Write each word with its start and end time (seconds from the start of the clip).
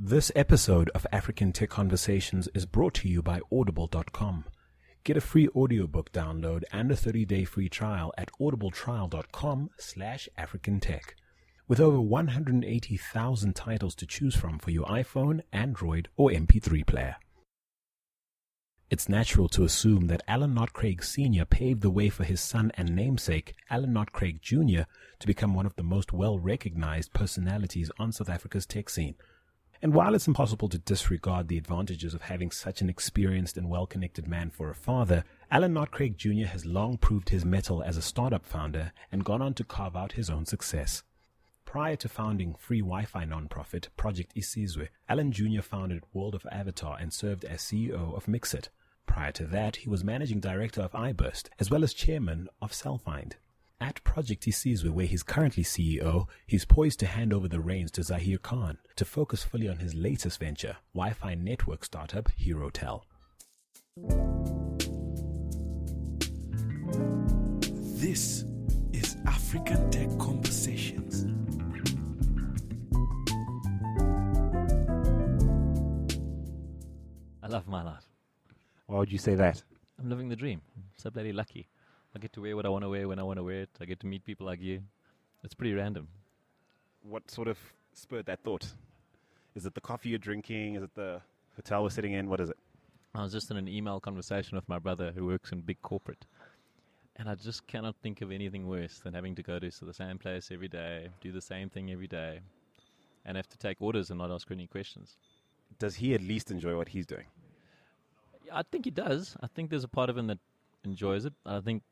This 0.00 0.30
episode 0.36 0.90
of 0.90 1.08
African 1.10 1.50
Tech 1.50 1.70
Conversations 1.70 2.48
is 2.54 2.66
brought 2.66 2.94
to 2.94 3.08
you 3.08 3.20
by 3.20 3.40
Audible.com. 3.50 4.44
Get 5.02 5.16
a 5.16 5.20
free 5.20 5.48
audiobook 5.56 6.12
download 6.12 6.62
and 6.70 6.92
a 6.92 6.94
30-day 6.94 7.44
free 7.46 7.68
trial 7.68 8.14
at 8.16 8.30
audibletrial.com 8.40 9.70
slash 9.76 10.28
africantech. 10.38 11.02
With 11.66 11.80
over 11.80 12.00
180,000 12.00 13.56
titles 13.56 13.96
to 13.96 14.06
choose 14.06 14.36
from 14.36 14.60
for 14.60 14.70
your 14.70 14.86
iPhone, 14.86 15.40
Android, 15.52 16.08
or 16.16 16.30
MP3 16.30 16.86
player. 16.86 17.16
It's 18.90 19.08
natural 19.08 19.48
to 19.48 19.64
assume 19.64 20.06
that 20.06 20.22
Alan 20.28 20.54
Knott 20.54 20.74
Craig 20.74 21.02
Sr. 21.02 21.44
paved 21.44 21.82
the 21.82 21.90
way 21.90 22.08
for 22.08 22.22
his 22.22 22.40
son 22.40 22.70
and 22.76 22.94
namesake, 22.94 23.56
Alan 23.68 23.94
Knott 23.94 24.12
Craig 24.12 24.38
Jr., 24.42 24.82
to 25.18 25.26
become 25.26 25.54
one 25.54 25.66
of 25.66 25.74
the 25.74 25.82
most 25.82 26.12
well 26.12 26.38
recognized 26.38 27.12
personalities 27.12 27.90
on 27.98 28.12
South 28.12 28.28
Africa's 28.28 28.64
tech 28.64 28.88
scene. 28.88 29.16
And 29.80 29.94
while 29.94 30.16
it's 30.16 30.26
impossible 30.26 30.68
to 30.70 30.78
disregard 30.78 31.46
the 31.46 31.56
advantages 31.56 32.12
of 32.12 32.22
having 32.22 32.50
such 32.50 32.80
an 32.80 32.90
experienced 32.90 33.56
and 33.56 33.70
well 33.70 33.86
connected 33.86 34.26
man 34.26 34.50
for 34.50 34.70
a 34.70 34.74
father, 34.74 35.22
Alan 35.52 35.72
Knott 35.72 35.92
Craig 35.92 36.18
Jr. 36.18 36.46
has 36.46 36.66
long 36.66 36.96
proved 36.96 37.28
his 37.28 37.44
mettle 37.44 37.80
as 37.82 37.96
a 37.96 38.02
startup 38.02 38.44
founder 38.44 38.92
and 39.12 39.24
gone 39.24 39.40
on 39.40 39.54
to 39.54 39.62
carve 39.62 39.96
out 39.96 40.12
his 40.12 40.28
own 40.30 40.46
success. 40.46 41.04
Prior 41.64 41.94
to 41.96 42.08
founding 42.08 42.54
free 42.54 42.80
Wi-Fi 42.80 43.24
nonprofit 43.24 43.88
Project 43.96 44.34
Isizwe, 44.34 44.88
Alan 45.08 45.30
Jr. 45.30 45.60
founded 45.60 46.02
World 46.12 46.34
of 46.34 46.46
Avatar 46.50 46.98
and 46.98 47.12
served 47.12 47.44
as 47.44 47.60
CEO 47.60 48.16
of 48.16 48.26
Mixit. 48.26 48.70
Prior 49.06 49.30
to 49.32 49.46
that, 49.46 49.76
he 49.76 49.88
was 49.88 50.02
managing 50.02 50.40
director 50.40 50.80
of 50.80 50.92
iBurst, 50.92 51.50
as 51.60 51.70
well 51.70 51.84
as 51.84 51.94
chairman 51.94 52.48
of 52.60 52.72
Cellfind. 52.72 53.34
At 53.80 54.02
Project 54.02 54.44
Isizwe, 54.44 54.90
where 54.90 55.06
he's 55.06 55.22
currently 55.22 55.62
CEO, 55.62 56.26
he's 56.48 56.64
poised 56.64 56.98
to 56.98 57.06
hand 57.06 57.32
over 57.32 57.46
the 57.46 57.60
reins 57.60 57.92
to 57.92 58.02
Zahir 58.02 58.36
Khan 58.36 58.78
to 58.96 59.04
focus 59.04 59.44
fully 59.44 59.68
on 59.68 59.76
his 59.78 59.94
latest 59.94 60.40
venture, 60.40 60.78
Wi-Fi 60.94 61.36
network 61.36 61.84
startup 61.84 62.28
HeroTel. 62.40 63.02
This 68.00 68.44
is 68.92 69.16
African 69.26 69.88
Tech 69.92 70.08
Conversations. 70.18 71.26
I 77.44 77.46
love 77.46 77.68
my 77.68 77.84
life. 77.84 78.08
Why 78.86 78.98
would 78.98 79.12
you 79.12 79.18
say 79.18 79.36
that? 79.36 79.62
I'm 80.00 80.08
living 80.08 80.28
the 80.28 80.36
dream. 80.36 80.62
I'm 80.76 80.82
so 80.96 81.10
bloody 81.10 81.32
lucky. 81.32 81.68
I 82.18 82.20
get 82.20 82.32
to 82.32 82.40
wear 82.40 82.56
what 82.56 82.66
I 82.66 82.68
want 82.68 82.82
to 82.82 82.88
wear 82.88 83.06
when 83.06 83.20
I 83.20 83.22
want 83.22 83.38
to 83.38 83.44
wear 83.44 83.60
it. 83.60 83.70
I 83.80 83.84
get 83.84 84.00
to 84.00 84.06
meet 84.08 84.24
people 84.24 84.44
like 84.44 84.60
you. 84.60 84.82
It's 85.44 85.54
pretty 85.54 85.72
random. 85.72 86.08
What 87.02 87.30
sort 87.30 87.46
of 87.46 87.56
spurred 87.92 88.26
that 88.26 88.42
thought? 88.42 88.66
Is 89.54 89.66
it 89.66 89.74
the 89.76 89.80
coffee 89.80 90.08
you're 90.08 90.18
drinking? 90.18 90.74
Is 90.74 90.82
it 90.82 90.92
the 90.96 91.20
hotel 91.54 91.84
we're 91.84 91.90
sitting 91.90 92.14
in? 92.14 92.28
What 92.28 92.40
is 92.40 92.50
it? 92.50 92.56
I 93.14 93.22
was 93.22 93.30
just 93.30 93.52
in 93.52 93.56
an 93.56 93.68
email 93.68 94.00
conversation 94.00 94.56
with 94.56 94.68
my 94.68 94.80
brother 94.80 95.12
who 95.14 95.26
works 95.26 95.52
in 95.52 95.60
big 95.60 95.80
corporate. 95.80 96.26
And 97.14 97.28
I 97.28 97.36
just 97.36 97.64
cannot 97.68 97.94
think 98.02 98.20
of 98.20 98.32
anything 98.32 98.66
worse 98.66 98.98
than 98.98 99.14
having 99.14 99.36
to 99.36 99.44
go 99.44 99.60
to 99.60 99.70
the 99.84 99.94
same 99.94 100.18
place 100.18 100.50
every 100.50 100.66
day, 100.66 101.10
do 101.20 101.30
the 101.30 101.40
same 101.40 101.68
thing 101.70 101.92
every 101.92 102.08
day, 102.08 102.40
and 103.26 103.36
have 103.36 103.48
to 103.50 103.58
take 103.58 103.76
orders 103.78 104.10
and 104.10 104.18
not 104.18 104.32
ask 104.32 104.50
any 104.50 104.66
questions. 104.66 105.16
Does 105.78 105.94
he 105.94 106.14
at 106.14 106.20
least 106.20 106.50
enjoy 106.50 106.76
what 106.76 106.88
he's 106.88 107.06
doing? 107.06 107.26
I 108.52 108.64
think 108.64 108.86
he 108.86 108.90
does. 108.90 109.36
I 109.40 109.46
think 109.46 109.70
there's 109.70 109.84
a 109.84 109.88
part 109.88 110.10
of 110.10 110.18
him 110.18 110.26
that 110.26 110.38
enjoys 110.82 111.24
it. 111.24 111.32
I 111.46 111.60
think 111.60 111.84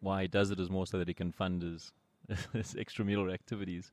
why 0.00 0.22
he 0.22 0.28
does 0.28 0.50
it 0.50 0.60
is 0.60 0.70
more 0.70 0.86
so 0.86 0.98
that 0.98 1.08
he 1.08 1.14
can 1.14 1.32
fund 1.32 1.62
his, 1.62 1.92
his 2.52 2.74
extramural 2.74 3.32
activities. 3.32 3.90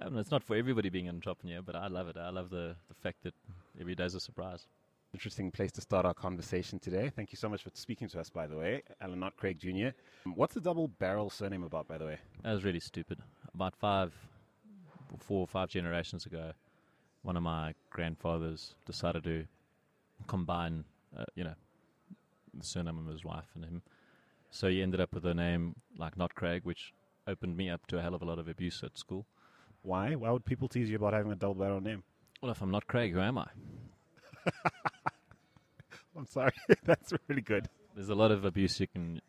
Um, 0.00 0.16
it's 0.18 0.30
not 0.30 0.44
for 0.44 0.56
everybody 0.56 0.90
being 0.90 1.08
an 1.08 1.16
entrepreneur, 1.16 1.60
but 1.62 1.74
I 1.74 1.88
love 1.88 2.08
it. 2.08 2.16
I 2.16 2.30
love 2.30 2.50
the, 2.50 2.76
the 2.88 2.94
fact 2.94 3.24
that 3.24 3.34
every 3.80 3.94
day 3.94 4.04
is 4.04 4.14
a 4.14 4.20
surprise. 4.20 4.66
Interesting 5.12 5.50
place 5.50 5.72
to 5.72 5.80
start 5.80 6.04
our 6.04 6.14
conversation 6.14 6.78
today. 6.78 7.10
Thank 7.14 7.32
you 7.32 7.36
so 7.36 7.48
much 7.48 7.62
for 7.62 7.70
speaking 7.72 8.08
to 8.08 8.20
us, 8.20 8.28
by 8.28 8.46
the 8.46 8.56
way. 8.56 8.82
Alan 9.00 9.18
Knott 9.18 9.36
Craig 9.36 9.58
Jr. 9.58 9.88
What's 10.34 10.54
the 10.54 10.60
double 10.60 10.86
barrel 10.86 11.30
surname 11.30 11.64
about, 11.64 11.88
by 11.88 11.98
the 11.98 12.04
way? 12.04 12.18
That 12.44 12.52
was 12.52 12.62
really 12.62 12.80
stupid. 12.80 13.18
About 13.54 13.74
five, 13.74 14.12
four 15.18 15.40
or 15.40 15.46
five 15.46 15.70
generations 15.70 16.26
ago, 16.26 16.52
one 17.22 17.36
of 17.36 17.42
my 17.42 17.74
grandfathers 17.90 18.74
decided 18.86 19.24
to 19.24 19.46
combine, 20.26 20.84
uh, 21.16 21.24
you 21.34 21.42
know, 21.42 21.54
the 22.54 22.64
surname 22.64 22.98
of 22.98 23.06
his 23.06 23.24
wife 23.24 23.48
and 23.54 23.64
him. 23.64 23.82
So 24.50 24.66
you 24.66 24.82
ended 24.82 25.00
up 25.00 25.12
with 25.12 25.26
a 25.26 25.34
name 25.34 25.76
like 25.96 26.16
Knott 26.16 26.34
Craig, 26.34 26.62
which 26.64 26.92
opened 27.26 27.56
me 27.56 27.68
up 27.68 27.86
to 27.88 27.98
a 27.98 28.02
hell 28.02 28.14
of 28.14 28.22
a 28.22 28.24
lot 28.24 28.38
of 28.38 28.48
abuse 28.48 28.82
at 28.82 28.96
school. 28.98 29.26
Why? 29.82 30.14
Why 30.14 30.30
would 30.30 30.44
people 30.44 30.68
tease 30.68 30.90
you 30.90 30.96
about 30.96 31.12
having 31.12 31.32
a 31.32 31.36
double 31.36 31.54
barrel 31.54 31.80
name? 31.80 32.02
Well, 32.42 32.50
if 32.50 32.62
I'm 32.62 32.70
not 32.70 32.86
Craig, 32.86 33.12
who 33.12 33.20
am 33.20 33.38
I? 33.38 33.46
I'm 36.16 36.26
sorry. 36.26 36.52
That's 36.84 37.12
really 37.28 37.42
good. 37.42 37.68
There's 37.94 38.08
a 38.08 38.14
lot 38.14 38.30
of 38.30 38.44
abuse 38.44 38.80
you 38.80 38.86
can. 38.86 39.20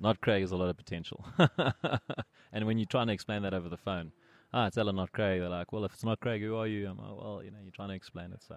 Not 0.00 0.20
Craig 0.20 0.42
has 0.42 0.52
a 0.52 0.56
lot 0.56 0.68
of 0.68 0.76
potential. 0.76 1.24
and 2.52 2.66
when 2.66 2.78
you're 2.78 2.86
trying 2.86 3.08
to 3.08 3.12
explain 3.12 3.42
that 3.42 3.52
over 3.52 3.68
the 3.68 3.76
phone, 3.76 4.12
ah, 4.54 4.66
it's 4.66 4.78
Ella, 4.78 4.92
not 4.92 5.12
Craig. 5.12 5.40
They're 5.40 5.48
like, 5.48 5.72
well, 5.72 5.84
if 5.84 5.92
it's 5.92 6.04
not 6.04 6.20
Craig, 6.20 6.40
who 6.40 6.56
are 6.56 6.66
you? 6.66 6.88
I'm 6.88 6.98
like, 6.98 7.16
well, 7.20 7.42
you 7.44 7.50
know, 7.50 7.58
you're 7.62 7.72
trying 7.72 7.88
to 7.88 7.94
explain 7.94 8.32
it. 8.32 8.42
So 8.46 8.56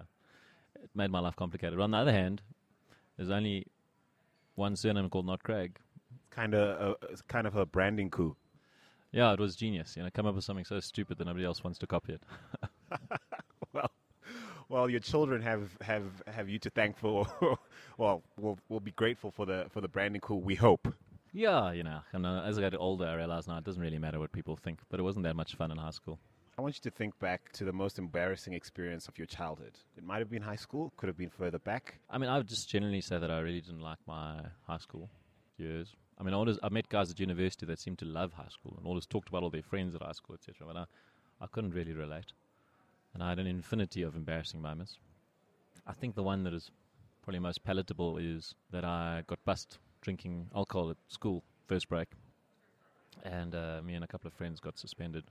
it 0.82 0.90
made 0.94 1.10
my 1.10 1.18
life 1.18 1.34
complicated. 1.36 1.76
But 1.76 1.84
on 1.84 1.90
the 1.90 1.98
other 1.98 2.12
hand, 2.12 2.42
there's 3.16 3.30
only 3.30 3.66
one 4.54 4.76
surname 4.76 5.10
called 5.10 5.26
Knott 5.26 5.42
Craig. 5.42 5.78
Kind 6.34 6.54
of, 6.54 6.96
uh, 7.02 7.16
kind 7.28 7.46
of 7.46 7.56
a 7.56 7.66
branding 7.66 8.10
coup. 8.10 8.36
Yeah, 9.12 9.32
it 9.32 9.40
was 9.40 9.54
genius. 9.54 9.96
You 9.96 10.02
know, 10.02 10.08
come 10.12 10.26
up 10.26 10.34
with 10.34 10.44
something 10.44 10.64
so 10.64 10.80
stupid 10.80 11.18
that 11.18 11.26
nobody 11.26 11.44
else 11.44 11.62
wants 11.62 11.78
to 11.80 11.86
copy 11.86 12.14
it. 12.14 12.22
well, 13.74 13.90
well, 14.70 14.88
your 14.88 15.00
children 15.00 15.42
have, 15.42 15.76
have, 15.82 16.04
have 16.26 16.48
you 16.48 16.58
to 16.60 16.70
thank 16.70 16.96
for. 16.96 17.26
well, 17.98 18.22
we'll 18.38 18.58
we'll 18.70 18.80
be 18.80 18.92
grateful 18.92 19.30
for 19.30 19.44
the 19.44 19.66
for 19.70 19.82
the 19.82 19.88
branding 19.88 20.22
coup. 20.22 20.36
We 20.36 20.54
hope. 20.54 20.88
Yeah, 21.34 21.72
you 21.72 21.82
know, 21.82 22.00
and 22.12 22.26
uh, 22.26 22.42
as 22.42 22.58
I 22.58 22.62
got 22.62 22.74
older, 22.74 23.06
I 23.06 23.14
realized 23.14 23.48
now 23.48 23.58
it 23.58 23.64
doesn't 23.64 23.80
really 23.80 23.98
matter 23.98 24.18
what 24.18 24.32
people 24.32 24.56
think. 24.56 24.80
But 24.88 25.00
it 25.00 25.02
wasn't 25.02 25.24
that 25.24 25.36
much 25.36 25.54
fun 25.54 25.70
in 25.70 25.76
high 25.76 25.90
school. 25.90 26.18
I 26.58 26.62
want 26.62 26.76
you 26.76 26.90
to 26.90 26.96
think 26.96 27.18
back 27.18 27.50
to 27.52 27.64
the 27.64 27.72
most 27.72 27.98
embarrassing 27.98 28.52
experience 28.52 29.08
of 29.08 29.16
your 29.16 29.26
childhood. 29.26 29.72
It 29.96 30.04
might 30.04 30.18
have 30.18 30.30
been 30.30 30.42
high 30.42 30.56
school, 30.56 30.92
could 30.96 31.08
have 31.08 31.16
been 31.16 31.30
further 31.30 31.58
back. 31.58 31.98
I 32.10 32.18
mean, 32.18 32.28
I 32.28 32.36
would 32.36 32.48
just 32.48 32.68
generally 32.68 33.00
say 33.00 33.18
that 33.18 33.30
I 33.30 33.40
really 33.40 33.62
didn't 33.62 33.80
like 33.80 33.98
my 34.06 34.40
high 34.66 34.78
school 34.78 35.08
years. 35.56 35.94
I 36.18 36.22
mean, 36.22 36.34
I, 36.34 36.36
always, 36.36 36.58
I 36.62 36.68
met 36.68 36.88
guys 36.88 37.10
at 37.10 37.18
university 37.18 37.66
that 37.66 37.78
seemed 37.78 37.98
to 37.98 38.04
love 38.04 38.32
high 38.34 38.48
school 38.48 38.74
and 38.76 38.86
always 38.86 39.06
talked 39.06 39.28
about 39.28 39.42
all 39.42 39.50
their 39.50 39.62
friends 39.62 39.94
at 39.94 40.02
high 40.02 40.12
school, 40.12 40.34
etc. 40.34 40.66
But 40.66 40.76
I, 40.76 40.84
I 41.40 41.46
couldn't 41.46 41.72
really 41.72 41.92
relate. 41.92 42.32
And 43.14 43.22
I 43.22 43.30
had 43.30 43.38
an 43.38 43.46
infinity 43.46 44.02
of 44.02 44.14
embarrassing 44.14 44.62
moments. 44.62 44.98
I 45.86 45.92
think 45.92 46.14
the 46.14 46.22
one 46.22 46.44
that 46.44 46.54
is 46.54 46.70
probably 47.22 47.40
most 47.40 47.64
palatable 47.64 48.18
is 48.18 48.54
that 48.70 48.84
I 48.84 49.24
got 49.26 49.44
bust 49.44 49.78
drinking 50.00 50.48
alcohol 50.54 50.90
at 50.90 50.96
school, 51.08 51.42
first 51.66 51.88
break. 51.88 52.08
And 53.24 53.54
uh, 53.54 53.80
me 53.84 53.94
and 53.94 54.04
a 54.04 54.06
couple 54.06 54.28
of 54.28 54.34
friends 54.34 54.60
got 54.60 54.78
suspended. 54.78 55.24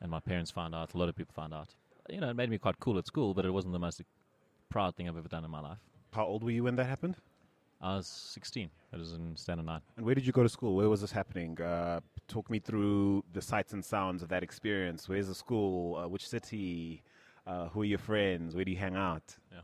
And 0.00 0.10
my 0.10 0.20
parents 0.20 0.50
found 0.50 0.74
out, 0.74 0.94
a 0.94 0.98
lot 0.98 1.08
of 1.08 1.16
people 1.16 1.32
found 1.34 1.54
out. 1.54 1.68
You 2.10 2.20
know, 2.20 2.30
it 2.30 2.34
made 2.34 2.50
me 2.50 2.58
quite 2.58 2.80
cool 2.80 2.98
at 2.98 3.06
school, 3.06 3.34
but 3.34 3.44
it 3.44 3.50
wasn't 3.50 3.72
the 3.72 3.78
most 3.78 4.02
proud 4.68 4.96
thing 4.96 5.08
I've 5.08 5.16
ever 5.16 5.28
done 5.28 5.44
in 5.44 5.50
my 5.50 5.60
life. 5.60 5.78
How 6.12 6.24
old 6.24 6.42
were 6.42 6.50
you 6.50 6.64
when 6.64 6.76
that 6.76 6.86
happened? 6.86 7.16
I 7.82 7.96
was 7.96 8.06
16. 8.06 8.70
I 8.92 8.96
was 8.96 9.12
in 9.12 9.36
standard 9.36 9.66
nine. 9.66 9.80
And 9.96 10.06
where 10.06 10.14
did 10.14 10.24
you 10.24 10.32
go 10.32 10.44
to 10.44 10.48
school? 10.48 10.76
Where 10.76 10.88
was 10.88 11.00
this 11.00 11.10
happening? 11.10 11.60
Uh, 11.60 12.00
talk 12.28 12.48
me 12.48 12.60
through 12.60 13.24
the 13.32 13.42
sights 13.42 13.72
and 13.72 13.84
sounds 13.84 14.22
of 14.22 14.28
that 14.28 14.44
experience. 14.44 15.08
Where's 15.08 15.26
the 15.26 15.34
school? 15.34 15.96
Uh, 15.96 16.06
which 16.06 16.28
city? 16.28 17.02
Uh, 17.44 17.68
who 17.70 17.82
are 17.82 17.84
your 17.84 17.98
friends? 17.98 18.54
Where 18.54 18.64
do 18.64 18.70
you 18.70 18.76
hang 18.76 18.94
out? 18.94 19.36
Yeah. 19.50 19.62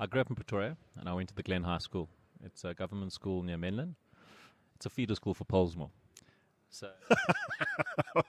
I 0.00 0.06
grew 0.06 0.20
up 0.20 0.30
in 0.30 0.34
Pretoria 0.34 0.76
and 0.98 1.08
I 1.08 1.14
went 1.14 1.28
to 1.28 1.34
the 1.34 1.44
Glen 1.44 1.62
High 1.62 1.78
School. 1.78 2.08
It's 2.44 2.64
a 2.64 2.74
government 2.74 3.12
school 3.12 3.44
near 3.44 3.56
Menlyn. 3.56 3.94
It's 4.74 4.86
a 4.86 4.90
feeder 4.90 5.14
school 5.14 5.32
for 5.32 5.44
Pollsmoor. 5.44 5.90
So 6.70 6.90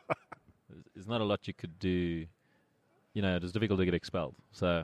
there's 0.94 1.08
not 1.08 1.22
a 1.22 1.24
lot 1.24 1.48
you 1.48 1.54
could 1.56 1.80
do. 1.80 2.28
You 3.16 3.22
know, 3.24 3.36
it 3.36 3.42
was 3.42 3.52
difficult 3.52 3.80
to 3.80 3.86
get 3.86 3.96
expelled. 3.96 4.36
So 4.52 4.84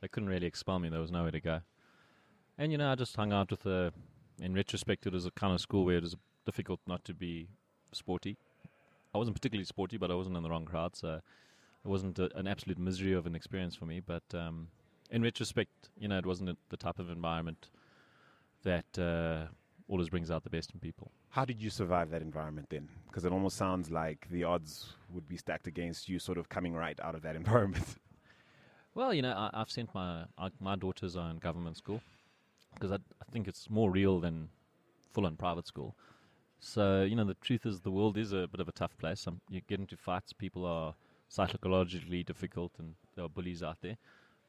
they 0.00 0.06
couldn't 0.06 0.28
really 0.28 0.46
expel 0.46 0.78
me. 0.78 0.90
There 0.90 1.00
was 1.00 1.10
nowhere 1.10 1.32
to 1.32 1.40
go. 1.40 1.60
And, 2.56 2.70
you 2.70 2.78
know, 2.78 2.90
I 2.90 2.94
just 2.94 3.16
hung 3.16 3.32
out 3.32 3.50
with 3.50 3.66
a. 3.66 3.92
In 4.40 4.54
retrospect, 4.54 5.06
it 5.06 5.12
was 5.12 5.26
a 5.26 5.30
kind 5.30 5.54
of 5.54 5.60
school 5.60 5.84
where 5.84 5.96
it 5.96 6.02
was 6.02 6.16
difficult 6.44 6.80
not 6.86 7.04
to 7.04 7.14
be 7.14 7.48
sporty. 7.92 8.36
I 9.14 9.18
wasn't 9.18 9.36
particularly 9.36 9.64
sporty, 9.64 9.96
but 9.96 10.10
I 10.10 10.14
wasn't 10.14 10.36
in 10.36 10.42
the 10.42 10.50
wrong 10.50 10.64
crowd, 10.64 10.96
so 10.96 11.20
it 11.84 11.88
wasn't 11.88 12.18
a, 12.18 12.36
an 12.36 12.48
absolute 12.48 12.78
misery 12.78 13.12
of 13.12 13.26
an 13.26 13.36
experience 13.36 13.76
for 13.76 13.86
me. 13.86 14.00
But 14.00 14.24
um, 14.34 14.68
in 15.10 15.22
retrospect, 15.22 15.90
you 15.96 16.08
know, 16.08 16.18
it 16.18 16.26
wasn't 16.26 16.58
the 16.68 16.76
type 16.76 16.98
of 16.98 17.10
environment 17.10 17.70
that 18.64 18.98
uh, 18.98 19.46
always 19.86 20.08
brings 20.08 20.32
out 20.32 20.42
the 20.42 20.50
best 20.50 20.72
in 20.72 20.80
people. 20.80 21.12
How 21.30 21.44
did 21.44 21.62
you 21.62 21.70
survive 21.70 22.10
that 22.10 22.22
environment 22.22 22.68
then? 22.70 22.88
Because 23.06 23.24
it 23.24 23.32
almost 23.32 23.56
sounds 23.56 23.90
like 23.90 24.26
the 24.30 24.42
odds 24.42 24.94
would 25.12 25.28
be 25.28 25.36
stacked 25.36 25.68
against 25.68 26.08
you, 26.08 26.18
sort 26.18 26.38
of 26.38 26.48
coming 26.48 26.74
right 26.74 26.98
out 27.00 27.14
of 27.14 27.22
that 27.22 27.36
environment. 27.42 27.86
Well, 28.94 29.14
you 29.14 29.22
know, 29.22 29.32
I, 29.32 29.50
I've 29.52 29.70
sent 29.70 29.94
my 29.94 30.24
I, 30.38 30.50
my 30.60 30.74
daughters 30.76 31.16
are 31.16 31.30
in 31.30 31.38
government 31.38 31.76
school 31.76 32.00
because 32.74 32.92
I, 32.92 32.96
I 32.96 33.30
think 33.32 33.48
it's 33.48 33.70
more 33.70 33.90
real 33.90 34.20
than 34.20 34.48
full-on 35.12 35.36
private 35.36 35.66
school. 35.66 35.94
So 36.60 37.02
you 37.02 37.16
know, 37.16 37.24
the 37.24 37.34
truth 37.34 37.66
is, 37.66 37.80
the 37.80 37.90
world 37.90 38.16
is 38.16 38.32
a 38.32 38.48
bit 38.48 38.60
of 38.60 38.68
a 38.68 38.72
tough 38.72 38.96
place. 38.98 39.26
You 39.50 39.60
get 39.68 39.80
into 39.80 39.96
fights, 39.96 40.32
people 40.32 40.64
are 40.64 40.94
psychologically 41.28 42.22
difficult, 42.22 42.72
and 42.78 42.94
there 43.14 43.24
are 43.24 43.28
bullies 43.28 43.62
out 43.62 43.78
there. 43.82 43.96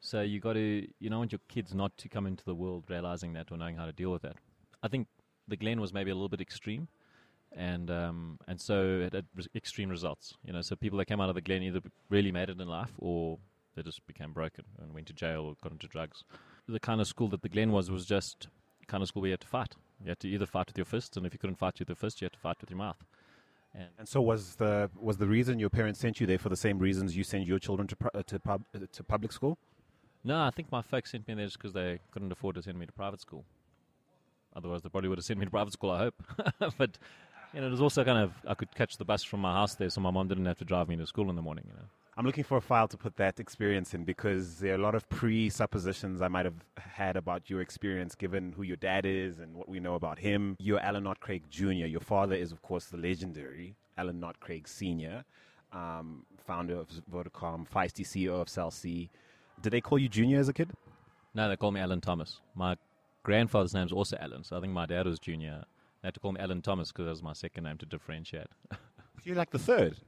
So 0.00 0.20
you 0.20 0.40
got 0.40 0.54
to, 0.54 0.86
you 0.98 1.10
don't 1.10 1.18
want 1.18 1.32
your 1.32 1.40
kids 1.48 1.74
not 1.74 1.96
to 1.98 2.08
come 2.08 2.26
into 2.26 2.44
the 2.44 2.54
world 2.54 2.84
realizing 2.88 3.32
that 3.32 3.50
or 3.50 3.56
knowing 3.56 3.76
how 3.76 3.86
to 3.86 3.92
deal 3.92 4.12
with 4.12 4.22
that. 4.22 4.36
I 4.82 4.88
think 4.88 5.08
the 5.48 5.56
Glen 5.56 5.80
was 5.80 5.92
maybe 5.92 6.10
a 6.10 6.14
little 6.14 6.28
bit 6.28 6.40
extreme, 6.40 6.88
and 7.52 7.90
um, 7.90 8.38
and 8.46 8.60
so 8.60 9.00
it 9.00 9.12
had 9.12 9.26
extreme 9.54 9.88
results. 9.88 10.34
You 10.44 10.52
know, 10.52 10.62
so 10.62 10.76
people 10.76 10.98
that 10.98 11.06
came 11.06 11.20
out 11.20 11.28
of 11.28 11.34
the 11.34 11.40
Glen 11.40 11.62
either 11.62 11.80
really 12.08 12.32
made 12.32 12.50
it 12.50 12.60
in 12.60 12.68
life 12.68 12.92
or 12.98 13.38
they 13.74 13.82
just 13.82 14.06
became 14.06 14.32
broken 14.32 14.64
and 14.80 14.94
went 14.94 15.06
to 15.08 15.12
jail 15.12 15.42
or 15.42 15.54
got 15.62 15.72
into 15.72 15.86
drugs. 15.86 16.24
The 16.68 16.80
kind 16.80 17.00
of 17.00 17.06
school 17.06 17.28
that 17.28 17.42
the 17.42 17.48
Glen 17.48 17.72
was 17.72 17.90
was 17.90 18.06
just 18.06 18.48
the 18.80 18.86
kind 18.86 19.02
of 19.02 19.08
school 19.08 19.22
where 19.22 19.28
you 19.28 19.32
had 19.32 19.40
to 19.40 19.46
fight. 19.46 19.74
You 20.02 20.08
had 20.08 20.20
to 20.20 20.28
either 20.28 20.46
fight 20.46 20.66
with 20.66 20.76
your 20.76 20.84
fists, 20.84 21.16
and 21.16 21.24
if 21.24 21.32
you 21.32 21.38
couldn't 21.38 21.56
fight 21.56 21.78
with 21.78 21.88
your 21.88 21.96
fists, 21.96 22.20
you 22.20 22.26
had 22.26 22.32
to 22.32 22.38
fight 22.38 22.56
with 22.60 22.70
your 22.70 22.78
mouth. 22.78 23.02
And 23.74 23.88
And 23.98 24.08
so 24.08 24.20
was 24.20 24.56
the 24.56 24.90
was 24.98 25.18
the 25.18 25.26
reason 25.26 25.58
your 25.58 25.70
parents 25.70 26.00
sent 26.00 26.20
you 26.20 26.26
there 26.26 26.38
for 26.38 26.48
the 26.48 26.56
same 26.56 26.78
reasons 26.78 27.16
you 27.16 27.24
send 27.24 27.46
your 27.46 27.58
children 27.58 27.86
to 27.88 27.96
uh, 28.14 28.22
to 28.22 28.38
pub 28.38 28.62
uh, 28.74 28.80
to 28.92 29.02
public 29.04 29.32
school? 29.32 29.58
No, 30.24 30.42
I 30.42 30.50
think 30.50 30.72
my 30.72 30.82
folks 30.82 31.12
sent 31.12 31.28
me 31.28 31.34
there 31.34 31.46
just 31.46 31.58
because 31.58 31.72
they 31.72 32.00
couldn't 32.10 32.32
afford 32.32 32.56
to 32.56 32.62
send 32.62 32.78
me 32.78 32.86
to 32.86 32.92
private 32.92 33.20
school. 33.20 33.44
Otherwise, 34.56 34.82
they 34.82 34.88
probably 34.88 35.08
would 35.08 35.18
have 35.18 35.24
sent 35.24 35.38
me 35.38 35.44
to 35.44 35.50
private 35.50 35.72
school. 35.72 35.90
I 35.90 35.98
hope, 35.98 36.22
but 36.78 36.98
you 37.52 37.60
know, 37.60 37.66
it 37.68 37.70
was 37.70 37.80
also 37.80 38.02
kind 38.04 38.18
of 38.18 38.32
I 38.46 38.54
could 38.54 38.74
catch 38.74 38.96
the 38.96 39.04
bus 39.04 39.22
from 39.22 39.40
my 39.40 39.52
house 39.52 39.74
there, 39.74 39.90
so 39.90 40.00
my 40.00 40.10
mom 40.10 40.28
didn't 40.28 40.46
have 40.46 40.58
to 40.58 40.64
drive 40.64 40.88
me 40.88 40.96
to 40.96 41.06
school 41.06 41.30
in 41.30 41.36
the 41.36 41.42
morning. 41.42 41.64
You 41.68 41.74
know, 41.74 41.88
I'm 42.18 42.24
looking 42.24 42.44
for 42.44 42.56
a 42.56 42.62
file 42.62 42.88
to 42.88 42.96
put 42.96 43.16
that 43.16 43.38
experience 43.38 43.92
in 43.92 44.04
because 44.04 44.58
there 44.58 44.72
are 44.72 44.76
a 44.76 44.80
lot 44.80 44.94
of 44.94 45.06
presuppositions 45.10 46.22
I 46.22 46.28
might 46.28 46.46
have 46.46 46.64
had 46.78 47.14
about 47.14 47.50
your 47.50 47.60
experience 47.60 48.14
given 48.14 48.52
who 48.52 48.62
your 48.62 48.78
dad 48.78 49.04
is 49.04 49.38
and 49.38 49.54
what 49.54 49.68
we 49.68 49.80
know 49.80 49.96
about 49.96 50.18
him. 50.18 50.56
You're 50.58 50.80
Alan 50.80 51.04
Knott 51.04 51.20
Craig 51.20 51.42
Jr. 51.50 51.72
Your 51.72 52.00
father 52.00 52.34
is, 52.34 52.52
of 52.52 52.62
course, 52.62 52.86
the 52.86 52.96
legendary 52.96 53.76
Alan 53.98 54.18
Knott 54.18 54.40
Craig 54.40 54.66
Sr., 54.66 55.24
um, 55.72 56.24
founder 56.46 56.76
of 56.78 56.88
Vodacom, 57.12 57.68
feisty 57.68 58.06
CEO 58.06 58.40
of 58.40 58.48
Cell 58.48 58.70
C. 58.70 59.10
Did 59.60 59.72
they 59.72 59.82
call 59.82 59.98
you 59.98 60.08
Junior 60.08 60.40
as 60.40 60.48
a 60.48 60.54
kid? 60.54 60.70
no, 61.34 61.50
they 61.50 61.56
called 61.56 61.74
me 61.74 61.80
Alan 61.80 62.00
Thomas. 62.00 62.40
My 62.54 62.76
grandfather's 63.24 63.74
name's 63.74 63.92
also 63.92 64.16
Alan, 64.18 64.42
so 64.42 64.56
I 64.56 64.60
think 64.62 64.72
my 64.72 64.86
dad 64.86 65.04
was 65.06 65.18
Junior. 65.18 65.64
They 66.00 66.06
had 66.06 66.14
to 66.14 66.20
call 66.20 66.32
me 66.32 66.40
Alan 66.40 66.62
Thomas 66.62 66.92
because 66.92 67.04
that 67.04 67.10
was 67.10 67.22
my 67.22 67.34
second 67.34 67.64
name 67.64 67.76
to 67.76 67.84
differentiate. 67.84 68.46
You're 69.24 69.36
like 69.36 69.50
the 69.50 69.58
third. 69.58 69.98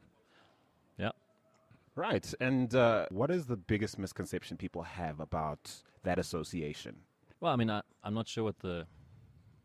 Right. 1.99 2.33
And 2.39 2.73
uh, 2.77 3.07
what 3.11 3.29
is 3.29 3.47
the 3.47 3.57
biggest 3.57 3.99
misconception 3.99 4.57
people 4.57 4.83
have 4.85 5.19
about 5.19 5.83
that 6.05 6.17
association? 6.17 6.95
Well, 7.41 7.53
I 7.53 7.57
mean, 7.57 7.71
I, 7.71 7.83
I'm 8.05 8.15
not 8.15 8.29
sure 8.29 8.45
what 8.45 8.61
the 8.61 8.87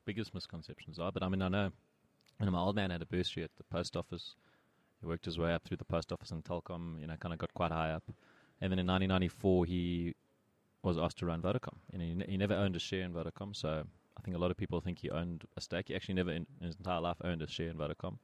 biggest 0.05 0.33
misconceptions 0.33 0.97
are, 0.97 1.11
but 1.11 1.21
I 1.21 1.29
mean, 1.29 1.43
I 1.43 1.47
know, 1.47 1.71
you 2.39 2.47
know, 2.47 2.51
my 2.51 2.57
old 2.57 2.75
man 2.75 2.89
had 2.89 3.03
a 3.03 3.05
bursary 3.05 3.43
at 3.43 3.51
the 3.57 3.63
post 3.65 3.95
office. 3.95 4.33
He 4.99 5.05
worked 5.05 5.25
his 5.25 5.37
way 5.37 5.53
up 5.53 5.63
through 5.63 5.77
the 5.77 5.85
post 5.85 6.11
office 6.11 6.31
and 6.31 6.43
telecom, 6.43 6.99
you 6.99 7.05
know, 7.05 7.15
kind 7.17 7.33
of 7.33 7.37
got 7.37 7.53
quite 7.53 7.71
high 7.71 7.91
up. 7.91 8.03
And 8.59 8.71
then 8.71 8.79
in 8.79 8.87
1994, 8.87 9.65
he 9.65 10.15
was 10.81 10.97
asked 10.97 11.19
to 11.19 11.27
run 11.27 11.39
Vodacom. 11.39 11.77
And 11.93 12.01
he, 12.01 12.31
he 12.31 12.37
never 12.37 12.55
owned 12.55 12.75
a 12.75 12.79
share 12.79 13.03
in 13.03 13.13
Vodacom, 13.13 13.55
so 13.55 13.83
I 14.17 14.21
think 14.21 14.35
a 14.35 14.39
lot 14.39 14.49
of 14.49 14.57
people 14.57 14.81
think 14.81 14.97
he 14.97 15.11
owned 15.11 15.43
a 15.55 15.61
stake. 15.61 15.89
He 15.89 15.95
actually 15.95 16.15
never 16.15 16.31
in, 16.31 16.47
in 16.59 16.65
his 16.65 16.77
entire 16.77 16.99
life 16.99 17.17
owned 17.23 17.43
a 17.43 17.47
share 17.47 17.69
in 17.69 17.77
Vodacom. 17.77 18.17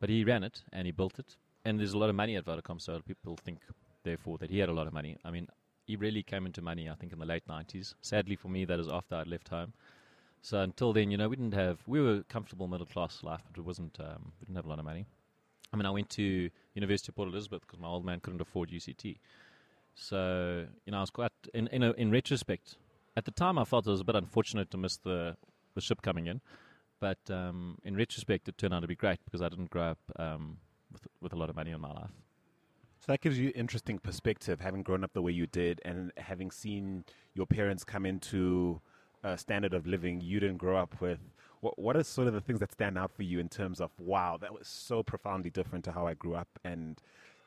But 0.00 0.08
he 0.08 0.24
ran 0.24 0.42
it 0.42 0.64
and 0.72 0.84
he 0.84 0.90
built 0.90 1.20
it. 1.20 1.36
And 1.64 1.78
there's 1.78 1.92
a 1.92 1.98
lot 1.98 2.08
of 2.08 2.16
money 2.16 2.36
at 2.36 2.44
Vodacom, 2.44 2.80
so 2.80 3.00
people 3.06 3.36
think, 3.36 3.58
therefore, 4.02 4.38
that 4.38 4.50
he 4.50 4.58
had 4.58 4.68
a 4.68 4.72
lot 4.72 4.86
of 4.86 4.92
money. 4.92 5.16
I 5.24 5.30
mean, 5.30 5.48
he 5.86 5.96
really 5.96 6.22
came 6.22 6.46
into 6.46 6.62
money, 6.62 6.88
I 6.88 6.94
think, 6.94 7.12
in 7.12 7.18
the 7.18 7.26
late 7.26 7.46
90s. 7.48 7.94
Sadly 8.00 8.36
for 8.36 8.48
me, 8.48 8.64
that 8.64 8.80
is 8.80 8.88
after 8.88 9.16
I'd 9.16 9.26
left 9.26 9.48
home. 9.48 9.72
So 10.42 10.60
until 10.60 10.92
then, 10.92 11.10
you 11.10 11.18
know, 11.18 11.28
we 11.28 11.36
didn't 11.36 11.54
have, 11.54 11.80
we 11.86 12.00
were 12.00 12.22
comfortable 12.28 12.66
middle 12.66 12.86
class 12.86 13.22
life, 13.22 13.42
but 13.50 13.60
it 13.60 13.64
wasn't, 13.64 13.98
um, 14.00 14.32
we 14.40 14.46
didn't 14.46 14.56
have 14.56 14.64
a 14.64 14.68
lot 14.68 14.78
of 14.78 14.84
money. 14.84 15.04
I 15.72 15.76
mean, 15.76 15.86
I 15.86 15.90
went 15.90 16.08
to 16.10 16.50
University 16.74 17.10
of 17.10 17.16
Port 17.16 17.28
Elizabeth 17.28 17.60
because 17.60 17.78
my 17.78 17.88
old 17.88 18.04
man 18.04 18.20
couldn't 18.20 18.40
afford 18.40 18.70
UCT. 18.70 19.18
So, 19.94 20.66
you 20.86 20.92
know, 20.92 20.98
I 20.98 21.00
was 21.00 21.10
quite, 21.10 21.32
in, 21.52 21.66
in, 21.68 21.82
a, 21.82 21.92
in 21.92 22.10
retrospect, 22.10 22.76
at 23.16 23.24
the 23.24 23.30
time 23.30 23.58
I 23.58 23.64
felt 23.64 23.86
it 23.86 23.90
was 23.90 24.00
a 24.00 24.04
bit 24.04 24.16
unfortunate 24.16 24.70
to 24.70 24.78
miss 24.78 24.96
the, 24.96 25.36
the 25.74 25.80
ship 25.80 26.00
coming 26.02 26.26
in. 26.26 26.40
But 27.00 27.18
um, 27.30 27.78
in 27.84 27.96
retrospect, 27.96 28.48
it 28.48 28.58
turned 28.58 28.74
out 28.74 28.80
to 28.80 28.88
be 28.88 28.94
great 28.94 29.20
because 29.24 29.42
I 29.42 29.48
didn't 29.48 29.70
grow 29.70 29.90
up 29.90 29.98
um, 30.16 30.58
with, 30.92 31.06
with 31.20 31.32
a 31.32 31.36
lot 31.36 31.50
of 31.50 31.56
money 31.56 31.70
in 31.70 31.80
my 31.80 31.92
life. 31.92 32.10
So 33.00 33.12
that 33.12 33.22
gives 33.22 33.38
you 33.38 33.50
interesting 33.54 33.98
perspective, 33.98 34.60
having 34.60 34.82
grown 34.82 35.04
up 35.04 35.14
the 35.14 35.22
way 35.22 35.32
you 35.32 35.46
did, 35.46 35.80
and 35.84 36.12
having 36.18 36.50
seen 36.50 37.04
your 37.34 37.46
parents 37.46 37.82
come 37.82 38.04
into 38.04 38.80
a 39.22 39.38
standard 39.38 39.72
of 39.72 39.86
living 39.86 40.20
you 40.20 40.38
didn't 40.38 40.58
grow 40.58 40.76
up 40.76 41.00
with. 41.00 41.18
What, 41.60 41.78
what 41.78 41.96
are 41.96 42.02
sort 42.02 42.28
of 42.28 42.34
the 42.34 42.40
things 42.40 42.60
that 42.60 42.72
stand 42.72 42.98
out 42.98 43.10
for 43.10 43.22
you 43.22 43.38
in 43.38 43.48
terms 43.48 43.80
of 43.80 43.90
wow, 43.98 44.38
that 44.40 44.52
was 44.52 44.66
so 44.66 45.02
profoundly 45.02 45.50
different 45.50 45.84
to 45.86 45.92
how 45.92 46.06
I 46.06 46.14
grew 46.14 46.34
up, 46.34 46.48
and 46.62 47.00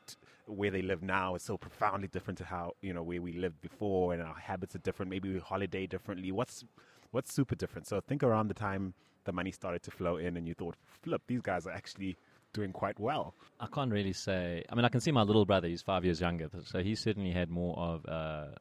t- 0.06 0.16
where 0.46 0.70
they 0.72 0.82
live 0.82 1.02
now 1.02 1.36
is 1.36 1.42
so 1.42 1.56
profoundly 1.56 2.08
different 2.08 2.38
to 2.38 2.44
how 2.44 2.72
you 2.80 2.92
know 2.92 3.02
where 3.02 3.22
we 3.22 3.32
lived 3.32 3.60
before, 3.60 4.12
and 4.12 4.22
our 4.22 4.34
habits 4.34 4.74
are 4.74 4.78
different. 4.80 5.10
Maybe 5.10 5.32
we 5.32 5.38
holiday 5.38 5.86
differently. 5.86 6.32
What's 6.32 6.64
what's 7.12 7.32
super 7.32 7.54
different? 7.54 7.86
So 7.86 8.00
think 8.00 8.24
around 8.24 8.48
the 8.48 8.54
time 8.54 8.94
the 9.24 9.32
money 9.32 9.52
started 9.52 9.82
to 9.84 9.90
flow 9.90 10.16
in, 10.16 10.36
and 10.36 10.46
you 10.46 10.54
thought, 10.54 10.76
flip, 11.02 11.22
these 11.26 11.40
guys 11.40 11.66
are 11.66 11.72
actually 11.72 12.16
doing 12.54 12.72
quite 12.72 12.98
well. 12.98 13.34
I 13.60 13.66
can't 13.66 13.92
really 13.92 14.14
say. 14.14 14.64
I 14.70 14.74
mean, 14.74 14.86
I 14.86 14.88
can 14.88 15.00
see 15.00 15.12
my 15.12 15.22
little 15.22 15.44
brother. 15.44 15.68
He's 15.68 15.82
five 15.82 16.04
years 16.04 16.20
younger, 16.20 16.48
so 16.64 16.82
he 16.82 16.94
certainly 16.94 17.32
had 17.32 17.50
more 17.50 17.76
of, 17.76 18.54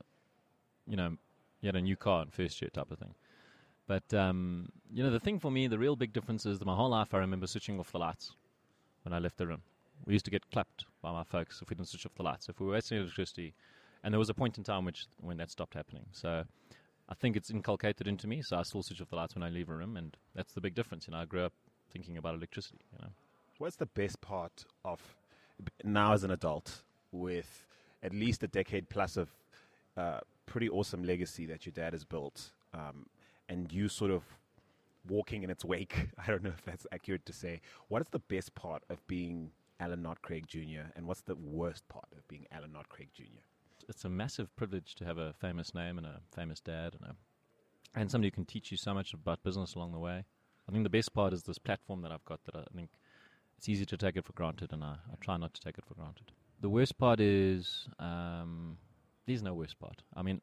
you 0.86 0.98
know, 0.98 1.16
he 1.62 1.68
had 1.68 1.78
a 1.78 1.82
new 1.82 1.96
car 1.96 2.24
in 2.24 2.30
first 2.30 2.62
year 2.62 2.70
type 2.70 2.92
of 2.92 3.00
thing. 3.00 3.16
But 3.88 4.14
um, 4.14 4.70
you 4.92 5.04
know, 5.04 5.12
the 5.12 5.20
thing 5.20 5.40
for 5.40 5.52
me, 5.52 5.68
the 5.68 5.80
real 5.80 5.96
big 5.96 6.14
difference 6.14 6.46
is 6.46 6.60
that 6.60 6.66
my 6.66 6.76
whole 6.76 6.90
life 6.90 7.14
I 7.14 7.18
remember 7.20 7.48
switching 7.48 7.80
off 7.80 7.92
the 7.92 8.00
lights 8.00 8.34
when 9.04 9.14
I 9.14 9.20
left 9.20 9.38
the 9.38 9.48
room. 9.48 9.62
We 10.06 10.14
used 10.14 10.26
to 10.26 10.32
get 10.32 10.50
clapped 10.52 10.86
by 11.02 11.12
my 11.12 11.24
folks 11.24 11.62
if 11.62 11.70
we 11.70 11.76
didn't 11.76 11.90
switch 11.90 12.06
off 12.06 12.16
the 12.16 12.24
lights. 12.24 12.50
If 12.50 12.60
we 12.60 12.66
were 12.66 12.74
wasting 12.74 12.98
electricity, 12.98 13.54
and 14.04 14.14
there 14.14 14.20
was 14.20 14.30
a 14.30 14.34
point 14.34 14.58
in 14.58 14.64
time 14.64 14.86
which 14.86 15.06
when 15.22 15.38
that 15.38 15.52
stopped 15.52 15.74
happening. 15.74 16.06
So 16.12 16.44
I 17.10 17.14
think 17.14 17.36
it's 17.36 17.50
inculcated 17.50 18.08
into 18.08 18.28
me. 18.28 18.42
So 18.42 18.58
I 18.58 18.64
still 18.64 18.84
switch 18.84 19.02
off 19.02 19.10
the 19.10 19.16
lights 19.16 19.36
when 19.36 19.44
I 19.44 19.50
leave 19.50 19.70
a 19.70 19.76
room, 19.76 19.98
and 19.98 20.16
that's 20.36 20.54
the 20.54 20.62
big 20.62 20.76
difference. 20.76 21.08
You 21.08 21.12
know, 21.12 21.20
I 21.20 21.26
grew 21.26 21.44
up 21.46 21.54
thinking 21.92 22.18
about 22.18 22.36
electricity. 22.36 22.80
You 22.92 23.00
know. 23.02 23.12
What's 23.64 23.78
the 23.78 23.86
best 23.86 24.20
part 24.20 24.66
of 24.84 25.00
now 25.86 26.12
as 26.12 26.26
an 26.26 26.32
adult 26.32 26.84
with 27.14 27.66
at 28.04 28.14
least 28.14 28.44
a 28.44 28.48
decade 28.50 28.90
plus 28.90 29.16
of 29.16 29.30
uh, 29.96 30.20
pretty 30.46 30.68
awesome 30.68 31.02
legacy 31.02 31.46
that 31.46 31.66
your 31.66 31.72
dad 31.72 31.94
has 31.94 32.04
built 32.04 32.52
um, 32.74 33.06
and 33.48 33.72
you 33.72 33.88
sort 33.88 34.12
of 34.12 34.24
walking 35.08 35.44
in 35.44 35.50
its 35.50 35.64
wake? 35.64 36.10
I 36.18 36.30
don't 36.30 36.44
know 36.44 36.50
if 36.50 36.66
that's 36.66 36.86
accurate 36.92 37.26
to 37.26 37.32
say. 37.32 37.62
What 37.88 38.02
is 38.02 38.10
the 38.12 38.20
best 38.20 38.54
part 38.54 38.84
of 38.90 39.08
being 39.08 39.52
Alan 39.80 40.02
Knott 40.02 40.22
Craig 40.22 40.46
Jr. 40.46 40.92
and 40.98 41.08
what's 41.08 41.22
the 41.22 41.36
worst 41.36 41.88
part 41.88 42.10
of 42.18 42.28
being 42.28 42.46
Alan 42.52 42.74
Knott 42.74 42.90
Craig 42.90 43.12
Jr.? 43.16 43.24
it's 43.88 44.04
a 44.04 44.10
massive 44.10 44.54
privilege 44.58 44.94
to 44.96 45.06
have 45.06 45.18
a 45.18 45.32
famous 45.40 45.74
name 45.74 45.98
and 45.98 46.06
a 46.06 46.20
famous 46.36 46.60
dad 46.60 46.98
and 47.00 47.12
a, 47.12 47.16
and 47.98 48.12
somebody 48.12 48.28
who 48.28 48.32
can 48.32 48.46
teach 48.46 48.72
you 48.72 48.78
so 48.78 48.94
much 48.94 49.14
about 49.14 49.42
business 49.42 49.74
along 49.74 49.94
the 49.94 50.00
way. 50.00 50.26
I 50.68 50.72
think 50.74 50.84
the 50.84 50.90
best 50.90 51.14
part 51.14 51.32
is 51.32 51.44
this 51.44 51.60
platform 51.60 52.02
that 52.02 52.12
I've 52.12 52.26
got 52.26 52.44
that 52.44 52.58
I 52.58 52.64
think 52.76 52.90
it's 53.58 53.70
easy 53.70 53.86
to 53.86 53.98
take 53.98 54.16
it 54.18 54.26
for 54.26 54.34
granted, 54.34 54.72
and 54.74 54.84
I, 54.84 54.96
I 55.12 55.16
try 55.22 55.38
not 55.38 55.54
to 55.54 55.62
take 55.62 55.78
it 55.78 55.86
for 55.86 55.94
granted. 55.94 56.32
The 56.62 56.70
worst 56.70 56.98
part 56.98 57.20
is 57.20 57.88
um, 58.00 58.78
there's 59.26 59.44
no 59.44 59.54
worst 59.54 59.80
part. 59.80 60.02
I 60.16 60.22
mean, 60.22 60.42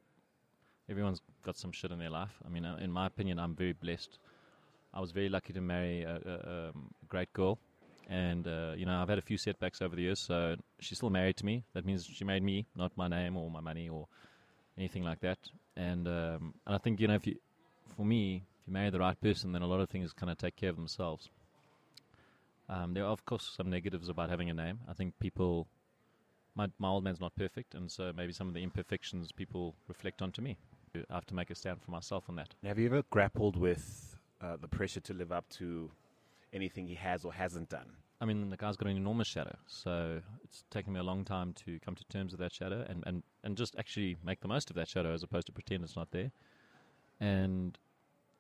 everyone's 0.89 1.21
got 1.45 1.57
some 1.57 1.73
shit 1.73 1.91
in 1.91 1.99
their 1.99 2.11
life. 2.11 2.35
I 2.45 2.49
mean, 2.49 2.65
uh, 2.65 2.77
in 2.81 2.91
my 2.91 3.07
opinion, 3.07 3.39
I'm 3.39 3.55
very 3.55 3.73
blessed. 3.73 4.19
I 4.93 5.01
was 5.01 5.13
very 5.13 5.29
lucky 5.29 5.53
to 5.53 5.61
marry 5.61 6.03
a, 6.03 6.17
a, 6.17 6.71
um, 6.71 6.91
a 7.03 7.07
great 7.09 7.33
girl, 7.33 7.59
and 8.09 8.47
uh, 8.47 8.73
you 8.77 8.87
know 8.87 9.01
I've 9.01 9.09
had 9.09 9.19
a 9.19 9.23
few 9.23 9.39
setbacks 9.39 9.81
over 9.81 9.95
the 9.95 10.03
years. 10.03 10.19
So 10.19 10.57
she's 10.81 10.99
still 10.99 11.11
married 11.11 11.37
to 11.39 11.47
me. 11.47 11.65
That 11.75 11.87
means 11.87 12.05
she 12.05 12.25
made 12.25 12.43
me, 12.43 12.67
not 12.75 12.93
my 12.97 13.09
name 13.09 13.37
or 13.37 13.51
my 13.51 13.61
money 13.61 13.89
or 13.89 14.09
anything 14.77 15.05
like 15.05 15.21
that. 15.21 15.39
And 15.77 16.09
um, 16.09 16.55
and 16.67 16.75
I 16.75 16.79
think 16.79 17.01
you 17.01 17.09
know 17.09 17.15
if 17.15 17.27
you, 17.27 17.37
for 17.97 18.05
me, 18.05 18.43
if 18.61 18.67
you 18.67 18.73
marry 18.73 18.91
the 18.91 18.99
right 18.99 19.21
person, 19.21 19.53
then 19.53 19.63
a 19.63 19.67
lot 19.67 19.81
of 19.81 19.89
things 19.89 20.13
kind 20.13 20.31
of 20.31 20.39
take 20.39 20.57
care 20.57 20.71
of 20.71 20.77
themselves. 20.77 21.29
Um, 22.71 22.95
there 22.95 23.05
are 23.05 23.11
of 23.11 23.25
course 23.25 23.53
some 23.57 23.69
negatives 23.69 24.09
about 24.09 24.31
having 24.31 24.49
a 24.49 24.55
name. 24.55 24.79
I 24.89 24.93
think 24.93 25.19
people, 25.19 25.67
my 26.55 26.69
my 26.79 26.89
old 26.89 27.03
man's 27.03 27.21
not 27.21 27.35
perfect, 27.35 27.75
and 27.75 27.91
so 27.91 28.13
maybe 28.17 28.33
some 28.33 28.47
of 28.47 28.55
the 28.55 28.63
imperfections 28.63 29.33
people 29.33 29.75
reflect 29.89 30.23
onto 30.23 30.41
me. 30.41 30.57
I 31.11 31.15
have 31.15 31.27
to 31.27 31.35
make 31.35 31.51
a 31.51 31.55
stand 31.55 31.83
for 31.83 31.91
myself 31.91 32.25
on 32.29 32.37
that. 32.37 32.55
Have 32.65 32.79
you 32.79 32.87
ever 32.87 33.03
grappled 33.11 33.57
with 33.57 34.17
uh, 34.41 34.57
the 34.57 34.69
pressure 34.69 35.01
to 35.01 35.15
live 35.15 35.33
up 35.33 35.49
to 35.51 35.91
anything 36.53 36.87
he 36.87 36.95
has 36.95 37.25
or 37.25 37.33
hasn't 37.33 37.69
done? 37.69 37.91
I 38.21 38.27
mean, 38.27 38.51
the 38.51 38.57
guy's 38.57 38.77
got 38.77 38.89
an 38.89 38.97
enormous 38.97 39.29
shadow, 39.29 39.57
so 39.67 40.21
it's 40.45 40.65
taken 40.71 40.93
me 40.93 41.01
a 41.01 41.03
long 41.03 41.25
time 41.25 41.55
to 41.65 41.79
come 41.81 41.95
to 41.95 42.05
terms 42.05 42.33
with 42.33 42.41
that 42.41 42.53
shadow 42.53 42.85
and, 42.89 43.03
and, 43.07 43.23
and 43.43 43.57
just 43.57 43.75
actually 43.79 44.17
make 44.25 44.41
the 44.41 44.49
most 44.49 44.69
of 44.71 44.77
that 44.77 44.89
shadow 44.89 45.13
as 45.13 45.23
opposed 45.23 45.47
to 45.47 45.53
pretend 45.53 45.83
it's 45.83 45.97
not 45.97 46.11
there. 46.13 46.31
And 47.19 47.79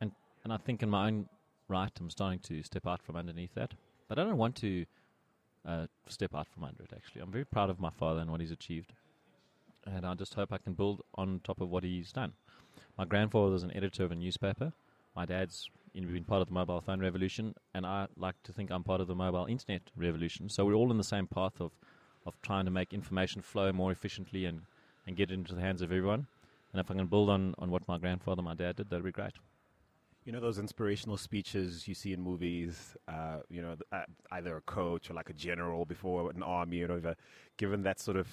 and 0.01 0.13
and 0.45 0.53
I 0.53 0.57
think 0.57 0.83
in 0.83 0.91
my 0.91 1.07
own 1.07 1.29
right, 1.69 1.91
I'm 1.99 2.11
starting 2.11 2.41
to 2.41 2.63
step 2.63 2.87
out 2.87 3.03
from 3.03 3.17
underneath 3.17 3.55
that. 3.55 3.75
But 4.11 4.19
I 4.19 4.25
don't 4.25 4.39
want 4.39 4.57
to 4.57 4.87
uh, 5.65 5.87
step 6.09 6.35
out 6.35 6.49
from 6.49 6.65
under 6.65 6.83
it. 6.83 6.91
Actually, 6.93 7.23
I'm 7.23 7.31
very 7.31 7.45
proud 7.45 7.71
of 7.71 7.79
my 7.79 7.91
father 7.91 8.21
and 8.21 8.29
what 8.29 8.41
he's 8.41 8.51
achieved, 8.51 8.93
and 9.87 10.05
I 10.05 10.15
just 10.15 10.35
hope 10.35 10.53
I 10.53 10.59
can 10.59 10.73
build 10.73 11.03
on 11.15 11.41
top 11.45 11.61
of 11.61 11.71
what 11.71 11.85
he's 11.85 12.11
done. 12.11 12.33
My 12.99 13.05
grandfather 13.05 13.53
was 13.53 13.63
an 13.63 13.71
editor 13.73 14.03
of 14.03 14.11
a 14.11 14.17
newspaper. 14.17 14.73
My 15.15 15.27
dad's 15.27 15.71
been 15.95 16.25
part 16.25 16.43
of 16.43 16.49
the 16.49 16.55
mobile 16.55 16.81
phone 16.81 16.99
revolution, 16.99 17.55
and 17.73 17.87
I 17.87 18.09
like 18.17 18.35
to 18.43 18.53
think 18.53 18.73
I'm 18.73 18.83
part 18.83 19.01
of 19.01 19.07
the 19.07 19.15
mobile 19.15 19.47
internet 19.47 19.83
revolution. 19.97 20.49
So 20.49 20.65
we're 20.65 20.75
all 20.75 20.91
in 20.91 20.99
the 20.99 21.05
same 21.05 21.29
path 21.29 21.61
of 21.61 21.71
of 22.27 22.35
trying 22.43 22.65
to 22.65 22.71
make 22.73 22.93
information 22.93 23.43
flow 23.43 23.73
more 23.73 23.93
efficiently 23.93 24.45
and, 24.45 24.63
and 25.07 25.17
get 25.17 25.31
it 25.31 25.35
into 25.35 25.55
the 25.55 25.61
hands 25.61 25.83
of 25.83 25.91
everyone. 25.91 26.27
And 26.73 26.81
if 26.81 26.91
I 26.91 26.95
can 26.95 27.07
build 27.07 27.31
on, 27.31 27.55
on 27.59 27.71
what 27.71 27.87
my 27.87 27.97
grandfather, 27.97 28.41
and 28.41 28.49
my 28.49 28.55
dad 28.55 28.77
did, 28.77 28.91
that'd 28.91 29.05
be 29.05 29.13
great. 29.13 29.33
You 30.25 30.33
know 30.33 30.41
those 30.41 30.59
inspirational 30.59 31.17
speeches 31.17 31.89
you 31.89 31.95
see 31.95 32.13
in 32.13 32.21
movies. 32.21 32.97
Uh, 33.09 33.39
you 33.49 33.63
know, 33.63 33.77
uh, 33.91 34.03
either 34.33 34.57
a 34.57 34.61
coach 34.63 35.11
or 35.11 35.15
like 35.15 35.31
a 35.31 35.33
general 35.33 35.85
before 35.85 36.31
an 36.31 36.43
army 36.43 36.83
or 36.83 36.89
whatever. 36.89 37.17
Given 37.57 37.83
that 37.83 37.99
sort 37.99 38.17
of 38.17 38.29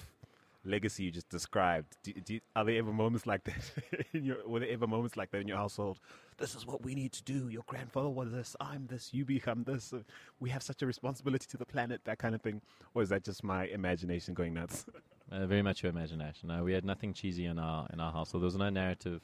legacy 0.64 1.04
you 1.04 1.10
just 1.10 1.28
described, 1.28 1.96
do, 2.02 2.12
do, 2.12 2.40
are 2.54 2.64
there 2.64 2.76
ever 2.76 2.92
moments 2.92 3.26
like 3.26 3.44
that? 3.44 3.70
in 4.12 4.24
your, 4.24 4.36
were 4.46 4.60
there 4.60 4.68
ever 4.68 4.86
moments 4.86 5.16
like 5.16 5.30
that 5.30 5.40
in 5.40 5.48
your 5.48 5.56
household? 5.56 5.98
This 6.36 6.54
is 6.54 6.66
what 6.66 6.84
we 6.84 6.94
need 6.94 7.12
to 7.12 7.22
do. 7.22 7.48
Your 7.48 7.64
grandfather 7.66 8.10
was 8.10 8.30
this. 8.30 8.54
I'm 8.60 8.86
this. 8.86 9.12
You 9.12 9.24
become 9.24 9.64
this. 9.64 9.92
Uh, 9.92 10.00
we 10.40 10.50
have 10.50 10.62
such 10.62 10.82
a 10.82 10.86
responsibility 10.86 11.46
to 11.50 11.56
the 11.56 11.66
planet. 11.66 12.02
That 12.04 12.18
kind 12.18 12.34
of 12.34 12.42
thing. 12.42 12.60
Or 12.94 13.02
is 13.02 13.08
that 13.08 13.24
just 13.24 13.42
my 13.42 13.66
imagination 13.66 14.34
going 14.34 14.54
nuts? 14.54 14.86
Uh, 15.30 15.46
very 15.46 15.60
much 15.60 15.82
your 15.82 15.90
imagination. 15.90 16.48
No, 16.48 16.64
we 16.64 16.72
had 16.72 16.86
nothing 16.86 17.12
cheesy 17.12 17.44
in 17.44 17.58
our 17.58 17.86
in 17.92 18.00
our 18.00 18.10
household. 18.10 18.40
There 18.40 18.46
was 18.46 18.56
no 18.56 18.70
narrative. 18.70 19.20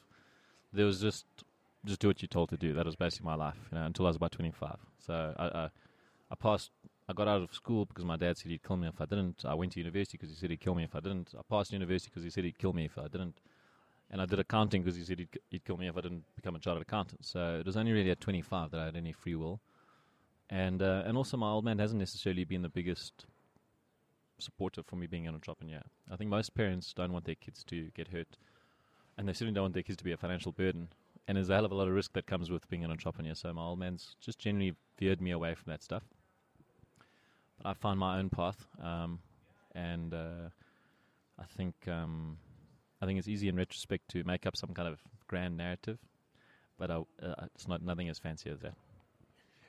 There 0.70 0.84
was 0.84 1.00
just 1.00 1.24
just 1.84 2.00
do 2.00 2.08
what 2.08 2.22
you're 2.22 2.28
told 2.28 2.48
to 2.50 2.56
do. 2.56 2.72
That 2.72 2.86
was 2.86 2.96
basically 2.96 3.26
my 3.26 3.34
life, 3.34 3.58
you 3.70 3.78
know, 3.78 3.84
until 3.84 4.06
I 4.06 4.10
was 4.10 4.16
about 4.16 4.32
25. 4.32 4.76
So 5.06 5.34
I, 5.38 5.44
I, 5.44 5.70
I 6.30 6.34
passed. 6.34 6.70
I 7.06 7.12
got 7.12 7.28
out 7.28 7.42
of 7.42 7.52
school 7.52 7.84
because 7.84 8.04
my 8.04 8.16
dad 8.16 8.38
said 8.38 8.50
he'd 8.50 8.62
kill 8.62 8.78
me 8.78 8.88
if 8.88 9.00
I 9.00 9.04
didn't. 9.04 9.44
I 9.44 9.54
went 9.54 9.72
to 9.72 9.78
university 9.78 10.16
because 10.16 10.30
he 10.30 10.36
said 10.36 10.50
he'd 10.50 10.60
kill 10.60 10.74
me 10.74 10.84
if 10.84 10.94
I 10.94 11.00
didn't. 11.00 11.34
I 11.38 11.42
passed 11.48 11.72
university 11.72 12.10
because 12.10 12.24
he 12.24 12.30
said 12.30 12.44
he'd 12.44 12.58
kill 12.58 12.72
me 12.72 12.86
if 12.86 12.96
I 12.96 13.08
didn't. 13.08 13.40
And 14.10 14.22
I 14.22 14.26
did 14.26 14.38
accounting 14.38 14.82
because 14.82 14.96
he 14.96 15.04
said 15.04 15.18
he'd, 15.18 15.28
he'd 15.50 15.64
kill 15.64 15.76
me 15.76 15.88
if 15.88 15.96
I 15.96 16.00
didn't 16.00 16.24
become 16.34 16.54
a 16.54 16.58
chartered 16.58 16.82
accountant. 16.82 17.26
So 17.26 17.58
it 17.60 17.66
was 17.66 17.76
only 17.76 17.92
really 17.92 18.10
at 18.10 18.20
25 18.20 18.70
that 18.70 18.80
I 18.80 18.84
had 18.86 18.96
any 18.96 19.12
free 19.12 19.34
will. 19.34 19.60
And 20.48 20.82
uh, 20.82 21.02
and 21.04 21.16
also 21.16 21.36
my 21.36 21.50
old 21.50 21.64
man 21.64 21.78
hasn't 21.78 21.98
necessarily 21.98 22.44
been 22.44 22.62
the 22.62 22.68
biggest 22.68 23.26
supporter 24.38 24.82
for 24.82 24.96
me 24.96 25.06
being 25.06 25.26
an 25.26 25.34
entrepreneur. 25.34 25.82
I 26.10 26.16
think 26.16 26.30
most 26.30 26.54
parents 26.54 26.92
don't 26.92 27.12
want 27.12 27.24
their 27.24 27.34
kids 27.34 27.64
to 27.64 27.90
get 27.94 28.08
hurt, 28.08 28.36
and 29.16 29.28
they 29.28 29.32
certainly 29.32 29.54
don't 29.54 29.64
want 29.64 29.74
their 29.74 29.82
kids 29.82 29.96
to 29.98 30.04
be 30.04 30.12
a 30.12 30.16
financial 30.16 30.52
burden 30.52 30.88
and 31.26 31.36
there's 31.36 31.50
a 31.50 31.54
hell 31.54 31.64
of 31.64 31.72
a 31.72 31.74
lot 31.74 31.88
of 31.88 31.94
risk 31.94 32.12
that 32.12 32.26
comes 32.26 32.50
with 32.50 32.68
being 32.68 32.84
an 32.84 32.90
entrepreneur. 32.90 33.34
So 33.34 33.52
my 33.52 33.62
old 33.62 33.78
man's 33.78 34.16
just 34.20 34.38
generally 34.38 34.74
veered 34.98 35.20
me 35.20 35.30
away 35.30 35.54
from 35.54 35.70
that 35.70 35.82
stuff. 35.82 36.02
But 37.62 37.70
I 37.70 37.74
found 37.74 37.98
my 37.98 38.18
own 38.18 38.30
path, 38.30 38.66
um, 38.82 39.20
and 39.74 40.12
uh, 40.12 40.48
I 41.38 41.44
think 41.56 41.74
um, 41.88 42.36
I 43.00 43.06
think 43.06 43.18
it's 43.18 43.28
easy 43.28 43.48
in 43.48 43.56
retrospect 43.56 44.08
to 44.10 44.24
make 44.24 44.46
up 44.46 44.56
some 44.56 44.74
kind 44.74 44.88
of 44.88 45.00
grand 45.28 45.56
narrative, 45.56 45.98
but 46.78 46.90
I, 46.90 46.96
uh, 47.22 47.46
it's 47.54 47.68
not 47.68 47.82
nothing 47.82 48.08
as 48.08 48.18
fancy 48.18 48.50
as 48.50 48.60
that. 48.60 48.74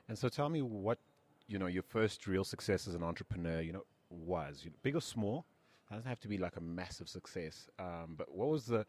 And 0.07 0.17
so, 0.17 0.29
tell 0.29 0.49
me 0.49 0.61
what 0.61 0.99
you 1.47 1.59
know 1.59 1.67
your 1.67 1.83
first 1.83 2.27
real 2.27 2.43
success 2.43 2.87
as 2.87 2.95
an 2.95 3.03
entrepreneur. 3.03 3.61
You 3.61 3.73
know, 3.73 3.83
was 4.09 4.61
you 4.63 4.71
know, 4.71 4.77
big 4.83 4.95
or 4.95 5.01
small. 5.01 5.45
It 5.89 5.93
doesn't 5.93 6.09
have 6.09 6.19
to 6.21 6.27
be 6.27 6.37
like 6.37 6.57
a 6.57 6.61
massive 6.61 7.07
success. 7.07 7.69
Um, 7.77 8.15
but 8.17 8.33
what 8.33 8.49
was 8.49 8.65
the 8.65 8.85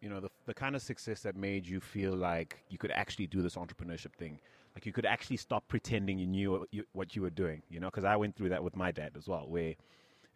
you 0.00 0.08
know 0.08 0.20
the 0.20 0.30
the 0.46 0.54
kind 0.54 0.74
of 0.76 0.82
success 0.82 1.20
that 1.22 1.36
made 1.36 1.66
you 1.66 1.80
feel 1.80 2.14
like 2.14 2.62
you 2.68 2.78
could 2.78 2.90
actually 2.92 3.26
do 3.26 3.42
this 3.42 3.56
entrepreneurship 3.56 4.14
thing. 4.16 4.40
Like 4.74 4.86
you 4.86 4.92
could 4.92 5.06
actually 5.06 5.38
stop 5.38 5.66
pretending 5.66 6.18
you 6.18 6.26
knew 6.26 6.66
what 6.92 7.14
you, 7.16 7.22
were 7.22 7.30
doing 7.30 7.62
you 7.68 7.80
know? 7.80 7.88
Because 7.88 8.04
i 8.04 8.14
went 8.14 8.36
through 8.36 8.50
that 8.50 8.62
with 8.62 8.76
my 8.76 8.92
dad 8.92 9.12
as 9.16 9.26
well 9.26 9.46
where 9.48 9.74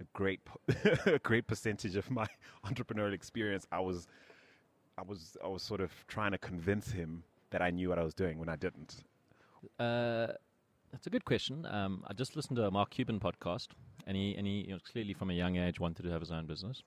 a 0.01 0.05
great 0.15 0.41
a 1.07 1.19
great 1.21 1.47
percentage 1.47 1.97
of 1.97 2.11
my 2.11 2.27
entrepreneurial 2.67 3.13
experience 3.13 3.67
i 3.71 3.79
was 3.79 4.09
i 4.99 5.03
was 5.03 5.37
i 5.45 5.49
was 5.49 5.63
sort 5.63 5.81
of 5.81 5.93
trying 6.09 6.33
to 6.33 6.39
convince 6.39 6.91
him 6.91 7.23
that 7.51 7.63
i 7.63 7.71
knew 7.71 7.89
what 7.89 7.99
i 7.99 8.03
was 8.03 8.15
doing 8.15 8.39
when 8.39 8.49
i 8.49 8.57
didn't. 8.57 9.05
Uh, 9.79 10.27
that's 10.91 11.07
a 11.07 11.11
good 11.11 11.25
question. 11.25 11.65
Um, 11.67 12.05
i 12.09 12.13
just 12.13 12.35
listened 12.37 12.57
to 12.57 12.65
a 12.65 12.71
mark 12.71 12.91
cuban 12.91 13.21
podcast 13.21 13.69
and 14.07 14.17
he 14.17 14.35
and 14.37 14.47
he 14.47 14.65
you 14.67 14.73
know, 14.73 14.81
clearly 14.91 15.15
from 15.15 15.31
a 15.31 15.35
young 15.35 15.57
age 15.57 15.79
wanted 15.79 16.03
to 16.03 16.11
have 16.11 16.21
his 16.21 16.33
own 16.33 16.47
business 16.47 16.83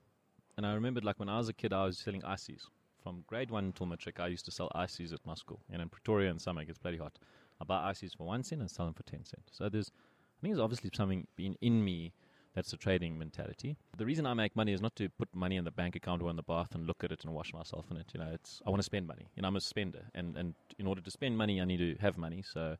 and 0.56 0.66
I 0.66 0.74
remembered, 0.74 1.04
like, 1.04 1.18
when 1.18 1.28
I 1.28 1.38
was 1.38 1.48
a 1.48 1.52
kid, 1.52 1.72
I 1.72 1.84
was 1.84 1.98
selling 1.98 2.24
ices. 2.24 2.68
From 3.02 3.24
grade 3.26 3.50
one 3.50 3.66
until 3.66 3.86
matric, 3.86 4.18
I 4.18 4.28
used 4.28 4.44
to 4.46 4.50
sell 4.50 4.70
ices 4.74 5.12
at 5.12 5.24
my 5.24 5.34
school. 5.34 5.60
And 5.70 5.80
in 5.80 5.88
Pretoria 5.88 6.30
in 6.30 6.38
summer, 6.38 6.62
it 6.62 6.66
gets 6.66 6.78
bloody 6.78 6.98
hot. 6.98 7.18
I 7.60 7.64
buy 7.64 7.88
ices 7.88 8.14
for 8.14 8.26
one 8.26 8.42
cent 8.42 8.60
and 8.60 8.70
sell 8.70 8.86
them 8.86 8.94
for 8.94 9.04
10 9.04 9.24
cents. 9.24 9.50
So 9.52 9.68
there's, 9.68 9.90
I 9.90 10.38
think 10.42 10.54
there's 10.54 10.62
obviously 10.62 10.90
something 10.92 11.26
been 11.36 11.56
in 11.60 11.84
me 11.84 12.12
that's 12.56 12.72
a 12.72 12.76
trading 12.76 13.18
mentality. 13.18 13.76
The 13.96 14.06
reason 14.06 14.26
I 14.26 14.32
make 14.32 14.56
money 14.56 14.72
is 14.72 14.80
not 14.80 14.96
to 14.96 15.10
put 15.10 15.28
money 15.34 15.56
in 15.56 15.64
the 15.64 15.70
bank 15.70 15.94
account 15.94 16.22
or 16.22 16.30
in 16.30 16.36
the 16.36 16.42
bath 16.42 16.74
and 16.74 16.86
look 16.86 17.04
at 17.04 17.12
it 17.12 17.22
and 17.22 17.34
wash 17.34 17.52
myself 17.52 17.84
in 17.90 17.98
it. 17.98 18.06
You 18.14 18.20
know, 18.20 18.30
it's 18.32 18.62
I 18.66 18.70
want 18.70 18.80
to 18.80 18.84
spend 18.84 19.06
money. 19.06 19.28
You 19.36 19.42
know, 19.42 19.48
I'm 19.48 19.56
a 19.56 19.60
spender, 19.60 20.06
and 20.14 20.36
and 20.38 20.54
in 20.78 20.86
order 20.86 21.02
to 21.02 21.10
spend 21.10 21.36
money, 21.36 21.60
I 21.60 21.66
need 21.66 21.78
to 21.78 21.96
have 22.00 22.16
money. 22.16 22.42
So 22.42 22.76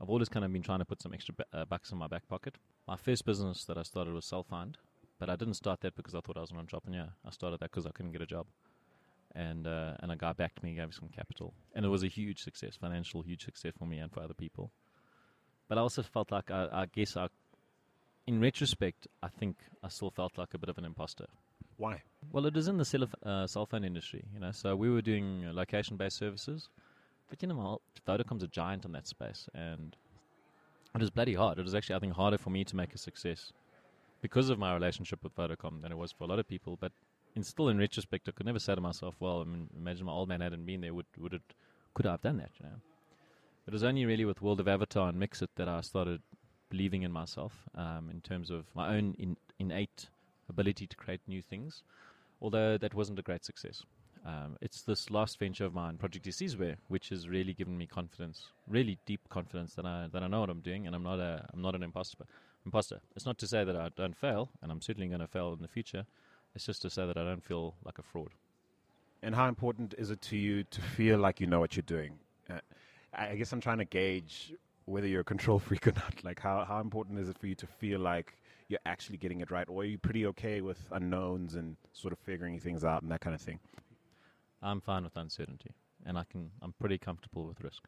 I've 0.00 0.10
always 0.10 0.28
kind 0.28 0.44
of 0.44 0.52
been 0.52 0.62
trying 0.62 0.80
to 0.80 0.84
put 0.84 1.00
some 1.00 1.14
extra 1.14 1.34
uh, 1.52 1.64
bucks 1.64 1.92
in 1.92 1.98
my 1.98 2.08
back 2.08 2.28
pocket. 2.28 2.56
My 2.88 2.96
first 2.96 3.24
business 3.24 3.64
that 3.66 3.78
I 3.78 3.84
started 3.84 4.12
was 4.14 4.26
Cellfind, 4.26 4.74
but 5.18 5.30
I 5.30 5.36
didn't 5.36 5.54
start 5.54 5.80
that 5.80 5.94
because 5.94 6.14
I 6.14 6.20
thought 6.20 6.36
I 6.36 6.40
was 6.40 6.50
an 6.50 6.58
entrepreneur. 6.58 7.08
I 7.24 7.30
started 7.30 7.60
that 7.60 7.70
because 7.70 7.86
I 7.86 7.90
couldn't 7.90 8.12
get 8.12 8.22
a 8.22 8.26
job. 8.26 8.46
And 9.34 9.66
uh, 9.66 9.94
and 9.98 10.12
a 10.12 10.16
guy 10.16 10.32
backed 10.32 10.62
me, 10.62 10.74
gave 10.74 10.86
me 10.86 10.92
some 10.92 11.08
capital, 11.08 11.54
and 11.74 11.84
it 11.84 11.88
was 11.88 12.04
a 12.04 12.08
huge 12.08 12.40
success, 12.42 12.76
financial 12.76 13.22
huge 13.22 13.44
success 13.44 13.72
for 13.76 13.84
me 13.84 13.98
and 13.98 14.12
for 14.12 14.22
other 14.22 14.34
people. 14.34 14.70
But 15.68 15.78
I 15.78 15.80
also 15.80 16.02
felt 16.02 16.30
like 16.30 16.52
I, 16.52 16.68
I 16.72 16.86
guess 16.86 17.16
I, 17.16 17.28
in 18.28 18.40
retrospect, 18.40 19.08
I 19.22 19.28
think 19.28 19.56
I 19.82 19.88
still 19.88 20.10
felt 20.10 20.38
like 20.38 20.54
a 20.54 20.58
bit 20.58 20.68
of 20.68 20.78
an 20.78 20.84
imposter. 20.84 21.26
Why? 21.78 22.02
Well, 22.30 22.46
it 22.46 22.56
is 22.56 22.68
in 22.68 22.76
the 22.76 22.84
cell, 22.84 23.08
uh, 23.24 23.48
cell 23.48 23.66
phone 23.66 23.84
industry, 23.84 24.24
you 24.32 24.38
know. 24.38 24.52
So 24.52 24.76
we 24.76 24.88
were 24.88 25.02
doing 25.02 25.44
location-based 25.52 26.16
services, 26.16 26.68
but 27.28 27.42
you 27.42 27.48
know, 27.48 27.80
Vodacom's 28.06 28.44
a 28.44 28.48
giant 28.48 28.84
in 28.84 28.92
that 28.92 29.08
space, 29.08 29.48
and 29.52 29.96
it 30.94 31.00
was 31.00 31.10
bloody 31.10 31.34
hard. 31.34 31.58
It 31.58 31.62
was 31.62 31.74
actually, 31.74 31.96
I 31.96 31.98
think, 31.98 32.12
harder 32.12 32.38
for 32.38 32.50
me 32.50 32.62
to 32.64 32.76
make 32.76 32.94
a 32.94 32.98
success 32.98 33.52
because 34.24 34.48
of 34.48 34.58
my 34.58 34.72
relationship 34.72 35.22
with 35.22 35.36
Vodacom 35.36 35.82
than 35.82 35.92
it 35.92 35.98
was 35.98 36.10
for 36.10 36.24
a 36.24 36.26
lot 36.26 36.38
of 36.38 36.48
people. 36.48 36.78
But 36.80 36.92
in 37.36 37.42
still 37.44 37.68
in 37.68 37.76
retrospect, 37.76 38.26
I 38.26 38.32
could 38.32 38.46
never 38.46 38.58
say 38.58 38.74
to 38.74 38.80
myself, 38.80 39.14
"Well, 39.20 39.42
I 39.42 39.44
mean, 39.44 39.68
imagine 39.76 40.06
my 40.06 40.12
old 40.12 40.30
man 40.30 40.40
hadn't 40.40 40.64
been 40.64 40.80
there. 40.80 40.94
Would 40.94 41.10
would 41.18 41.34
it? 41.34 41.42
Could 41.92 42.06
I 42.06 42.12
have 42.12 42.22
done 42.22 42.38
that?" 42.38 42.52
You 42.58 42.64
know. 42.66 42.78
It 43.66 43.72
was 43.74 43.84
only 43.84 44.06
really 44.06 44.24
with 44.24 44.40
World 44.40 44.60
of 44.60 44.66
Avatar 44.66 45.10
and 45.10 45.18
Mixit 45.20 45.50
that 45.56 45.68
I 45.68 45.82
started 45.82 46.22
believing 46.70 47.02
in 47.02 47.12
myself 47.12 47.52
um, 47.74 48.08
in 48.10 48.22
terms 48.22 48.48
of 48.50 48.64
my 48.74 48.96
own 48.96 49.14
in, 49.18 49.36
innate 49.58 50.08
ability 50.48 50.86
to 50.86 50.96
create 50.96 51.20
new 51.26 51.42
things. 51.42 51.82
Although 52.40 52.78
that 52.78 52.94
wasn't 52.94 53.18
a 53.18 53.22
great 53.22 53.44
success. 53.44 53.82
Um, 54.24 54.56
it's 54.62 54.80
this 54.80 55.10
last 55.10 55.38
venture 55.38 55.66
of 55.66 55.74
mine, 55.74 55.98
Project 55.98 56.24
Isizwe, 56.24 56.76
which 56.88 57.10
has 57.10 57.28
really 57.28 57.52
given 57.52 57.76
me 57.76 57.86
confidence, 57.86 58.46
really 58.66 58.96
deep 59.04 59.28
confidence 59.28 59.74
that 59.74 59.84
I 59.84 60.08
that 60.12 60.22
I 60.22 60.28
know 60.28 60.40
what 60.40 60.48
I'm 60.48 60.66
doing, 60.70 60.86
and 60.86 60.96
I'm 60.96 61.02
not 61.02 61.18
a 61.18 61.46
I'm 61.52 61.60
not 61.60 61.74
an 61.74 61.82
imposter 61.82 62.24
imposter. 62.64 63.00
It's 63.14 63.26
not 63.26 63.38
to 63.38 63.46
say 63.46 63.64
that 63.64 63.76
I 63.76 63.90
don't 63.96 64.16
fail, 64.16 64.50
and 64.62 64.70
I'm 64.72 64.80
certainly 64.80 65.08
going 65.08 65.20
to 65.20 65.26
fail 65.26 65.52
in 65.52 65.62
the 65.62 65.68
future. 65.68 66.06
It's 66.54 66.66
just 66.66 66.82
to 66.82 66.90
say 66.90 67.06
that 67.06 67.16
I 67.16 67.24
don't 67.24 67.44
feel 67.44 67.74
like 67.84 67.98
a 67.98 68.02
fraud. 68.02 68.30
And 69.22 69.34
how 69.34 69.48
important 69.48 69.94
is 69.96 70.10
it 70.10 70.20
to 70.22 70.36
you 70.36 70.64
to 70.64 70.80
feel 70.80 71.18
like 71.18 71.40
you 71.40 71.46
know 71.46 71.60
what 71.60 71.76
you're 71.76 71.82
doing? 71.82 72.18
Uh, 72.50 72.58
I 73.12 73.36
guess 73.36 73.52
I'm 73.52 73.60
trying 73.60 73.78
to 73.78 73.84
gauge 73.84 74.52
whether 74.84 75.06
you're 75.06 75.22
a 75.22 75.24
control 75.24 75.58
freak 75.66 75.86
or 75.86 75.92
not. 75.92 76.22
Like, 76.22 76.40
how, 76.40 76.64
how 76.64 76.80
important 76.80 77.18
is 77.18 77.28
it 77.28 77.38
for 77.38 77.46
you 77.46 77.54
to 77.56 77.66
feel 77.66 78.00
like 78.00 78.36
you're 78.68 78.80
actually 78.86 79.18
getting 79.18 79.40
it 79.40 79.50
right? 79.50 79.68
Or 79.68 79.82
are 79.82 79.86
you 79.86 79.98
pretty 79.98 80.26
okay 80.26 80.60
with 80.60 80.78
unknowns 80.92 81.54
and 81.54 81.76
sort 81.92 82.12
of 82.12 82.18
figuring 82.18 82.58
things 82.60 82.84
out 82.84 83.02
and 83.02 83.10
that 83.10 83.20
kind 83.20 83.34
of 83.34 83.40
thing? 83.40 83.58
I'm 84.62 84.80
fine 84.80 85.04
with 85.04 85.16
uncertainty, 85.16 85.72
and 86.06 86.16
I 86.16 86.24
can, 86.24 86.50
I'm 86.62 86.72
pretty 86.80 86.96
comfortable 86.96 87.46
with 87.46 87.60
risk. 87.60 87.82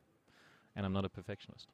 And 0.75 0.85
I'm 0.85 0.92
not 0.92 1.06
a 1.06 1.09
perfectionist. 1.09 1.68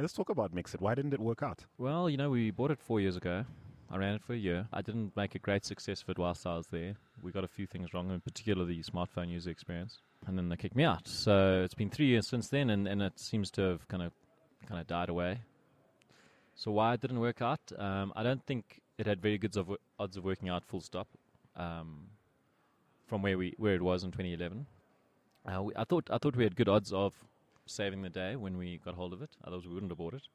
Let's 0.00 0.12
talk 0.12 0.28
about 0.28 0.54
Mixit. 0.54 0.80
Why 0.80 0.94
didn't 0.94 1.12
it 1.12 1.20
work 1.20 1.42
out? 1.42 1.64
Well, 1.76 2.08
you 2.08 2.16
know, 2.16 2.30
we 2.30 2.52
bought 2.52 2.70
it 2.70 2.78
four 2.78 3.00
years 3.00 3.16
ago. 3.16 3.44
I 3.90 3.96
ran 3.96 4.14
it 4.14 4.22
for 4.22 4.32
a 4.32 4.36
year. 4.36 4.68
I 4.72 4.80
didn't 4.80 5.16
make 5.16 5.34
a 5.34 5.38
great 5.38 5.64
success 5.64 6.02
of 6.02 6.10
it 6.10 6.18
whilst 6.18 6.46
I 6.46 6.56
was 6.56 6.68
there. 6.68 6.94
We 7.22 7.32
got 7.32 7.42
a 7.42 7.48
few 7.48 7.66
things 7.66 7.92
wrong, 7.92 8.10
in 8.10 8.20
particular 8.20 8.64
the 8.64 8.80
smartphone 8.82 9.28
user 9.28 9.50
experience. 9.50 9.98
And 10.26 10.38
then 10.38 10.50
they 10.50 10.56
kicked 10.56 10.76
me 10.76 10.84
out. 10.84 11.08
So 11.08 11.62
it's 11.64 11.74
been 11.74 11.90
three 11.90 12.06
years 12.06 12.28
since 12.28 12.48
then, 12.48 12.70
and, 12.70 12.86
and 12.86 13.02
it 13.02 13.18
seems 13.18 13.50
to 13.52 13.62
have 13.62 13.88
kind 13.88 14.02
of 14.02 14.12
kind 14.68 14.80
of 14.80 14.86
died 14.86 15.08
away. 15.08 15.40
So 16.54 16.70
why 16.70 16.94
it 16.94 17.00
didn't 17.00 17.20
work 17.20 17.42
out? 17.42 17.60
Um, 17.76 18.12
I 18.14 18.22
don't 18.22 18.44
think 18.44 18.82
it 18.98 19.06
had 19.06 19.20
very 19.20 19.38
good 19.38 19.56
odds 19.98 20.16
of 20.16 20.24
working 20.24 20.48
out. 20.48 20.64
Full 20.64 20.80
stop. 20.80 21.08
Um, 21.56 22.08
from 23.06 23.22
where 23.22 23.38
we 23.38 23.54
where 23.56 23.74
it 23.74 23.82
was 23.82 24.04
in 24.04 24.10
2011, 24.10 24.66
uh, 25.46 25.62
we, 25.62 25.72
I 25.74 25.84
thought 25.84 26.08
I 26.12 26.18
thought 26.18 26.36
we 26.36 26.44
had 26.44 26.54
good 26.54 26.68
odds 26.68 26.92
of 26.92 27.14
saving 27.68 28.02
the 28.02 28.10
day 28.10 28.36
when 28.36 28.56
we 28.56 28.78
got 28.84 28.94
hold 28.94 29.12
of 29.12 29.22
it. 29.22 29.30
Otherwise, 29.44 29.66
we 29.66 29.74
wouldn't 29.74 29.90
have 29.90 29.98
bought 29.98 30.14
it. 30.14 30.28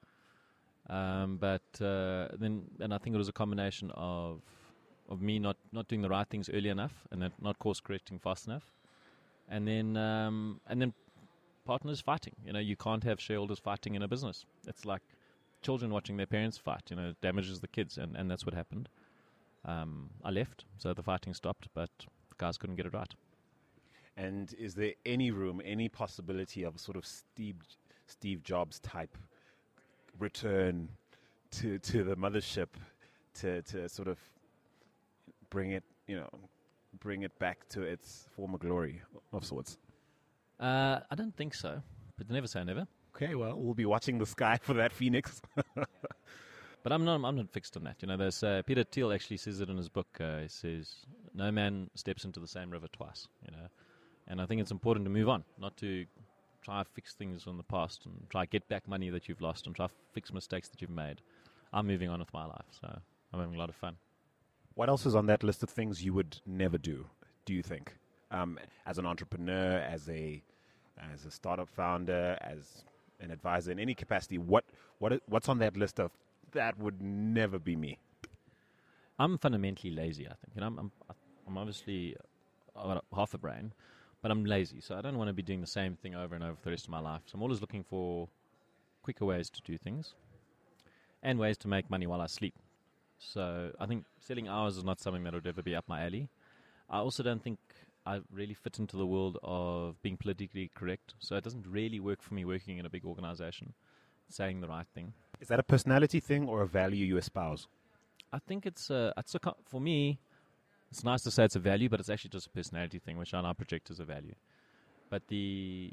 Um, 0.90 1.38
but 1.38 1.62
uh, 1.82 2.28
then, 2.38 2.64
and 2.80 2.94
I 2.94 2.98
think 2.98 3.14
it 3.16 3.18
was 3.18 3.30
a 3.30 3.34
combination 3.34 3.92
of 3.96 4.42
of 5.10 5.22
me 5.22 5.38
not, 5.38 5.58
not 5.74 5.88
doing 5.90 6.02
the 6.02 6.10
right 6.10 6.28
things 6.28 6.50
early 6.50 6.70
enough 6.70 6.94
and 7.12 7.30
not 7.42 7.60
course 7.60 7.82
correcting 7.82 8.20
fast 8.20 8.48
enough, 8.48 8.72
and 9.50 9.68
then 9.68 9.98
um, 9.98 10.60
and 10.68 10.82
then 10.82 10.94
partners 11.66 12.02
fighting. 12.02 12.36
You 12.46 12.54
know, 12.54 12.60
you 12.60 12.76
can't 12.76 13.04
have 13.04 13.20
shareholders 13.20 13.60
fighting 13.60 13.96
in 13.96 14.04
a 14.04 14.08
business. 14.08 14.46
It's 14.68 14.86
like 14.86 15.02
children 15.62 15.92
watching 15.92 16.18
their 16.18 16.26
parents 16.26 16.58
fight. 16.58 16.84
You 16.90 16.96
know, 16.96 17.10
it 17.10 17.22
damages 17.22 17.60
the 17.60 17.68
kids, 17.68 17.98
and, 17.98 18.16
and 18.16 18.30
that's 18.30 18.46
what 18.46 18.54
happened. 18.54 18.90
Um, 19.66 20.10
I 20.24 20.32
left, 20.32 20.66
so 20.78 20.94
the 20.94 21.04
fighting 21.04 21.34
stopped, 21.34 21.68
but 21.74 21.90
the 22.00 22.36
guys 22.38 22.58
couldn't 22.58 22.76
get 22.76 22.86
it 22.86 22.94
right. 22.94 23.14
And 24.16 24.54
is 24.60 24.76
there 24.76 24.94
any 25.06 25.32
room, 25.32 25.62
any 25.64 25.90
possibility 25.90 26.64
of 26.64 26.80
sort 26.80 26.98
of 26.98 27.06
Steve 27.06 27.56
Steve 28.06 28.44
Jobs 28.44 28.80
type 28.80 29.18
return 30.20 30.90
to 31.52 31.80
to 31.80 32.04
the 32.04 32.16
mothership 32.16 32.68
to 33.36 33.62
to 33.64 33.90
sort 33.90 34.08
of 34.08 34.20
bring 35.50 35.72
it, 35.72 35.84
you 36.08 36.16
know, 36.16 36.30
bring 37.00 37.24
it 37.24 37.38
back 37.40 37.68
to 37.70 37.82
its 37.82 38.28
former 38.36 38.58
glory 38.58 39.02
of 39.32 39.46
sorts? 39.46 39.78
Uh, 40.60 41.00
I 41.10 41.16
don't 41.16 41.36
think 41.36 41.56
so, 41.56 41.82
but 42.18 42.30
never 42.30 42.48
say 42.48 42.64
never. 42.64 42.88
Okay, 43.16 43.36
well, 43.36 43.56
we'll 43.56 43.74
be 43.76 43.86
watching 43.86 44.18
the 44.18 44.26
sky 44.26 44.60
for 44.62 44.74
that 44.74 44.92
phoenix. 44.92 45.42
But 46.84 46.92
I'm 46.92 47.06
not. 47.06 47.24
I'm 47.24 47.38
not 47.38 47.50
fixed 47.50 47.78
on 47.78 47.86
that. 47.86 47.96
You 48.02 48.10
know, 48.10 48.18
there's 48.18 48.44
uh, 48.44 48.62
Peter 48.66 48.84
Thiel 48.84 49.14
actually 49.14 49.38
says 49.38 49.62
it 49.62 49.70
in 49.70 49.78
his 49.78 49.88
book. 49.88 50.08
Uh, 50.20 50.40
he 50.40 50.50
says, 50.50 51.06
"No 51.34 51.50
man 51.50 51.90
steps 51.96 52.26
into 52.26 52.42
the 52.42 52.48
same 52.48 52.70
river 52.70 52.88
twice." 52.92 53.30
You 53.46 53.52
know, 53.56 53.68
and 54.28 54.42
I 54.42 54.46
think 54.46 54.62
it's 54.62 54.72
important 54.72 55.06
to 55.06 55.10
move 55.12 55.30
on, 55.30 55.44
not 55.60 55.78
to 55.78 56.06
try 56.64 56.84
to 56.84 56.90
fix 56.90 57.14
things 57.14 57.44
from 57.44 57.58
the 57.58 57.64
past 57.64 58.06
and 58.06 58.26
try 58.30 58.46
to 58.46 58.50
get 58.50 58.68
back 58.70 58.88
money 58.88 59.10
that 59.10 59.28
you've 59.30 59.42
lost 59.42 59.68
and 59.68 59.76
try 59.76 59.88
to 59.88 59.94
fix 60.14 60.34
mistakes 60.34 60.70
that 60.70 60.82
you've 60.82 60.90
made. 60.92 61.22
I'm 61.74 61.88
moving 61.88 62.10
on 62.10 62.20
with 62.20 62.34
my 62.34 62.46
life, 62.46 62.66
so 62.82 62.88
I'm 63.34 63.40
having 63.40 63.56
a 63.56 63.60
lot 63.60 63.70
of 63.70 63.76
fun. 63.76 63.98
what 64.76 64.90
else 64.90 65.06
is 65.06 65.16
on 65.16 65.28
that 65.28 65.44
list 65.44 65.64
of 65.64 65.70
things 65.70 66.04
you 66.04 66.14
would 66.14 66.38
never 66.46 66.78
do? 66.78 67.08
Do 67.46 67.54
you 67.54 67.64
think, 67.64 67.94
um, 68.32 68.60
as 68.86 68.98
an 68.98 69.06
entrepreneur, 69.06 69.78
as 69.80 70.10
a 70.10 70.44
as 71.12 71.26
a 71.26 71.32
startup 71.32 71.70
founder, 71.70 72.38
as 72.42 72.86
an 73.20 73.32
advisor 73.32 73.72
in 73.72 73.80
any 73.80 73.94
capacity? 73.96 74.38
What 74.38 74.66
what 75.00 75.22
what's 75.28 75.50
on 75.50 75.60
that 75.60 75.78
list 75.78 76.00
of 76.00 76.12
that 76.54 76.78
would 76.80 77.02
never 77.02 77.60
be 77.60 77.76
me? 77.76 78.00
I'm 79.20 79.38
fundamentally 79.38 79.94
lazy. 79.94 80.26
I 80.28 80.34
think. 80.36 80.54
You 80.56 80.62
know, 80.62 80.68
I'm. 80.68 80.80
I'm, 80.80 80.92
I'm 81.48 81.58
obviously 81.58 82.16
I've 82.76 82.86
got 82.86 82.98
a- 83.12 83.16
half 83.16 83.34
a 83.34 83.38
brain, 83.38 83.74
but 84.24 84.32
I'm 84.32 84.46
lazy, 84.46 84.80
so 84.80 84.96
I 84.96 85.02
don't 85.02 85.18
want 85.18 85.28
to 85.28 85.34
be 85.34 85.44
doing 85.44 85.60
the 85.62 85.68
same 85.68 85.98
thing 85.98 86.16
over 86.16 86.34
and 86.34 86.44
over 86.44 86.56
for 86.56 86.64
the 86.64 86.72
rest 86.72 86.86
of 86.86 86.90
my 86.90 87.02
life. 87.02 87.22
So 87.26 87.36
I'm 87.36 87.44
always 87.44 87.60
looking 87.60 87.84
for 87.84 88.30
quicker 89.04 89.26
ways 89.26 89.50
to 89.50 89.62
do 89.62 89.78
things, 89.78 90.14
and 91.22 91.38
ways 91.38 91.58
to 91.58 91.68
make 91.68 91.90
money 91.90 92.08
while 92.08 92.22
I 92.22 92.28
sleep. 92.28 92.56
So 93.20 93.72
I 93.80 93.86
think 93.86 94.06
selling 94.22 94.48
hours 94.48 94.78
is 94.78 94.86
not 94.86 95.02
something 95.02 95.24
that 95.26 95.34
would 95.34 95.46
ever 95.46 95.62
be 95.62 95.76
up 95.76 95.84
my 95.90 96.06
alley. 96.06 96.30
I 96.90 97.00
also 97.00 97.22
don't 97.22 97.44
think 97.44 97.60
I 98.06 98.22
really 98.32 98.54
fit 98.54 98.80
into 98.80 98.96
the 98.96 99.06
world 99.06 99.38
of 99.44 100.02
being 100.02 100.16
politically 100.16 100.72
correct. 100.74 101.16
So 101.20 101.36
it 101.36 101.44
doesn't 101.44 101.68
really 101.68 102.00
work 102.00 102.22
for 102.22 102.34
me 102.34 102.46
working 102.46 102.78
in 102.78 102.86
a 102.86 102.90
big 102.90 103.04
organization, 103.06 103.74
saying 104.30 104.62
the 104.62 104.70
right 104.70 104.88
thing. 104.96 105.14
Is 105.42 105.50
that 105.50 105.60
a 105.60 105.64
personality 105.64 106.22
thing 106.22 106.48
or 106.48 106.62
a 106.62 106.68
value 106.68 107.06
you 107.06 107.18
espouse? 107.18 107.68
I 108.32 108.40
think 108.40 108.66
it's 108.66 108.90
uh, 108.90 109.12
it's 109.18 109.36
a, 109.36 109.40
for 109.66 109.82
me. 109.82 110.20
It's 110.94 111.04
nice 111.04 111.24
to 111.24 111.32
say 111.32 111.44
it's 111.44 111.56
a 111.56 111.60
value, 111.60 111.90
but 111.90 112.00
it's 112.00 112.12
actually 112.12 112.30
just 112.30 112.46
a 112.46 112.52
personality 112.52 113.00
thing, 113.00 113.18
which 113.18 113.34
I 113.34 113.42
now 113.42 113.54
project 113.54 113.90
as 113.90 114.00
a 114.00 114.06
value. 114.06 114.36
But 115.10 115.24
the, 115.28 115.92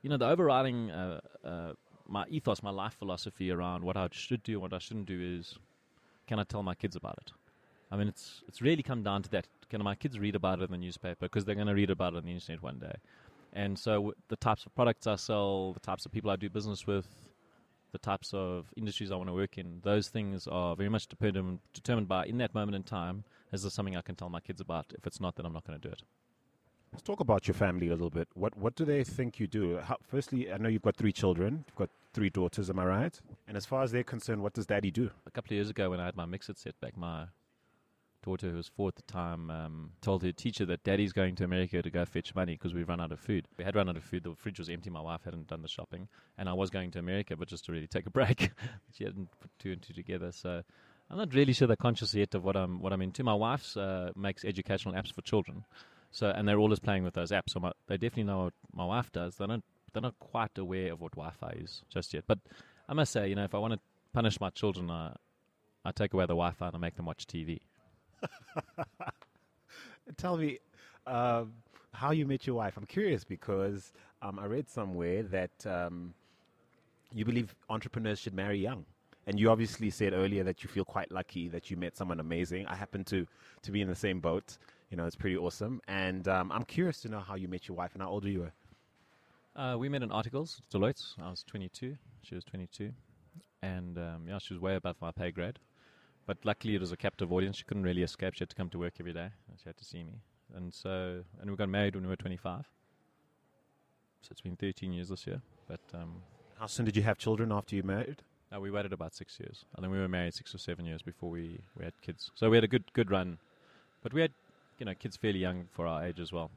you 0.00 0.08
know, 0.08 0.16
the 0.16 0.28
overriding 0.28 0.92
uh, 0.92 1.20
uh, 1.44 1.72
my 2.06 2.24
ethos, 2.28 2.62
my 2.62 2.70
life 2.70 2.94
philosophy 2.94 3.50
around 3.50 3.82
what 3.82 3.96
I 3.96 4.06
should 4.12 4.44
do 4.44 4.52
and 4.52 4.62
what 4.62 4.72
I 4.72 4.78
shouldn't 4.78 5.06
do 5.06 5.20
is, 5.20 5.58
can 6.28 6.38
I 6.38 6.44
tell 6.44 6.62
my 6.62 6.76
kids 6.76 6.94
about 6.94 7.16
it? 7.20 7.32
I 7.90 7.96
mean, 7.96 8.06
it's 8.06 8.44
it's 8.46 8.62
really 8.62 8.84
come 8.84 9.02
down 9.02 9.24
to 9.24 9.30
that. 9.30 9.48
Can 9.70 9.82
my 9.82 9.96
kids 9.96 10.20
read 10.20 10.36
about 10.36 10.60
it 10.60 10.66
in 10.66 10.70
the 10.70 10.78
newspaper 10.78 11.26
because 11.26 11.44
they're 11.44 11.56
going 11.56 11.66
to 11.66 11.74
read 11.74 11.90
about 11.90 12.14
it 12.14 12.18
on 12.18 12.24
the 12.24 12.30
internet 12.30 12.62
one 12.62 12.78
day? 12.78 12.94
And 13.54 13.76
so 13.76 14.14
the 14.28 14.36
types 14.36 14.66
of 14.66 14.74
products 14.76 15.08
I 15.08 15.16
sell, 15.16 15.72
the 15.72 15.80
types 15.80 16.06
of 16.06 16.12
people 16.12 16.30
I 16.30 16.36
do 16.36 16.48
business 16.48 16.86
with, 16.86 17.08
the 17.90 17.98
types 17.98 18.32
of 18.32 18.72
industries 18.76 19.10
I 19.10 19.16
want 19.16 19.30
to 19.30 19.34
work 19.34 19.58
in, 19.58 19.80
those 19.82 20.06
things 20.06 20.46
are 20.46 20.76
very 20.76 20.90
much 20.90 21.08
dependent, 21.08 21.60
determined 21.74 22.06
by, 22.06 22.26
in 22.26 22.38
that 22.38 22.54
moment 22.54 22.76
in 22.76 22.84
time, 22.84 23.24
is 23.52 23.62
there 23.62 23.70
something 23.70 23.96
I 23.96 24.02
can 24.02 24.14
tell 24.14 24.28
my 24.28 24.40
kids 24.40 24.60
about? 24.60 24.86
If 24.96 25.06
it's 25.06 25.20
not, 25.20 25.36
then 25.36 25.46
I'm 25.46 25.52
not 25.52 25.66
going 25.66 25.80
to 25.80 25.88
do 25.88 25.92
it. 25.92 26.02
Let's 26.92 27.02
talk 27.02 27.20
about 27.20 27.46
your 27.46 27.54
family 27.54 27.88
a 27.88 27.92
little 27.92 28.10
bit. 28.10 28.28
What 28.34 28.56
what 28.56 28.74
do 28.74 28.84
they 28.84 29.04
think 29.04 29.38
you 29.38 29.46
do? 29.46 29.78
How, 29.78 29.96
firstly, 30.08 30.50
I 30.50 30.56
know 30.56 30.68
you've 30.68 30.82
got 30.82 30.96
three 30.96 31.12
children. 31.12 31.64
You've 31.68 31.76
got 31.76 31.90
three 32.14 32.30
daughters. 32.30 32.70
Am 32.70 32.78
I 32.78 32.86
right? 32.86 33.20
And 33.46 33.56
as 33.56 33.66
far 33.66 33.82
as 33.82 33.92
they're 33.92 34.04
concerned, 34.04 34.42
what 34.42 34.54
does 34.54 34.66
Daddy 34.66 34.90
do? 34.90 35.10
A 35.26 35.30
couple 35.30 35.48
of 35.48 35.56
years 35.56 35.70
ago, 35.70 35.90
when 35.90 36.00
I 36.00 36.06
had 36.06 36.16
my 36.16 36.24
Mixit 36.24 36.58
set 36.58 36.80
back, 36.80 36.96
my 36.96 37.26
daughter, 38.24 38.50
who 38.50 38.56
was 38.56 38.68
four 38.68 38.88
at 38.88 38.96
the 38.96 39.02
time, 39.02 39.50
um, 39.50 39.92
told 40.00 40.22
her 40.22 40.32
teacher 40.32 40.64
that 40.66 40.82
Daddy's 40.82 41.12
going 41.12 41.34
to 41.36 41.44
America 41.44 41.82
to 41.82 41.90
go 41.90 42.04
fetch 42.04 42.34
money 42.34 42.54
because 42.54 42.74
we've 42.74 42.88
run 42.88 43.00
out 43.00 43.12
of 43.12 43.20
food. 43.20 43.46
We 43.58 43.64
had 43.64 43.76
run 43.76 43.88
out 43.88 43.96
of 43.96 44.04
food. 44.04 44.24
The 44.24 44.34
fridge 44.34 44.58
was 44.58 44.68
empty. 44.68 44.90
My 44.90 45.00
wife 45.00 45.24
hadn't 45.24 45.46
done 45.46 45.62
the 45.62 45.68
shopping, 45.68 46.08
and 46.36 46.48
I 46.48 46.54
was 46.54 46.70
going 46.70 46.90
to 46.92 46.98
America, 46.98 47.36
but 47.36 47.48
just 47.48 47.66
to 47.66 47.72
really 47.72 47.86
take 47.86 48.06
a 48.06 48.10
break. 48.10 48.50
she 48.92 49.04
hadn't 49.04 49.28
put 49.40 49.50
two 49.58 49.72
and 49.72 49.82
two 49.82 49.92
together, 49.92 50.32
so. 50.32 50.62
I'm 51.10 51.16
not 51.16 51.32
really 51.34 51.52
sure 51.52 51.66
they're 51.66 51.76
conscious 51.76 52.14
yet 52.14 52.34
of 52.34 52.44
what 52.44 52.56
I'm 52.56 52.80
what 52.80 52.92
I'm 52.92 53.00
into. 53.02 53.24
My 53.24 53.34
wife's 53.34 53.76
uh, 53.76 54.10
makes 54.14 54.44
educational 54.44 54.94
apps 54.94 55.12
for 55.12 55.22
children, 55.22 55.64
so 56.10 56.28
and 56.28 56.46
they're 56.46 56.58
always 56.58 56.80
playing 56.80 57.04
with 57.04 57.14
those 57.14 57.30
apps. 57.30 57.50
So 57.50 57.60
my, 57.60 57.72
they 57.86 57.96
definitely 57.96 58.24
know 58.24 58.44
what 58.44 58.52
my 58.72 58.84
wife 58.84 59.10
does. 59.12 59.36
They 59.36 59.46
don't 59.46 59.64
they're 59.92 60.02
not 60.02 60.18
quite 60.18 60.56
aware 60.58 60.92
of 60.92 61.00
what 61.00 61.12
Wi-Fi 61.12 61.56
is 61.60 61.82
just 61.88 62.12
yet. 62.12 62.24
But 62.26 62.38
I 62.88 62.94
must 62.94 63.12
say, 63.12 63.28
you 63.28 63.34
know, 63.34 63.44
if 63.44 63.54
I 63.54 63.58
want 63.58 63.72
to 63.74 63.80
punish 64.12 64.38
my 64.40 64.50
children, 64.50 64.90
I 64.90 65.16
I 65.84 65.92
take 65.92 66.12
away 66.12 66.24
the 66.24 66.34
Wi-Fi 66.34 66.66
and 66.66 66.76
I 66.76 66.78
make 66.78 66.96
them 66.96 67.06
watch 67.06 67.26
TV. 67.26 67.60
Tell 70.16 70.36
me 70.36 70.58
um, 71.06 71.54
how 71.92 72.10
you 72.10 72.26
met 72.26 72.46
your 72.46 72.56
wife. 72.56 72.76
I'm 72.76 72.86
curious 72.86 73.24
because 73.24 73.92
um, 74.20 74.38
I 74.38 74.46
read 74.46 74.68
somewhere 74.68 75.22
that 75.24 75.66
um, 75.66 76.12
you 77.12 77.24
believe 77.24 77.54
entrepreneurs 77.70 78.18
should 78.18 78.34
marry 78.34 78.58
young. 78.58 78.84
And 79.28 79.38
you 79.38 79.50
obviously 79.50 79.90
said 79.90 80.14
earlier 80.14 80.42
that 80.44 80.62
you 80.62 80.70
feel 80.70 80.86
quite 80.86 81.12
lucky 81.12 81.48
that 81.48 81.70
you 81.70 81.76
met 81.76 81.98
someone 81.98 82.18
amazing. 82.18 82.66
I 82.66 82.74
happen 82.74 83.04
to, 83.04 83.26
to 83.60 83.70
be 83.70 83.82
in 83.82 83.88
the 83.88 83.94
same 83.94 84.20
boat. 84.20 84.56
You 84.90 84.96
know, 84.96 85.04
it's 85.04 85.16
pretty 85.16 85.36
awesome. 85.36 85.82
And 85.86 86.26
um, 86.26 86.50
I'm 86.50 86.64
curious 86.64 87.02
to 87.02 87.10
know 87.10 87.20
how 87.20 87.34
you 87.34 87.46
met 87.46 87.68
your 87.68 87.76
wife 87.76 87.90
and 87.92 88.00
how 88.02 88.08
old 88.08 88.24
were 88.24 88.30
you 88.30 88.40
were. 88.40 88.52
Uh, 89.54 89.76
we 89.76 89.90
met 89.90 90.02
in 90.02 90.10
articles, 90.10 90.62
Deloitte. 90.72 91.04
I 91.22 91.28
was 91.28 91.44
22, 91.46 91.96
she 92.22 92.34
was 92.36 92.44
22, 92.44 92.90
and 93.60 93.98
um, 93.98 94.24
yeah, 94.26 94.38
she 94.38 94.54
was 94.54 94.62
way 94.62 94.76
above 94.76 94.96
my 95.02 95.10
pay 95.10 95.30
grade. 95.30 95.58
But 96.26 96.38
luckily, 96.44 96.74
it 96.74 96.80
was 96.80 96.92
a 96.92 96.96
captive 96.96 97.30
audience. 97.30 97.56
She 97.58 97.64
couldn't 97.64 97.82
really 97.82 98.02
escape. 98.02 98.32
She 98.32 98.40
had 98.40 98.48
to 98.48 98.56
come 98.56 98.70
to 98.70 98.78
work 98.78 98.94
every 98.98 99.12
day. 99.12 99.28
She 99.56 99.64
had 99.66 99.76
to 99.76 99.84
see 99.84 100.04
me, 100.04 100.20
and 100.54 100.72
so 100.72 101.22
and 101.40 101.50
we 101.50 101.56
got 101.56 101.68
married 101.68 101.96
when 101.96 102.04
we 102.04 102.08
were 102.08 102.16
25. 102.16 102.60
So 104.22 104.28
it's 104.30 104.40
been 104.40 104.56
13 104.56 104.92
years 104.92 105.08
this 105.10 105.26
year. 105.26 105.42
But 105.66 105.80
um, 105.92 106.22
How 106.58 106.66
soon 106.66 106.86
did 106.86 106.96
you 106.96 107.02
have 107.02 107.18
children 107.18 107.52
after 107.52 107.76
you 107.76 107.82
married? 107.82 108.22
No, 108.50 108.60
we 108.60 108.70
waited 108.70 108.92
about 108.92 109.14
six 109.14 109.38
years. 109.40 109.64
I 109.76 109.80
think 109.80 109.92
we 109.92 109.98
were 109.98 110.08
married 110.08 110.34
six 110.34 110.54
or 110.54 110.58
seven 110.58 110.86
years 110.86 111.02
before 111.02 111.30
we, 111.30 111.60
we 111.76 111.84
had 111.84 111.92
kids. 112.02 112.30
So 112.34 112.48
we 112.50 112.56
had 112.56 112.64
a 112.64 112.68
good 112.68 112.84
good 112.92 113.10
run, 113.10 113.38
but 114.02 114.12
we 114.12 114.20
had 114.22 114.32
you 114.78 114.86
know 114.86 114.94
kids 114.94 115.16
fairly 115.16 115.38
young 115.38 115.68
for 115.72 115.86
our 115.86 116.04
age 116.04 116.20
as 116.20 116.32
well. 116.32 116.50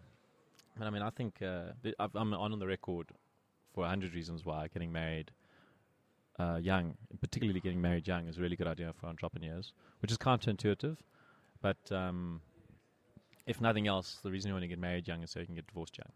But 0.77 0.87
I 0.87 0.89
mean, 0.89 1.01
I 1.01 1.09
think 1.09 1.41
uh, 1.41 1.73
I've- 1.99 2.17
I'm 2.17 2.33
on 2.33 2.57
the 2.59 2.67
record 2.67 3.07
for 3.73 3.85
a 3.85 3.89
hundred 3.89 4.13
reasons 4.13 4.45
why 4.45 4.67
getting 4.73 4.91
married 4.91 5.31
uh, 6.39 6.59
young, 6.61 6.95
particularly 7.19 7.59
getting 7.59 7.81
married 7.81 8.07
young, 8.07 8.27
is 8.27 8.37
a 8.37 8.41
really 8.41 8.55
good 8.55 8.67
idea 8.67 8.93
for 8.99 9.07
entrepreneurs, 9.07 9.73
which 10.01 10.11
is 10.11 10.17
counterintuitive. 10.17 10.97
But 11.61 11.91
um, 11.91 12.41
if 13.45 13.61
nothing 13.61 13.87
else, 13.87 14.19
the 14.23 14.31
reason 14.31 14.49
you 14.49 14.53
want 14.55 14.63
to 14.63 14.67
get 14.67 14.79
married 14.79 15.07
young 15.07 15.23
is 15.23 15.31
so 15.31 15.39
you 15.39 15.45
can 15.45 15.55
get 15.55 15.67
divorced 15.67 15.97
young. 15.97 16.11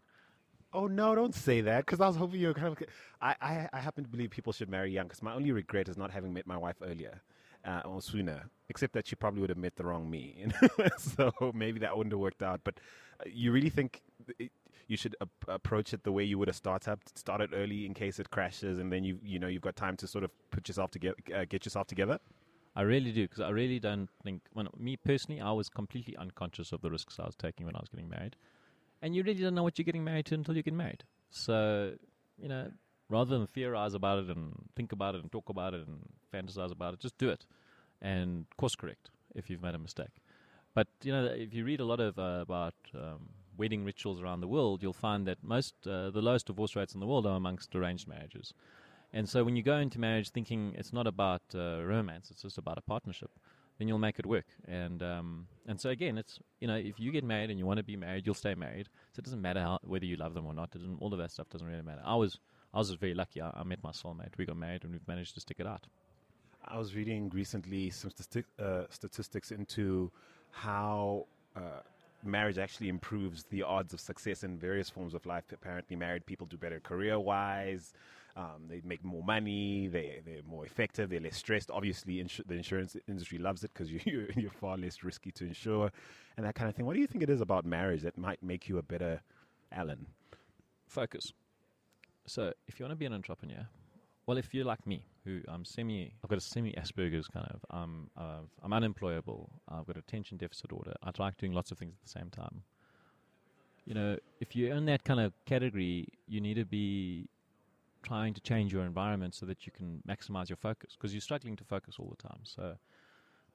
Oh 0.72 0.86
no! 0.86 1.14
Don't 1.14 1.34
say 1.34 1.60
that 1.62 1.86
because 1.86 2.00
I 2.00 2.06
was 2.06 2.16
hoping 2.16 2.40
you 2.40 2.48
were 2.48 2.54
kind 2.54 2.68
of. 2.68 2.78
I, 3.20 3.34
I 3.40 3.68
I 3.72 3.80
happen 3.80 4.04
to 4.04 4.10
believe 4.10 4.30
people 4.30 4.52
should 4.52 4.68
marry 4.68 4.92
young 4.92 5.06
because 5.06 5.22
my 5.22 5.32
only 5.34 5.52
regret 5.52 5.88
is 5.88 5.96
not 5.96 6.10
having 6.10 6.32
met 6.34 6.46
my 6.46 6.56
wife 6.56 6.76
earlier 6.82 7.22
uh, 7.64 7.80
or 7.84 8.02
sooner. 8.02 8.50
Except 8.68 8.92
that 8.94 9.06
she 9.06 9.16
probably 9.16 9.40
would 9.40 9.50
have 9.50 9.58
met 9.58 9.76
the 9.76 9.84
wrong 9.84 10.10
me, 10.10 10.44
so 10.98 11.32
maybe 11.54 11.78
that 11.80 11.96
wouldn't 11.96 12.12
have 12.12 12.20
worked 12.20 12.42
out. 12.42 12.60
But 12.64 12.80
uh, 13.20 13.24
you 13.32 13.52
really 13.52 13.70
think 13.70 14.02
it, 14.38 14.50
you 14.88 14.96
should 14.96 15.16
ap- 15.20 15.28
approach 15.48 15.94
it 15.94 16.02
the 16.02 16.12
way 16.12 16.24
you 16.24 16.36
would 16.38 16.48
a 16.48 16.52
startup? 16.52 17.00
Start 17.14 17.40
it 17.40 17.50
early 17.54 17.86
in 17.86 17.94
case 17.94 18.18
it 18.18 18.30
crashes, 18.30 18.78
and 18.78 18.92
then 18.92 19.04
you 19.04 19.18
you 19.22 19.38
know 19.38 19.46
you've 19.46 19.62
got 19.62 19.76
time 19.76 19.96
to 19.98 20.06
sort 20.06 20.24
of 20.24 20.30
put 20.50 20.68
yourself 20.68 20.90
together, 20.90 21.16
uh, 21.34 21.44
get 21.48 21.64
yourself 21.64 21.86
together. 21.86 22.18
I 22.74 22.82
really 22.82 23.12
do 23.12 23.22
because 23.22 23.40
I 23.40 23.50
really 23.50 23.78
don't 23.78 24.08
think. 24.22 24.42
When 24.52 24.68
me 24.76 24.96
personally, 24.96 25.40
I 25.40 25.52
was 25.52 25.68
completely 25.68 26.16
unconscious 26.16 26.72
of 26.72 26.82
the 26.82 26.90
risks 26.90 27.18
I 27.18 27.24
was 27.24 27.36
taking 27.36 27.66
when 27.66 27.76
I 27.76 27.80
was 27.80 27.88
getting 27.88 28.08
married, 28.08 28.36
and 29.02 29.14
you 29.14 29.22
really 29.22 29.40
don't 29.40 29.54
know 29.54 29.62
what 29.62 29.78
you're 29.78 29.84
getting 29.84 30.04
married 30.04 30.26
to 30.26 30.34
until 30.34 30.56
you 30.56 30.62
get 30.62 30.74
married. 30.74 31.04
So, 31.30 31.92
you 32.38 32.48
know, 32.48 32.70
rather 33.08 33.36
than 33.38 33.46
theorize 33.46 33.94
about 33.94 34.18
it 34.18 34.28
and 34.28 34.52
think 34.74 34.92
about 34.92 35.14
it 35.14 35.22
and 35.22 35.30
talk 35.30 35.48
about 35.48 35.74
it 35.74 35.86
and 35.86 36.00
fantasize 36.32 36.72
about 36.72 36.94
it, 36.94 37.00
just 37.00 37.18
do 37.18 37.28
it 37.28 37.44
and 38.00 38.46
course 38.56 38.74
correct 38.74 39.10
if 39.34 39.48
you've 39.48 39.62
made 39.62 39.74
a 39.74 39.78
mistake. 39.78 40.22
But 40.74 40.88
you 41.02 41.12
know, 41.12 41.24
if 41.24 41.54
you 41.54 41.64
read 41.64 41.80
a 41.80 41.84
lot 41.84 42.00
of 42.00 42.18
uh, 42.18 42.40
about 42.42 42.74
um, 42.94 43.30
wedding 43.56 43.84
rituals 43.84 44.20
around 44.20 44.40
the 44.40 44.48
world, 44.48 44.82
you'll 44.82 44.92
find 44.92 45.26
that 45.26 45.42
most 45.42 45.74
uh, 45.86 46.10
the 46.10 46.20
lowest 46.20 46.46
divorce 46.46 46.76
rates 46.76 46.94
in 46.94 47.00
the 47.00 47.06
world 47.06 47.26
are 47.26 47.36
amongst 47.36 47.74
arranged 47.74 48.06
marriages. 48.06 48.52
And 49.12 49.28
so 49.28 49.44
when 49.44 49.56
you 49.56 49.62
go 49.62 49.78
into 49.78 49.98
marriage 49.98 50.30
thinking 50.30 50.74
it's 50.76 50.92
not 50.92 51.06
about 51.06 51.42
uh, 51.54 51.82
romance, 51.82 52.30
it's 52.30 52.42
just 52.42 52.58
about 52.58 52.76
a 52.76 52.82
partnership, 52.82 53.30
then 53.78 53.88
you'll 53.88 53.98
make 53.98 54.18
it 54.18 54.26
work. 54.26 54.46
And 54.66 55.02
um, 55.02 55.46
and 55.66 55.80
so 55.80 55.90
again, 55.90 56.18
it's 56.18 56.38
you 56.60 56.68
know 56.68 56.76
if 56.76 56.98
you 56.98 57.12
get 57.12 57.24
married 57.24 57.50
and 57.50 57.58
you 57.58 57.66
want 57.66 57.78
to 57.78 57.84
be 57.84 57.96
married, 57.96 58.26
you'll 58.26 58.34
stay 58.34 58.54
married. 58.54 58.88
So 59.12 59.20
it 59.20 59.24
doesn't 59.24 59.42
matter 59.42 59.60
how, 59.60 59.78
whether 59.82 60.04
you 60.04 60.16
love 60.16 60.34
them 60.34 60.46
or 60.46 60.54
not. 60.54 60.74
All 61.00 61.12
of 61.12 61.18
that 61.18 61.30
stuff 61.30 61.48
doesn't 61.50 61.66
really 61.66 61.82
matter. 61.82 62.02
I 62.04 62.14
was 62.16 62.38
I 62.74 62.78
was 62.78 62.90
very 62.92 63.14
lucky. 63.14 63.40
I, 63.40 63.50
I 63.54 63.64
met 63.64 63.82
my 63.82 63.90
soulmate. 63.90 64.36
We 64.36 64.44
got 64.44 64.56
married 64.56 64.84
and 64.84 64.92
we've 64.92 65.06
managed 65.08 65.34
to 65.34 65.40
stick 65.40 65.58
it 65.60 65.66
out. 65.66 65.86
I 66.68 66.78
was 66.78 66.94
reading 66.94 67.30
recently 67.32 67.90
some 67.90 68.10
stati- 68.10 68.44
uh, 68.58 68.84
statistics 68.90 69.52
into 69.52 70.10
how 70.50 71.26
uh, 71.54 71.82
marriage 72.24 72.58
actually 72.58 72.88
improves 72.88 73.44
the 73.44 73.62
odds 73.62 73.92
of 73.92 74.00
success 74.00 74.42
in 74.42 74.58
various 74.58 74.90
forms 74.90 75.14
of 75.14 75.24
life. 75.26 75.44
Apparently, 75.52 75.96
married 75.96 76.26
people 76.26 76.46
do 76.46 76.56
better 76.56 76.80
career 76.80 77.18
wise. 77.20 77.92
Um, 78.36 78.68
they 78.68 78.82
make 78.84 79.02
more 79.02 79.22
money. 79.22 79.88
They 79.88 80.20
they're 80.24 80.42
more 80.46 80.66
effective. 80.66 81.08
They're 81.08 81.20
less 81.20 81.36
stressed. 81.36 81.70
Obviously, 81.70 82.16
insu- 82.16 82.46
the 82.46 82.54
insurance 82.54 82.94
industry 83.08 83.38
loves 83.38 83.64
it 83.64 83.72
because 83.72 83.90
you, 84.06 84.28
you're, 84.36 84.50
far 84.50 84.76
less 84.76 85.02
risky 85.02 85.32
to 85.32 85.46
insure, 85.46 85.90
and 86.36 86.44
that 86.44 86.54
kind 86.54 86.68
of 86.68 86.76
thing. 86.76 86.84
What 86.84 86.94
do 86.94 87.00
you 87.00 87.06
think 87.06 87.24
it 87.24 87.30
is 87.30 87.40
about 87.40 87.64
marriage 87.64 88.02
that 88.02 88.18
might 88.18 88.42
make 88.42 88.68
you 88.68 88.76
a 88.78 88.82
better 88.82 89.22
Alan? 89.72 90.06
Focus. 90.86 91.32
So, 92.26 92.52
if 92.66 92.78
you 92.78 92.84
want 92.84 92.92
to 92.92 92.96
be 92.96 93.06
an 93.06 93.14
entrepreneur, 93.14 93.66
well, 94.26 94.36
if 94.36 94.52
you're 94.52 94.64
like 94.64 94.86
me, 94.86 95.06
who 95.24 95.40
I'm 95.48 95.64
semi, 95.64 96.12
I've 96.22 96.28
got 96.28 96.38
a 96.38 96.42
semi 96.42 96.72
Asperger's 96.72 97.28
kind 97.28 97.46
of, 97.48 97.64
um, 97.70 98.10
I've, 98.16 98.50
I'm 98.62 98.72
unemployable, 98.72 99.50
I've 99.68 99.86
got 99.86 99.96
attention 99.96 100.36
deficit 100.36 100.72
order, 100.72 100.94
I 101.02 101.10
like 101.18 101.36
doing 101.36 101.52
lots 101.52 101.70
of 101.70 101.78
things 101.78 101.94
at 101.94 102.02
the 102.02 102.18
same 102.18 102.30
time. 102.30 102.62
You 103.84 103.94
know, 103.94 104.16
if 104.40 104.56
you're 104.56 104.74
in 104.74 104.86
that 104.86 105.04
kind 105.04 105.20
of 105.20 105.32
category, 105.46 106.08
you 106.26 106.40
need 106.40 106.54
to 106.54 106.64
be 106.64 107.28
trying 108.06 108.34
to 108.34 108.40
change 108.40 108.72
your 108.72 108.84
environment 108.84 109.34
so 109.34 109.46
that 109.46 109.66
you 109.66 109.72
can 109.72 110.02
maximize 110.08 110.48
your 110.48 110.56
focus 110.56 110.96
because 110.96 111.12
you're 111.12 111.20
struggling 111.20 111.56
to 111.56 111.64
focus 111.64 111.96
all 111.98 112.08
the 112.08 112.28
time. 112.28 112.40
So, 112.44 112.76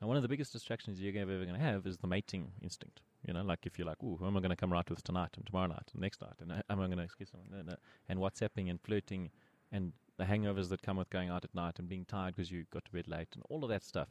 now 0.01 0.07
one 0.07 0.17
of 0.17 0.23
the 0.23 0.29
biggest 0.29 0.51
distractions 0.51 0.99
you're 0.99 1.21
ever 1.21 1.45
going 1.45 1.59
to 1.59 1.59
have 1.59 1.85
is 1.85 1.97
the 1.97 2.07
mating 2.07 2.51
instinct. 2.61 3.01
You 3.25 3.33
know, 3.33 3.43
like 3.43 3.65
if 3.65 3.77
you're 3.77 3.87
like, 3.87 4.01
"Ooh, 4.03 4.17
who 4.17 4.25
am 4.27 4.35
I 4.35 4.39
going 4.39 4.49
to 4.49 4.55
come 4.55 4.71
right 4.71 4.89
with 4.89 5.03
tonight 5.03 5.29
and 5.37 5.45
tomorrow 5.45 5.67
night 5.67 5.89
and 5.93 6.01
next 6.01 6.21
night?" 6.21 6.35
and 6.41 6.51
uh, 6.51 6.61
am 6.69 6.81
I 6.81 6.87
going 6.87 6.97
to 6.97 7.03
excuse 7.03 7.29
someone? 7.29 7.77
And 8.09 8.19
WhatsApping 8.19 8.69
and 8.69 8.81
flirting 8.81 9.29
and 9.71 9.93
the 10.17 10.25
hangovers 10.25 10.69
that 10.69 10.81
come 10.81 10.97
with 10.97 11.09
going 11.09 11.29
out 11.29 11.43
at 11.43 11.55
night 11.55 11.79
and 11.79 11.87
being 11.87 12.05
tired 12.05 12.35
because 12.35 12.51
you 12.51 12.65
got 12.71 12.85
to 12.85 12.91
bed 12.91 13.07
late 13.07 13.29
and 13.33 13.43
all 13.49 13.63
of 13.63 13.69
that 13.69 13.83
stuff 13.83 14.09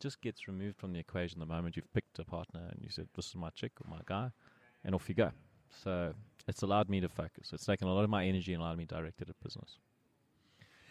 just 0.00 0.20
gets 0.20 0.48
removed 0.48 0.76
from 0.76 0.92
the 0.92 0.98
equation 0.98 1.40
the 1.40 1.46
moment 1.46 1.76
you've 1.76 1.92
picked 1.92 2.18
a 2.18 2.24
partner 2.24 2.62
and 2.70 2.80
you 2.82 2.90
said, 2.90 3.08
"This 3.14 3.26
is 3.26 3.36
my 3.36 3.50
chick 3.50 3.72
or 3.84 3.90
my 3.90 4.00
guy," 4.06 4.30
and 4.84 4.94
off 4.94 5.08
you 5.08 5.14
go. 5.14 5.32
So 5.70 6.14
it's 6.48 6.62
allowed 6.62 6.88
me 6.88 7.00
to 7.00 7.08
focus. 7.08 7.52
It's 7.52 7.66
taken 7.66 7.88
a 7.88 7.94
lot 7.94 8.04
of 8.04 8.10
my 8.10 8.24
energy 8.24 8.52
and 8.52 8.62
allowed 8.62 8.78
me 8.78 8.86
to 8.86 8.94
direct 8.94 9.20
it 9.20 9.28
at 9.28 9.36
business. 9.42 9.78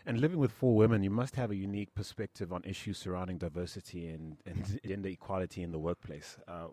And 0.05 0.21
living 0.21 0.37
with 0.37 0.51
four 0.51 0.75
women, 0.75 1.01
you 1.01 1.09
must 1.09 1.35
have 1.35 1.49
a 1.49 1.55
unique 1.55 1.95
perspective 1.95 2.53
on 2.53 2.63
issues 2.63 2.99
surrounding 2.99 3.39
diversity 3.39 4.07
and, 4.09 4.37
and 4.45 4.79
gender 4.87 5.09
equality 5.09 5.63
in 5.63 5.71
the 5.71 5.79
workplace. 5.79 6.37
Uh, 6.47 6.67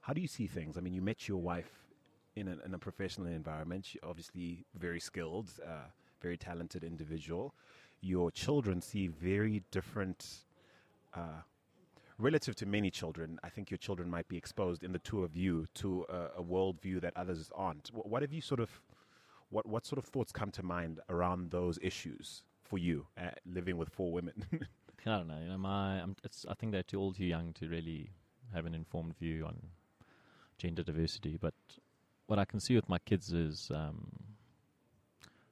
how 0.00 0.12
do 0.12 0.20
you 0.20 0.28
see 0.28 0.46
things? 0.46 0.78
I 0.78 0.80
mean, 0.80 0.94
you 0.94 1.02
met 1.02 1.26
your 1.26 1.38
wife 1.38 1.88
in 2.36 2.48
a, 2.48 2.56
in 2.64 2.72
a 2.72 2.78
professional 2.78 3.26
environment. 3.26 3.84
She's 3.86 4.00
obviously 4.04 4.64
very 4.78 5.00
skilled, 5.00 5.50
uh, 5.66 5.88
very 6.22 6.36
talented 6.36 6.84
individual. 6.84 7.54
Your 8.00 8.30
children 8.30 8.80
see 8.80 9.08
very 9.08 9.64
different. 9.72 10.44
Uh, 11.12 11.42
relative 12.18 12.56
to 12.56 12.66
many 12.66 12.90
children, 12.90 13.38
I 13.42 13.48
think 13.48 13.70
your 13.70 13.78
children 13.78 14.10
might 14.10 14.28
be 14.28 14.36
exposed 14.36 14.82
in 14.82 14.92
the 14.92 14.98
two 14.98 15.22
of 15.22 15.36
you 15.36 15.66
to 15.74 16.04
a, 16.08 16.40
a 16.40 16.42
worldview 16.42 17.00
that 17.00 17.16
others 17.16 17.50
aren't. 17.54 17.88
What 17.94 18.22
have 18.22 18.32
you 18.32 18.40
sort 18.40 18.60
of, 18.60 18.70
what 19.50 19.66
what 19.66 19.86
sort 19.86 19.98
of 19.98 20.04
thoughts 20.04 20.32
come 20.32 20.50
to 20.52 20.62
mind 20.62 21.00
around 21.08 21.50
those 21.50 21.78
issues 21.80 22.42
for 22.62 22.78
you, 22.78 23.06
uh, 23.16 23.30
living 23.46 23.76
with 23.76 23.88
four 23.88 24.12
women? 24.12 24.44
I 25.06 25.16
don't 25.16 25.28
know. 25.28 25.38
You 25.40 25.48
know, 25.48 25.58
my 25.58 26.02
I 26.02 26.54
think 26.58 26.72
they're 26.72 26.82
too 26.82 27.00
all 27.00 27.12
too 27.12 27.24
young 27.24 27.52
to 27.54 27.68
really 27.68 28.10
have 28.52 28.66
an 28.66 28.74
informed 28.74 29.16
view 29.18 29.44
on 29.46 29.56
gender 30.58 30.82
diversity. 30.82 31.38
But 31.40 31.54
what 32.26 32.38
I 32.38 32.44
can 32.44 32.60
see 32.60 32.74
with 32.74 32.88
my 32.88 32.98
kids 32.98 33.32
is 33.32 33.70
um, 33.74 34.10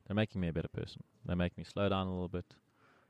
they're 0.07 0.17
making 0.17 0.41
me 0.41 0.49
a 0.49 0.53
better 0.53 0.69
person. 0.69 1.03
They 1.25 1.35
make 1.35 1.57
me 1.57 1.65
slow 1.65 1.89
down 1.89 2.07
a 2.07 2.11
little 2.11 2.29
bit. 2.29 2.45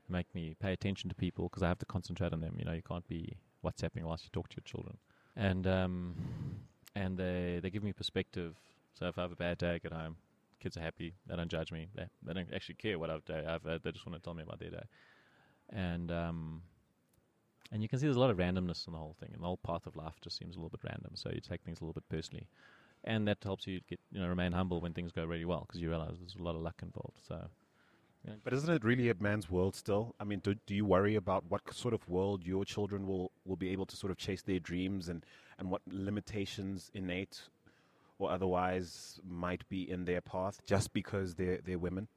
They 0.07 0.13
make 0.13 0.33
me 0.33 0.55
pay 0.59 0.73
attention 0.73 1.09
to 1.09 1.15
people 1.15 1.49
because 1.49 1.63
I 1.63 1.67
have 1.67 1.79
to 1.79 1.85
concentrate 1.85 2.33
on 2.33 2.39
them. 2.39 2.55
You 2.57 2.65
know, 2.65 2.73
you 2.73 2.81
can't 2.81 3.07
be 3.07 3.37
WhatsApping 3.63 4.03
whilst 4.03 4.23
you 4.23 4.29
talk 4.31 4.49
to 4.49 4.57
your 4.57 4.63
children. 4.63 4.97
And 5.35 5.67
um, 5.67 6.15
and 6.95 7.17
they 7.17 7.59
they 7.61 7.69
give 7.69 7.83
me 7.83 7.93
perspective. 7.93 8.55
So 8.93 9.05
if 9.07 9.17
I 9.17 9.21
have 9.21 9.31
a 9.31 9.35
bad 9.35 9.57
day, 9.57 9.75
I 9.75 9.77
get 9.77 9.93
home. 9.93 10.15
Kids 10.59 10.75
are 10.77 10.81
happy. 10.81 11.13
They 11.27 11.35
don't 11.35 11.51
judge 11.51 11.71
me. 11.71 11.87
They, 11.95 12.05
they 12.23 12.33
don't 12.33 12.51
actually 12.53 12.75
care 12.75 12.97
what 12.97 13.11
I've 13.11 13.25
day 13.25 13.45
I've 13.47 13.63
had. 13.63 13.83
They 13.83 13.91
just 13.91 14.07
want 14.07 14.17
to 14.17 14.23
tell 14.23 14.33
me 14.33 14.41
about 14.41 14.59
their 14.59 14.71
day. 14.71 14.83
And 15.69 16.11
um, 16.11 16.61
and 17.71 17.81
you 17.83 17.89
can 17.89 17.99
see 17.99 18.07
there's 18.07 18.15
a 18.15 18.19
lot 18.19 18.31
of 18.31 18.37
randomness 18.37 18.87
in 18.87 18.93
the 18.93 18.99
whole 18.99 19.15
thing, 19.19 19.29
and 19.33 19.41
the 19.41 19.45
whole 19.45 19.57
path 19.57 19.85
of 19.85 19.95
life 19.95 20.15
just 20.21 20.37
seems 20.37 20.55
a 20.55 20.59
little 20.59 20.69
bit 20.69 20.81
random. 20.83 21.11
So 21.15 21.29
you 21.33 21.41
take 21.41 21.61
things 21.63 21.79
a 21.79 21.83
little 21.83 21.93
bit 21.93 22.07
personally, 22.09 22.47
and 23.03 23.27
that 23.27 23.37
helps 23.43 23.67
you 23.67 23.81
get 23.87 23.99
you 24.11 24.19
know 24.19 24.27
remain 24.27 24.53
humble 24.53 24.81
when 24.81 24.93
things 24.93 25.11
go 25.11 25.25
really 25.25 25.45
well 25.45 25.65
because 25.67 25.81
you 25.81 25.89
realize 25.89 26.15
there's 26.19 26.35
a 26.39 26.43
lot 26.43 26.55
of 26.55 26.61
luck 26.61 26.79
involved. 26.81 27.19
So 27.27 27.49
but 28.43 28.53
isn't 28.53 28.73
it 28.73 28.83
really 28.83 29.09
a 29.09 29.15
man's 29.19 29.49
world 29.49 29.75
still? 29.75 30.15
I 30.19 30.23
mean, 30.23 30.39
do, 30.39 30.55
do 30.65 30.75
you 30.75 30.85
worry 30.85 31.15
about 31.15 31.45
what 31.49 31.73
sort 31.73 31.93
of 31.93 32.07
world 32.09 32.43
your 32.45 32.65
children 32.65 33.07
will, 33.07 33.31
will 33.45 33.55
be 33.55 33.69
able 33.69 33.85
to 33.85 33.95
sort 33.95 34.11
of 34.11 34.17
chase 34.17 34.41
their 34.41 34.59
dreams 34.59 35.09
and, 35.09 35.25
and 35.57 35.69
what 35.69 35.81
limitations, 35.87 36.91
innate 36.93 37.41
or 38.19 38.31
otherwise, 38.31 39.19
might 39.27 39.67
be 39.69 39.89
in 39.89 40.05
their 40.05 40.21
path 40.21 40.59
just 40.65 40.93
because 40.93 41.35
they're, 41.35 41.59
they're 41.63 41.79
women? 41.79 42.07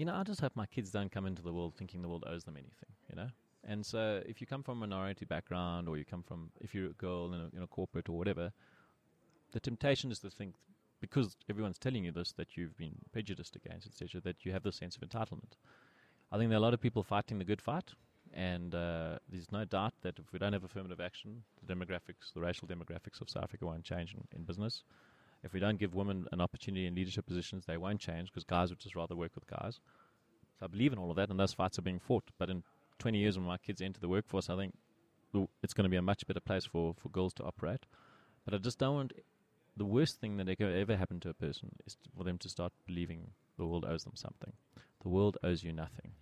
you 0.00 0.06
know, 0.06 0.14
I 0.14 0.22
just 0.22 0.40
hope 0.40 0.56
my 0.56 0.64
kids 0.64 0.90
don't 0.90 1.12
come 1.12 1.26
into 1.26 1.42
the 1.42 1.52
world 1.52 1.74
thinking 1.76 2.00
the 2.00 2.08
world 2.08 2.24
owes 2.26 2.44
them 2.44 2.56
anything, 2.56 2.88
you 3.10 3.16
know? 3.16 3.28
And 3.64 3.84
so 3.84 4.22
if 4.24 4.40
you 4.40 4.46
come 4.46 4.62
from 4.62 4.78
a 4.78 4.86
minority 4.86 5.26
background 5.26 5.90
or 5.90 5.98
you 5.98 6.06
come 6.06 6.22
from, 6.22 6.52
if 6.62 6.74
you're 6.74 6.86
a 6.86 6.94
girl 6.94 7.34
in 7.34 7.40
a, 7.40 7.50
in 7.54 7.62
a 7.62 7.66
corporate 7.66 8.08
or 8.08 8.16
whatever, 8.16 8.50
the 9.52 9.60
temptation 9.60 10.10
is 10.10 10.20
to 10.20 10.30
think, 10.30 10.54
because 11.00 11.36
everyone's 11.48 11.78
telling 11.78 12.04
you 12.04 12.12
this, 12.12 12.32
that 12.32 12.56
you've 12.56 12.76
been 12.76 12.96
prejudiced 13.12 13.56
against, 13.56 13.86
etc., 13.86 14.20
that 14.22 14.44
you 14.44 14.52
have 14.52 14.62
this 14.62 14.76
sense 14.76 14.96
of 14.96 15.08
entitlement. 15.08 15.52
I 16.30 16.38
think 16.38 16.50
there 16.50 16.56
are 16.56 16.62
a 16.62 16.64
lot 16.64 16.74
of 16.74 16.80
people 16.80 17.02
fighting 17.02 17.38
the 17.38 17.44
good 17.44 17.60
fight, 17.60 17.92
and 18.32 18.74
uh, 18.74 19.18
there's 19.28 19.50
no 19.50 19.64
doubt 19.64 19.94
that 20.02 20.18
if 20.18 20.32
we 20.32 20.38
don't 20.38 20.52
have 20.52 20.64
affirmative 20.64 21.00
action, 21.00 21.42
the 21.64 21.74
demographics, 21.74 22.32
the 22.34 22.40
racial 22.40 22.68
demographics 22.68 23.20
of 23.20 23.28
South 23.28 23.44
Africa 23.44 23.66
won't 23.66 23.84
change 23.84 24.14
in, 24.14 24.22
in 24.36 24.44
business. 24.44 24.82
If 25.42 25.54
we 25.54 25.60
don't 25.60 25.78
give 25.78 25.94
women 25.94 26.26
an 26.32 26.40
opportunity 26.40 26.86
in 26.86 26.94
leadership 26.94 27.26
positions, 27.26 27.64
they 27.66 27.78
won't 27.78 27.98
change 27.98 28.28
because 28.28 28.44
guys 28.44 28.70
would 28.70 28.78
just 28.78 28.94
rather 28.94 29.16
work 29.16 29.32
with 29.34 29.46
guys. 29.46 29.80
So 30.58 30.66
I 30.66 30.68
believe 30.68 30.92
in 30.92 30.98
all 30.98 31.10
of 31.10 31.16
that, 31.16 31.30
and 31.30 31.40
those 31.40 31.54
fights 31.54 31.78
are 31.78 31.82
being 31.82 31.98
fought. 31.98 32.24
But 32.38 32.50
in 32.50 32.62
20 32.98 33.18
years, 33.18 33.38
when 33.38 33.46
my 33.46 33.56
kids 33.56 33.80
enter 33.80 34.00
the 34.00 34.08
workforce, 34.08 34.50
I 34.50 34.56
think 34.56 34.74
it's 35.62 35.72
going 35.72 35.84
to 35.84 35.90
be 35.90 35.96
a 35.96 36.02
much 36.02 36.26
better 36.26 36.40
place 36.40 36.66
for, 36.66 36.94
for 36.94 37.08
girls 37.08 37.32
to 37.34 37.44
operate. 37.44 37.86
But 38.44 38.54
I 38.54 38.58
just 38.58 38.78
don't 38.78 38.94
want 38.94 39.12
the 39.80 39.86
worst 39.86 40.20
thing 40.20 40.36
that 40.36 40.58
could 40.58 40.76
ever 40.76 40.94
happen 40.94 41.18
to 41.18 41.30
a 41.30 41.32
person 41.32 41.70
is 41.86 41.96
for 42.14 42.22
them 42.22 42.36
to 42.36 42.50
start 42.50 42.70
believing 42.86 43.30
the 43.56 43.64
world 43.64 43.86
owes 43.88 44.04
them 44.04 44.12
something. 44.14 44.52
The 45.02 45.08
world 45.08 45.38
owes 45.42 45.64
you 45.64 45.72
nothing. 45.72 46.12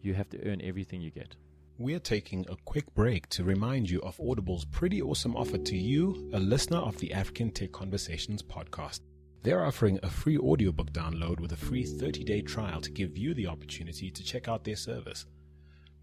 You 0.00 0.14
have 0.14 0.28
to 0.28 0.48
earn 0.48 0.60
everything 0.62 1.00
you 1.00 1.10
get. 1.10 1.34
We're 1.78 1.98
taking 1.98 2.46
a 2.48 2.54
quick 2.64 2.94
break 2.94 3.28
to 3.30 3.42
remind 3.42 3.90
you 3.90 4.00
of 4.02 4.20
Audible's 4.20 4.64
pretty 4.66 5.02
awesome 5.02 5.34
offer 5.34 5.58
to 5.58 5.76
you, 5.76 6.30
a 6.32 6.38
listener 6.38 6.76
of 6.76 6.96
the 6.98 7.12
African 7.12 7.50
Tech 7.50 7.72
Conversations 7.72 8.40
podcast. 8.40 9.00
They're 9.42 9.66
offering 9.66 9.98
a 10.04 10.08
free 10.08 10.38
audiobook 10.38 10.92
download 10.92 11.40
with 11.40 11.50
a 11.50 11.56
free 11.56 11.84
30 11.84 12.22
day 12.22 12.40
trial 12.40 12.80
to 12.82 12.92
give 12.92 13.18
you 13.18 13.34
the 13.34 13.48
opportunity 13.48 14.12
to 14.12 14.22
check 14.22 14.46
out 14.46 14.62
their 14.62 14.76
service. 14.76 15.26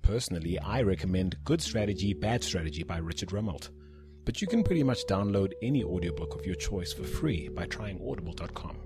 Personally, 0.02 0.60
I 0.60 0.82
recommend 0.82 1.38
Good 1.46 1.62
Strategy, 1.62 2.14
Bad 2.14 2.44
Strategy 2.44 2.84
by 2.84 2.98
Richard 2.98 3.30
Rumelt. 3.30 3.70
But 4.30 4.42
you 4.42 4.48
can 4.48 4.64
pretty 4.64 4.84
much 4.84 5.08
download 5.08 5.54
any 5.64 5.84
audiobook 5.84 6.36
of 6.36 6.46
your 6.46 6.54
choice 6.54 6.94
for 6.94 7.02
free 7.02 7.50
by 7.50 7.66
trying 7.66 8.00
audible.com. 8.00 8.78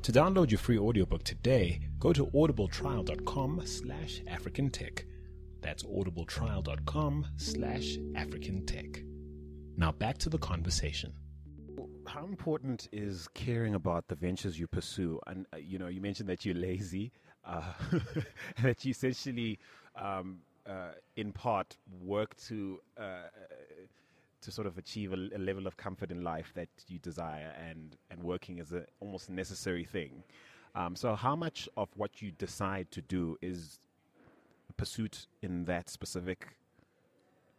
To 0.00 0.10
download 0.10 0.50
your 0.50 0.56
free 0.56 0.78
audiobook 0.78 1.22
today, 1.22 1.80
go 1.98 2.14
to 2.14 2.24
audibletrial.com 2.28 3.60
slash 3.66 4.22
africantech. 4.22 5.04
That's 5.60 5.82
audibletrial.com 5.82 7.26
slash 7.36 7.98
africantech. 8.14 9.04
Now 9.76 9.92
back 9.92 10.16
to 10.16 10.30
the 10.30 10.38
conversation. 10.38 11.12
How 12.06 12.24
important 12.24 12.88
is 12.90 13.28
caring 13.34 13.74
about 13.74 14.08
the 14.08 14.14
ventures 14.14 14.58
you 14.58 14.66
pursue? 14.66 15.20
And 15.26 15.44
uh, 15.52 15.58
you 15.58 15.78
know, 15.78 15.88
you 15.88 16.00
mentioned 16.00 16.30
that 16.30 16.46
you're 16.46 16.54
lazy, 16.54 17.12
uh, 17.44 17.74
that 18.62 18.82
you 18.86 18.92
essentially, 18.92 19.58
um, 19.94 20.38
uh, 20.66 20.92
in 21.16 21.32
part, 21.32 21.76
work 22.00 22.34
to 22.48 22.80
uh, 22.98 23.24
to 24.42 24.50
sort 24.50 24.66
of 24.66 24.78
achieve 24.78 25.12
a, 25.12 25.16
a 25.34 25.38
level 25.38 25.66
of 25.66 25.76
comfort 25.76 26.10
in 26.10 26.22
life 26.22 26.52
that 26.54 26.68
you 26.88 26.98
desire, 26.98 27.52
and 27.68 27.96
and 28.10 28.22
working 28.22 28.58
is 28.58 28.72
a 28.72 28.84
almost 29.00 29.30
necessary 29.30 29.84
thing. 29.84 30.22
Um, 30.74 30.94
so, 30.94 31.14
how 31.14 31.36
much 31.36 31.68
of 31.76 31.88
what 31.96 32.22
you 32.22 32.30
decide 32.30 32.90
to 32.92 33.00
do 33.00 33.36
is 33.42 33.78
a 34.68 34.72
pursuit 34.72 35.26
in 35.42 35.64
that 35.64 35.90
specific 35.90 36.56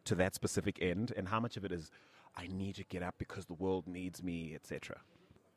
to 0.05 0.15
that 0.15 0.33
specific 0.33 0.79
end, 0.81 1.13
and 1.15 1.27
how 1.27 1.39
much 1.39 1.57
of 1.57 1.65
it 1.65 1.71
is 1.71 1.91
I 2.35 2.47
need 2.47 2.75
to 2.75 2.83
get 2.85 3.03
up 3.03 3.15
because 3.17 3.45
the 3.45 3.53
world 3.53 3.87
needs 3.87 4.23
me, 4.23 4.53
etc. 4.55 4.97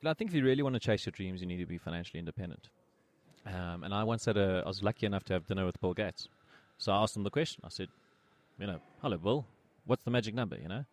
I 0.06 0.12
think 0.12 0.30
if 0.30 0.37
you 0.37 0.44
really 0.44 0.62
want 0.62 0.74
to 0.74 0.80
chase 0.80 1.06
your 1.06 1.12
dreams, 1.12 1.40
you 1.40 1.46
need 1.46 1.58
to 1.58 1.66
be 1.66 1.78
financially 1.78 2.18
independent. 2.18 2.68
Um, 3.46 3.84
and 3.84 3.94
I 3.94 4.04
once 4.04 4.24
had 4.24 4.37
a, 4.37 4.62
I 4.64 4.68
was 4.68 4.82
lucky 4.82 5.06
enough 5.06 5.24
to 5.24 5.32
have 5.32 5.46
dinner 5.46 5.64
with 5.64 5.80
Bill 5.80 5.94
Gates. 5.94 6.28
So 6.78 6.92
I 6.92 7.02
asked 7.02 7.16
him 7.16 7.22
the 7.22 7.30
question. 7.30 7.62
I 7.64 7.68
said, 7.68 7.88
you 8.58 8.66
know, 8.66 8.80
hello, 9.00 9.16
Bill, 9.16 9.46
what's 9.87 10.02
the 10.04 10.10
magic 10.10 10.34
number, 10.34 10.56
you 10.60 10.68
know? 10.68 10.84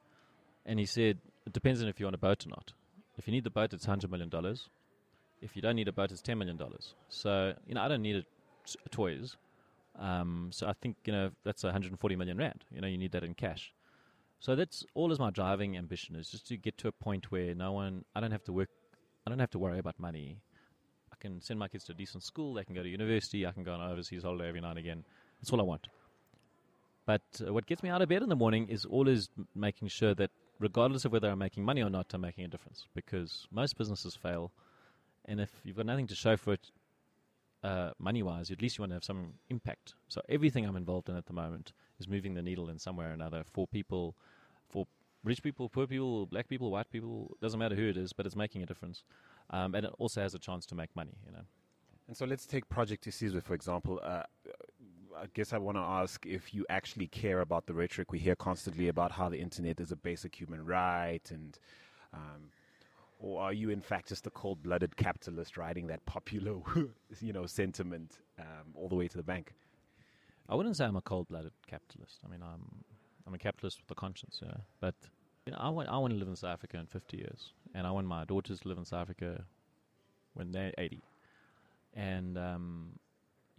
And 0.65 0.79
he 0.79 0.85
said, 0.85 1.17
it 1.45 1.53
depends 1.53 1.81
on 1.81 1.87
if 1.87 1.99
you 1.99 2.05
want 2.05 2.15
a 2.15 2.19
boat 2.19 2.45
or 2.45 2.49
not. 2.49 2.73
If 3.17 3.27
you 3.27 3.33
need 3.33 3.43
the 3.43 3.49
boat, 3.49 3.73
it's 3.73 3.85
$100 3.85 4.09
million. 4.09 4.31
If 5.41 5.55
you 5.55 5.61
don't 5.61 5.75
need 5.75 5.87
a 5.87 5.91
boat, 5.91 6.11
it's 6.11 6.21
$10 6.21 6.37
million. 6.37 6.59
So, 7.09 7.53
you 7.67 7.75
know, 7.75 7.81
I 7.81 7.87
don't 7.87 8.01
need 8.01 8.25
toys. 8.91 9.35
Um, 9.99 10.49
so 10.51 10.67
I 10.67 10.73
think, 10.73 10.97
you 11.05 11.13
know, 11.13 11.31
that's 11.43 11.63
140 11.63 12.15
million 12.15 12.37
rand. 12.37 12.63
You 12.71 12.81
know, 12.81 12.87
you 12.87 12.97
need 12.97 13.11
that 13.11 13.23
in 13.23 13.33
cash. 13.33 13.73
So 14.39 14.55
that's 14.55 14.83
all 14.95 15.11
is 15.11 15.19
my 15.19 15.29
driving 15.29 15.77
ambition 15.77 16.15
is 16.15 16.29
just 16.29 16.47
to 16.47 16.57
get 16.57 16.77
to 16.79 16.87
a 16.87 16.91
point 16.91 17.31
where 17.31 17.53
no 17.53 17.73
one, 17.73 18.05
I 18.15 18.19
don't 18.19 18.31
have 18.31 18.43
to 18.45 18.53
work, 18.53 18.69
I 19.25 19.29
don't 19.29 19.39
have 19.39 19.51
to 19.51 19.59
worry 19.59 19.77
about 19.77 19.99
money. 19.99 20.37
I 21.11 21.15
can 21.19 21.41
send 21.41 21.59
my 21.59 21.67
kids 21.67 21.83
to 21.85 21.91
a 21.91 21.95
decent 21.95 22.23
school. 22.23 22.55
They 22.55 22.63
can 22.63 22.73
go 22.73 22.81
to 22.81 22.89
university. 22.89 23.45
I 23.45 23.51
can 23.51 23.63
go 23.63 23.73
on 23.73 23.81
an 23.81 23.91
overseas 23.91 24.23
holiday 24.23 24.47
every 24.47 24.61
now 24.61 24.71
and 24.71 24.79
again. 24.79 25.03
That's 25.39 25.51
all 25.51 25.59
I 25.59 25.63
want. 25.63 25.87
But 27.05 27.21
uh, 27.45 27.53
what 27.53 27.67
gets 27.67 27.83
me 27.83 27.89
out 27.89 28.01
of 28.01 28.09
bed 28.09 28.23
in 28.23 28.29
the 28.29 28.35
morning 28.35 28.69
is 28.69 28.85
always 28.85 29.29
making 29.53 29.89
sure 29.89 30.15
that, 30.15 30.31
regardless 30.61 31.03
of 31.03 31.11
whether 31.11 31.29
I'm 31.29 31.39
making 31.39 31.65
money 31.65 31.81
or 31.81 31.89
not, 31.89 32.13
I'm 32.13 32.21
making 32.21 32.45
a 32.45 32.47
difference. 32.47 32.85
Because 32.93 33.47
most 33.51 33.77
businesses 33.77 34.15
fail, 34.15 34.51
and 35.25 35.41
if 35.41 35.49
you've 35.63 35.75
got 35.75 35.85
nothing 35.85 36.07
to 36.07 36.15
show 36.15 36.37
for 36.37 36.53
it, 36.53 36.71
uh, 37.63 37.91
money-wise, 37.99 38.49
at 38.49 38.61
least 38.61 38.77
you 38.77 38.83
want 38.83 38.91
to 38.91 38.95
have 38.95 39.03
some 39.03 39.33
impact. 39.49 39.93
So 40.07 40.21
everything 40.29 40.65
I'm 40.65 40.75
involved 40.75 41.09
in 41.09 41.15
at 41.17 41.25
the 41.25 41.33
moment 41.33 41.73
is 41.99 42.07
moving 42.07 42.33
the 42.33 42.41
needle 42.41 42.69
in 42.69 42.79
some 42.79 42.95
way 42.95 43.05
or 43.05 43.11
another 43.11 43.43
for 43.43 43.67
people, 43.67 44.15
for 44.69 44.87
rich 45.23 45.43
people, 45.43 45.69
poor 45.69 45.85
people, 45.85 46.25
black 46.25 46.47
people, 46.47 46.71
white 46.71 46.89
people. 46.91 47.35
Doesn't 47.41 47.59
matter 47.59 47.75
who 47.75 47.87
it 47.89 47.97
is, 47.97 48.13
but 48.13 48.25
it's 48.25 48.35
making 48.35 48.63
a 48.63 48.65
difference, 48.65 49.03
um, 49.49 49.75
and 49.75 49.85
it 49.85 49.91
also 49.99 50.21
has 50.21 50.33
a 50.33 50.39
chance 50.39 50.65
to 50.67 50.75
make 50.75 50.95
money. 50.95 51.17
You 51.25 51.33
know. 51.33 51.43
And 52.07 52.17
so 52.17 52.25
let's 52.25 52.45
take 52.45 52.67
Project 52.67 53.05
Isizwe, 53.05 53.43
for 53.43 53.53
example. 53.53 53.99
Uh, 54.03 54.23
I 55.17 55.27
guess 55.33 55.53
I 55.53 55.57
want 55.57 55.77
to 55.77 55.81
ask 55.81 56.25
if 56.25 56.53
you 56.53 56.65
actually 56.69 57.07
care 57.07 57.41
about 57.41 57.65
the 57.65 57.73
rhetoric 57.73 58.11
we 58.11 58.19
hear 58.19 58.35
constantly 58.35 58.87
about 58.87 59.11
how 59.11 59.29
the 59.29 59.39
internet 59.39 59.79
is 59.79 59.91
a 59.91 59.95
basic 59.95 60.35
human 60.35 60.65
right, 60.65 61.21
and 61.29 61.57
um, 62.13 62.51
or 63.19 63.41
are 63.41 63.53
you 63.53 63.69
in 63.69 63.81
fact 63.81 64.09
just 64.09 64.25
a 64.27 64.31
cold-blooded 64.31 64.95
capitalist 64.97 65.57
riding 65.57 65.87
that 65.87 66.05
popular, 66.05 66.55
you 67.21 67.33
know, 67.33 67.45
sentiment 67.45 68.17
um, 68.39 68.73
all 68.75 68.89
the 68.89 68.95
way 68.95 69.07
to 69.07 69.17
the 69.17 69.23
bank? 69.23 69.53
I 70.49 70.55
wouldn't 70.55 70.75
say 70.75 70.85
I'm 70.85 70.97
a 70.97 71.01
cold-blooded 71.01 71.53
capitalist. 71.67 72.19
I 72.25 72.29
mean, 72.29 72.41
I'm 72.41 72.83
I'm 73.27 73.33
a 73.33 73.37
capitalist 73.37 73.79
with 73.79 73.91
a 73.91 73.99
conscience, 73.99 74.39
yeah. 74.43 74.57
But 74.79 74.95
you 75.45 75.53
know, 75.53 75.59
I 75.59 75.69
want 75.69 75.89
I 75.89 75.97
want 75.97 76.13
to 76.13 76.19
live 76.19 76.27
in 76.27 76.35
South 76.35 76.53
Africa 76.53 76.77
in 76.77 76.87
50 76.87 77.17
years, 77.17 77.53
and 77.73 77.85
I 77.87 77.91
want 77.91 78.07
my 78.07 78.25
daughters 78.25 78.59
to 78.61 78.67
live 78.67 78.77
in 78.77 78.85
South 78.85 79.01
Africa 79.01 79.45
when 80.33 80.51
they're 80.51 80.73
80. 80.77 81.01
And 81.93 82.37
um, 82.37 82.99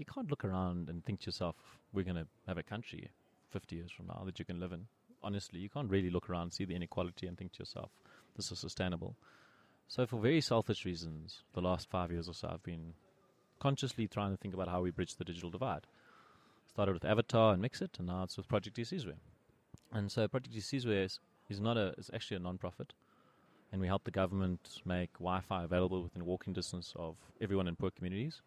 you 0.02 0.12
can't 0.12 0.30
look 0.30 0.44
around 0.44 0.88
and 0.88 1.04
think 1.04 1.20
to 1.20 1.26
yourself, 1.26 1.54
we're 1.92 2.04
going 2.04 2.16
to 2.16 2.26
have 2.48 2.58
a 2.58 2.62
country 2.64 3.08
50 3.50 3.76
years 3.76 3.92
from 3.92 4.08
now 4.08 4.22
that 4.26 4.36
you 4.36 4.44
can 4.44 4.58
live 4.58 4.72
in. 4.72 4.86
Honestly, 5.22 5.60
you 5.60 5.68
can't 5.68 5.88
really 5.88 6.10
look 6.10 6.28
around, 6.28 6.52
see 6.52 6.64
the 6.64 6.74
inequality, 6.74 7.28
and 7.28 7.38
think 7.38 7.52
to 7.52 7.60
yourself, 7.60 7.90
this 8.34 8.50
is 8.50 8.58
sustainable. 8.58 9.14
So, 9.86 10.04
for 10.04 10.18
very 10.18 10.40
selfish 10.40 10.84
reasons, 10.84 11.44
the 11.52 11.60
last 11.60 11.88
five 11.88 12.10
years 12.10 12.28
or 12.28 12.34
so, 12.34 12.48
I've 12.52 12.64
been 12.64 12.94
consciously 13.60 14.08
trying 14.08 14.32
to 14.32 14.36
think 14.36 14.54
about 14.54 14.66
how 14.66 14.80
we 14.80 14.90
bridge 14.90 15.14
the 15.14 15.24
digital 15.24 15.50
divide. 15.50 15.86
Started 16.66 16.94
with 16.94 17.04
Avatar 17.04 17.52
and 17.52 17.62
Mixit, 17.62 17.98
and 17.98 18.08
now 18.08 18.24
it's 18.24 18.36
with 18.36 18.48
Project 18.48 18.78
Isizwe. 18.78 19.14
And 19.92 20.10
so, 20.10 20.26
Project 20.26 20.56
Isizwe 20.56 21.04
is, 21.04 21.20
is 21.48 21.60
not 21.60 21.76
a, 21.76 21.94
it's 21.96 22.10
actually 22.12 22.38
a 22.38 22.40
non-profit, 22.40 22.92
and 23.70 23.80
we 23.80 23.86
help 23.86 24.02
the 24.02 24.10
government 24.10 24.80
make 24.84 25.12
Wi-Fi 25.20 25.62
available 25.62 26.02
within 26.02 26.26
walking 26.26 26.52
distance 26.52 26.92
of 26.96 27.14
everyone 27.40 27.68
in 27.68 27.76
poor 27.76 27.92
communities. 27.92 28.42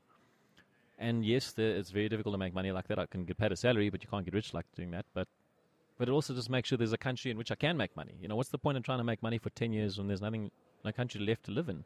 And 0.98 1.26
yes, 1.26 1.52
the, 1.52 1.64
it's 1.64 1.92
very 1.92 2.08
difficult 2.08 2.34
to 2.34 2.38
make 2.38 2.54
money 2.54 2.72
like 2.72 2.88
that. 2.88 3.00
I 3.00 3.06
can 3.06 3.26
get 3.26 3.38
paid 3.38 3.52
a 3.52 3.58
salary, 3.58 3.90
but 3.90 4.02
you 4.02 4.10
can't 4.10 4.24
get 4.24 4.34
rich 4.34 4.54
like 4.54 4.66
doing 4.76 4.92
that. 4.92 5.06
But 5.14 5.28
but 5.98 6.10
it 6.10 6.12
also 6.12 6.34
just 6.34 6.50
makes 6.50 6.70
sure 6.70 6.78
there's 6.78 6.94
a 6.94 6.98
country 6.98 7.32
in 7.32 7.38
which 7.38 7.52
I 7.52 7.56
can 7.56 7.78
make 7.78 7.96
money. 7.96 8.14
You 8.22 8.28
know, 8.28 8.36
what's 8.36 8.50
the 8.50 8.58
point 8.58 8.76
in 8.78 8.84
trying 8.84 8.98
to 8.98 9.04
make 9.04 9.24
money 9.24 9.38
for 9.38 9.50
ten 9.50 9.72
years 9.72 9.98
when 9.98 10.08
there's 10.08 10.22
nothing, 10.22 10.52
no 10.84 10.92
country 10.92 11.22
left 11.22 11.46
to 11.46 11.52
live 11.52 11.70
in? 11.70 11.86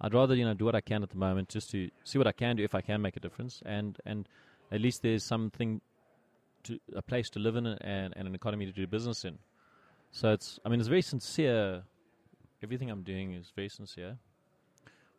I'd 0.00 0.14
rather 0.14 0.34
you 0.34 0.44
know 0.44 0.54
do 0.54 0.64
what 0.64 0.74
I 0.74 0.80
can 0.80 1.02
at 1.02 1.10
the 1.10 1.16
moment, 1.16 1.48
just 1.48 1.70
to 1.70 1.90
see 2.04 2.18
what 2.18 2.26
I 2.26 2.32
can 2.32 2.56
do 2.56 2.64
if 2.64 2.74
I 2.74 2.80
can 2.80 3.00
make 3.00 3.16
a 3.16 3.20
difference, 3.20 3.62
and 3.64 3.98
and 4.04 4.28
at 4.72 4.80
least 4.80 5.02
there's 5.02 5.22
something, 5.22 5.80
to 6.64 6.80
a 6.96 7.02
place 7.02 7.30
to 7.30 7.38
live 7.38 7.56
in 7.56 7.66
and, 7.66 8.14
and 8.16 8.26
an 8.26 8.34
economy 8.34 8.66
to 8.66 8.72
do 8.72 8.86
business 8.86 9.24
in. 9.24 9.38
So 10.10 10.32
it's, 10.32 10.58
I 10.64 10.68
mean, 10.68 10.80
it's 10.80 10.88
very 10.88 11.02
sincere. 11.02 11.82
Everything 12.62 12.90
I'm 12.90 13.02
doing 13.02 13.34
is 13.34 13.52
very 13.54 13.68
sincere, 13.68 14.16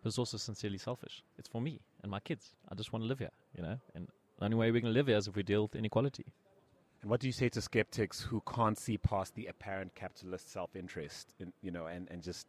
but 0.01 0.09
it's 0.09 0.17
also 0.17 0.37
sincerely 0.37 0.77
selfish. 0.77 1.21
It's 1.37 1.47
for 1.47 1.61
me 1.61 1.79
and 2.05 2.11
my 2.11 2.19
kids. 2.19 2.53
I 2.71 2.75
just 2.75 2.93
want 2.93 3.03
to 3.03 3.07
live 3.07 3.19
here, 3.19 3.31
you 3.57 3.63
know. 3.63 3.77
And 3.95 4.07
the 4.37 4.45
only 4.45 4.55
way 4.55 4.69
going 4.69 4.83
to 4.83 4.89
live 4.89 5.07
here 5.07 5.17
is 5.17 5.27
if 5.27 5.35
we 5.35 5.41
deal 5.41 5.63
with 5.63 5.75
inequality. 5.75 6.25
And 7.01 7.09
what 7.09 7.19
do 7.19 7.27
you 7.27 7.33
say 7.33 7.49
to 7.49 7.61
skeptics 7.61 8.21
who 8.21 8.41
can't 8.47 8.77
see 8.77 8.97
past 8.97 9.33
the 9.33 9.47
apparent 9.47 9.95
capitalist 9.95 10.51
self-interest, 10.51 11.33
in, 11.39 11.51
you 11.61 11.71
know, 11.71 11.87
and, 11.87 12.07
and 12.11 12.21
just, 12.21 12.47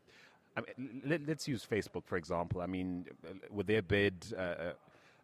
I 0.57 0.61
mean, 0.61 1.03
let, 1.07 1.29
us 1.29 1.49
use 1.49 1.67
Facebook 1.69 2.05
for 2.05 2.17
example. 2.19 2.61
I 2.61 2.67
mean, 2.67 3.07
with 3.51 3.67
their 3.67 3.83
bid 3.83 4.27
uh, 4.37 4.41
uh, 4.41 4.73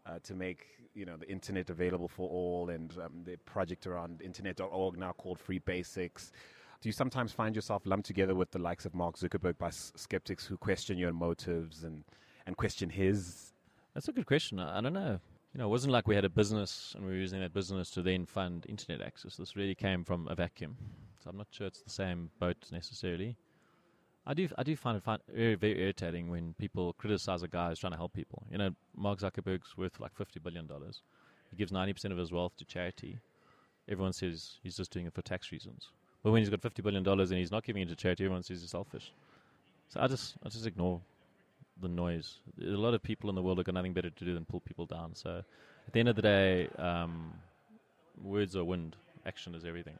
uh, 0.07 0.18
to 0.25 0.35
make 0.35 0.66
you 0.95 1.07
know 1.07 1.16
the 1.16 1.31
internet 1.31 1.71
available 1.71 2.09
for 2.09 2.29
all, 2.29 2.71
and 2.71 2.92
um, 3.05 3.23
the 3.25 3.37
project 3.37 3.87
around 3.87 4.21
internet.org 4.23 4.99
now 4.99 5.12
called 5.12 5.38
Free 5.38 5.59
Basics. 5.59 6.33
Do 6.81 6.88
you 6.88 6.92
sometimes 6.92 7.33
find 7.33 7.55
yourself 7.55 7.83
lumped 7.87 8.07
together 8.07 8.35
with 8.35 8.51
the 8.51 8.59
likes 8.59 8.85
of 8.85 8.95
Mark 8.95 9.16
Zuckerberg 9.16 9.57
by 9.57 9.68
s- 9.68 9.92
skeptics 9.95 10.45
who 10.45 10.57
question 10.57 10.99
your 10.99 11.12
motives 11.12 11.85
and, 11.85 12.03
and 12.45 12.57
question 12.57 12.90
his? 12.90 13.51
That's 13.94 14.09
a 14.09 14.12
good 14.12 14.26
question. 14.26 14.59
I, 14.59 14.81
don't 14.81 14.94
know. 14.94 15.20
You 15.52 15.59
know, 15.59 15.66
it 15.66 15.70
wasn't 15.70 15.92
like 15.92 16.09
we 16.09 16.14
had 16.14 16.24
a 16.24 16.31
business 16.31 16.94
and 16.96 17.05
we 17.05 17.12
were 17.12 17.18
using 17.18 17.40
that 17.40 17.52
business 17.52 17.90
to 17.90 18.02
then 18.02 18.24
fund 18.24 18.64
internet 18.68 19.07
access. 19.07 19.37
This 19.37 19.55
really 19.55 19.74
came 19.74 20.02
from 20.02 20.28
a 20.28 20.35
vacuum. 20.35 20.76
So 21.22 21.31
I'm 21.31 21.37
not 21.37 21.48
sure 21.50 21.66
it's 21.66 21.83
the 21.83 21.90
same 21.90 22.31
boat 22.38 22.57
necessarily. 22.72 23.37
I 24.26 24.35
do, 24.35 24.48
I 24.57 24.62
do 24.62 24.76
find 24.76 24.96
it 24.96 25.02
find 25.02 25.20
very, 25.28 25.57
very 25.57 25.81
irritating 25.81 26.31
when 26.31 26.55
people 26.55 26.94
criticize 26.94 27.42
a 27.42 27.48
guy 27.48 27.68
who's 27.68 27.81
trying 27.81 27.92
to 27.92 27.98
help 27.98 28.12
people. 28.12 28.44
You 28.50 28.59
know, 28.59 28.70
Mark 28.96 29.18
Zuckerberg's 29.18 29.76
worth 29.76 29.98
like 30.00 30.14
fifty 30.14 30.38
billion 30.38 30.66
dollars. 30.66 31.02
He 31.50 31.57
gives 31.57 31.72
ninety 31.72 31.92
percent 31.92 32.12
of 32.12 32.18
his 32.18 32.31
wealth 32.31 32.57
to 32.59 32.64
charity. 32.64 33.18
Everyone 33.88 34.12
says 34.12 34.59
he's 34.62 34.76
just 34.76 34.92
doing 34.92 35.07
it 35.07 35.12
for 35.12 35.22
tax 35.22 35.50
reasons. 35.50 35.88
But 36.22 36.31
when 36.31 36.40
he's 36.40 36.50
got 36.50 36.62
fifty 36.62 36.83
billion 36.83 37.02
dollars 37.02 37.33
and 37.33 37.40
he's 37.40 37.50
not 37.50 37.64
giving 37.64 37.83
it 37.83 37.88
to 37.88 37.96
charity, 37.96 38.24
everyone 38.24 38.44
says 38.44 38.61
he's 38.61 38.70
selfish. 38.70 39.12
So 39.88 40.00
I 40.00 40.07
just, 40.07 40.37
I 40.46 40.48
just 40.48 40.66
ignore 40.66 41.00
the 41.80 41.88
noise. 41.88 42.38
A 42.61 42.64
lot 42.64 42.94
of 42.94 43.02
people 43.02 43.28
in 43.30 43.37
the 43.37 43.42
world 43.42 43.58
have 43.58 43.66
got 43.66 43.74
nothing 43.74 43.92
better 43.92 44.11
to 44.11 44.24
do 44.24 44.35
than 44.35 44.44
pull 44.44 44.61
people 44.61 44.87
down. 44.87 45.14
So 45.14 45.42
at 45.87 45.92
the 45.92 46.00
end 46.00 46.08
of 46.08 46.16
the 46.16 46.22
day, 46.22 46.68
um, 46.78 47.35
words 48.22 48.56
are 48.56 48.64
wind. 48.64 48.96
Action 49.26 49.54
is 49.54 49.64
everything. 49.64 49.98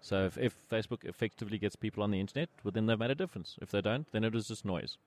So 0.00 0.24
if, 0.24 0.36
if 0.36 0.56
Facebook 0.68 1.04
effectively 1.04 1.58
gets 1.58 1.76
people 1.76 2.02
on 2.02 2.10
the 2.10 2.18
internet, 2.18 2.48
well, 2.64 2.72
then 2.72 2.86
they've 2.86 2.98
made 2.98 3.10
a 3.10 3.14
difference. 3.14 3.56
If 3.62 3.70
they 3.70 3.80
don't, 3.80 4.10
then 4.12 4.24
it 4.24 4.34
is 4.34 4.48
just 4.48 4.64
noise. 4.64 4.98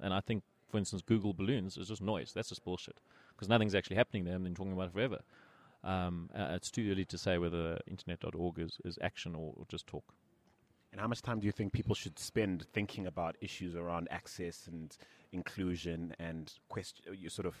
And 0.00 0.14
I 0.14 0.20
think, 0.20 0.42
for 0.70 0.78
instance, 0.78 1.02
Google 1.02 1.34
Balloons 1.34 1.76
is 1.76 1.88
just 1.88 2.00
noise. 2.00 2.32
That's 2.34 2.48
just 2.48 2.64
bullshit 2.64 2.96
because 3.34 3.48
nothing's 3.48 3.74
actually 3.74 3.96
happening 3.96 4.24
there. 4.24 4.34
I've 4.34 4.42
been 4.42 4.54
talking 4.54 4.72
about 4.72 4.88
it 4.88 4.92
forever. 4.92 5.20
Um, 5.84 6.30
uh, 6.34 6.48
it's 6.54 6.70
too 6.70 6.90
early 6.90 7.04
to 7.04 7.18
say 7.18 7.38
whether 7.38 7.78
internet.org 7.86 8.58
is, 8.58 8.78
is 8.84 8.98
action 9.02 9.34
or, 9.34 9.54
or 9.56 9.66
just 9.68 9.86
talk. 9.86 10.04
And 10.92 11.00
how 11.00 11.06
much 11.06 11.22
time 11.22 11.38
do 11.38 11.46
you 11.46 11.52
think 11.52 11.72
people 11.72 11.94
should 11.94 12.18
spend 12.18 12.66
thinking 12.72 13.06
about 13.06 13.36
issues 13.40 13.76
around 13.76 14.08
access 14.10 14.66
and 14.66 14.96
inclusion 15.32 16.14
and 16.18 16.52
question? 16.68 17.04
Uh, 17.08 17.12
you 17.12 17.28
sort 17.28 17.46
of 17.46 17.56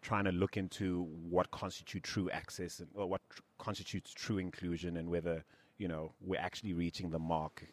trying 0.00 0.24
to 0.24 0.32
look 0.32 0.56
into 0.56 1.04
what 1.28 1.50
constitutes 1.50 2.08
true 2.08 2.30
access 2.30 2.80
and 2.80 2.88
or 2.94 3.06
what 3.06 3.20
tr- 3.30 3.40
constitutes 3.58 4.12
true 4.12 4.38
inclusion 4.38 4.96
and 4.96 5.08
whether 5.08 5.44
you 5.78 5.88
know 5.88 6.12
we're 6.20 6.40
actually 6.40 6.72
reaching 6.72 7.10
the 7.10 7.18
mark. 7.18 7.64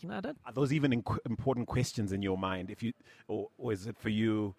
You 0.00 0.08
know, 0.08 0.16
I 0.16 0.20
don't 0.20 0.38
Are 0.46 0.52
those 0.52 0.72
even 0.72 0.92
inqu- 0.92 1.18
important 1.26 1.66
questions 1.66 2.12
in 2.12 2.22
your 2.22 2.38
mind? 2.38 2.70
If 2.70 2.82
you 2.82 2.92
or, 3.26 3.48
or 3.58 3.72
is 3.72 3.86
it 3.86 3.98
for 3.98 4.08
you 4.08 4.54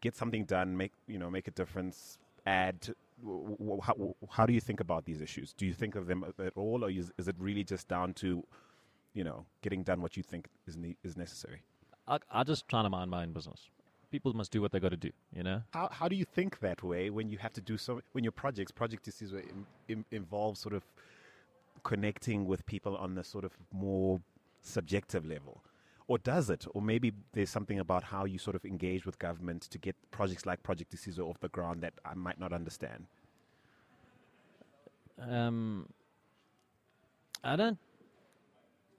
get 0.00 0.14
something 0.16 0.44
done, 0.44 0.76
make 0.76 0.92
you 1.08 1.18
know 1.18 1.30
make 1.30 1.48
a 1.48 1.50
difference, 1.50 2.18
add? 2.46 2.94
To, 3.20 3.26
w- 3.26 3.56
w- 3.58 3.80
how, 3.82 4.14
how 4.30 4.46
do 4.46 4.52
you 4.52 4.60
think 4.60 4.80
about 4.80 5.04
these 5.04 5.20
issues? 5.20 5.52
Do 5.52 5.66
you 5.66 5.72
think 5.72 5.94
of 5.94 6.06
them 6.06 6.24
at 6.38 6.56
all, 6.56 6.84
or 6.84 6.90
is, 6.90 7.12
is 7.18 7.28
it 7.28 7.36
really 7.38 7.64
just 7.64 7.88
down 7.88 8.14
to 8.14 8.44
you 9.14 9.24
know 9.24 9.46
getting 9.62 9.82
done 9.82 10.02
what 10.02 10.16
you 10.16 10.22
think 10.22 10.48
is 10.66 10.76
ne- 10.76 10.96
is 11.02 11.16
necessary? 11.16 11.62
I, 12.08 12.18
I 12.30 12.44
just 12.44 12.68
trying 12.68 12.84
to 12.84 12.90
mind 12.90 13.10
my 13.10 13.22
own 13.22 13.32
business. 13.32 13.68
People 14.10 14.32
must 14.34 14.52
do 14.52 14.62
what 14.62 14.70
they 14.70 14.78
got 14.78 14.90
to 14.90 14.96
do, 14.96 15.10
you 15.32 15.42
know. 15.42 15.62
How 15.72 15.88
how 15.90 16.08
do 16.08 16.16
you 16.16 16.24
think 16.24 16.60
that 16.60 16.82
way 16.82 17.10
when 17.10 17.28
you 17.28 17.38
have 17.38 17.52
to 17.54 17.60
do 17.60 17.76
so 17.76 18.00
when 18.12 18.24
your 18.24 18.32
projects 18.32 18.70
project 18.70 19.08
is 19.08 19.20
in, 19.32 19.66
in, 19.88 20.04
involve 20.10 20.56
sort 20.56 20.74
of 20.74 20.84
connecting 21.82 22.46
with 22.46 22.64
people 22.66 22.96
on 22.96 23.14
the 23.14 23.24
sort 23.24 23.44
of 23.44 23.52
more 23.72 24.20
subjective 24.62 25.24
level? 25.26 25.62
Or 26.08 26.18
does 26.18 26.50
it? 26.50 26.66
Or 26.72 26.80
maybe 26.80 27.12
there's 27.32 27.50
something 27.50 27.80
about 27.80 28.04
how 28.04 28.24
you 28.24 28.38
sort 28.38 28.54
of 28.54 28.64
engage 28.64 29.04
with 29.04 29.18
government 29.18 29.62
to 29.62 29.78
get 29.78 29.96
projects 30.12 30.46
like 30.46 30.62
Project 30.62 30.94
Isizwe 30.94 31.18
off 31.18 31.40
the 31.40 31.48
ground 31.48 31.82
that 31.82 31.94
I 32.04 32.14
might 32.14 32.38
not 32.38 32.52
understand. 32.52 33.06
Um, 35.20 35.88
I 37.42 37.56
don't. 37.56 37.78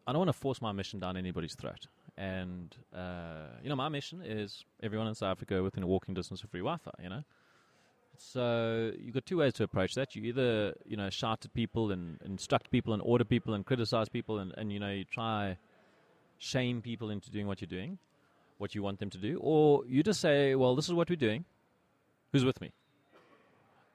I 0.05 0.13
don't 0.13 0.19
want 0.19 0.29
to 0.29 0.33
force 0.33 0.61
my 0.61 0.71
mission 0.71 0.99
down 0.99 1.17
anybody's 1.17 1.55
throat. 1.55 1.87
And 2.17 2.75
uh, 2.93 3.47
you 3.61 3.69
know, 3.69 3.75
my 3.75 3.89
mission 3.89 4.21
is 4.25 4.65
everyone 4.81 5.07
in 5.07 5.15
South 5.15 5.31
Africa 5.31 5.61
within 5.61 5.83
a 5.83 5.87
walking 5.87 6.13
distance 6.13 6.43
of 6.43 6.49
free 6.49 6.61
Wi-Fi. 6.61 6.91
You 7.01 7.09
know, 7.09 7.23
so 8.17 8.91
you've 8.99 9.13
got 9.13 9.25
two 9.25 9.37
ways 9.37 9.53
to 9.53 9.63
approach 9.63 9.95
that. 9.95 10.15
You 10.15 10.23
either 10.23 10.73
you 10.85 10.97
know 10.97 11.09
shout 11.09 11.45
at 11.45 11.53
people 11.53 11.91
and 11.91 12.19
instruct 12.25 12.71
people 12.71 12.93
and 12.93 13.01
order 13.01 13.23
people 13.23 13.53
and 13.53 13.65
criticize 13.65 14.09
people 14.09 14.39
and, 14.39 14.53
and 14.57 14.73
you 14.73 14.79
know 14.79 14.91
you 14.91 15.05
try 15.05 15.57
shame 16.37 16.81
people 16.81 17.09
into 17.09 17.31
doing 17.31 17.47
what 17.47 17.61
you're 17.61 17.67
doing, 17.67 17.97
what 18.57 18.75
you 18.75 18.83
want 18.83 18.99
them 18.99 19.09
to 19.09 19.17
do, 19.17 19.39
or 19.41 19.83
you 19.87 20.03
just 20.03 20.21
say, 20.21 20.55
well, 20.55 20.75
this 20.75 20.87
is 20.87 20.93
what 20.93 21.09
we're 21.09 21.15
doing. 21.15 21.45
Who's 22.31 22.45
with 22.45 22.59
me? 22.61 22.71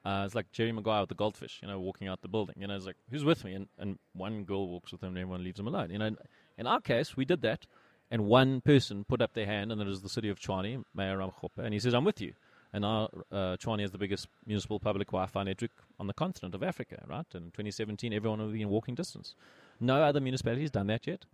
Uh, 0.05 0.23
it's 0.25 0.35
like 0.35 0.51
Jerry 0.51 0.71
Maguire 0.71 1.01
with 1.01 1.09
the 1.09 1.15
goldfish, 1.15 1.59
you 1.61 1.67
know, 1.67 1.79
walking 1.79 2.07
out 2.07 2.21
the 2.21 2.27
building. 2.27 2.55
You 2.59 2.67
know, 2.67 2.75
it's 2.75 2.85
like, 2.85 2.97
who's 3.09 3.23
with 3.23 3.45
me? 3.45 3.53
And, 3.53 3.67
and 3.79 3.97
one 4.13 4.43
girl 4.43 4.67
walks 4.67 4.91
with 4.91 5.01
him 5.01 5.09
and 5.09 5.17
everyone 5.17 5.43
leaves 5.43 5.59
him 5.59 5.67
alone. 5.67 5.91
You 5.91 5.99
know, 5.99 6.15
in, 6.57 6.67
our 6.67 6.81
case, 6.81 7.15
we 7.15 7.23
did 7.23 7.41
that. 7.43 7.65
And 8.11 8.25
one 8.25 8.59
person 8.59 9.05
put 9.05 9.21
up 9.21 9.33
their 9.33 9.45
hand, 9.45 9.71
and 9.71 9.81
it 9.81 9.87
was 9.87 10.01
the 10.01 10.09
city 10.09 10.29
of 10.29 10.39
Tshwane, 10.39 10.83
Mayor 10.93 11.17
Ramokgopa, 11.17 11.63
and 11.63 11.73
he 11.73 11.79
says, 11.79 11.93
I'm 11.93 12.03
with 12.03 12.21
you. 12.21 12.33
And 12.73 12.81
now 12.81 13.09
uh, 13.31 13.55
Tshwane 13.57 13.83
is 13.83 13.91
the 13.91 13.97
biggest 13.97 14.27
municipal 14.45 14.79
public 14.79 15.07
Wi-Fi 15.07 15.43
network 15.43 15.71
on 15.99 16.07
the 16.07 16.13
continent 16.13 16.53
of 16.53 16.63
Africa, 16.63 17.03
right? 17.07 17.25
In 17.33 17.43
2017, 17.43 18.13
everyone 18.13 18.39
will 18.39 18.49
be 18.49 18.61
in 18.61 18.69
walking 18.69 18.93
distance. 18.93 19.35
No 19.79 20.03
other 20.03 20.19
municipality 20.19 20.63
has 20.63 20.71
done 20.71 20.87
that 20.87 21.07
yet. 21.07 21.25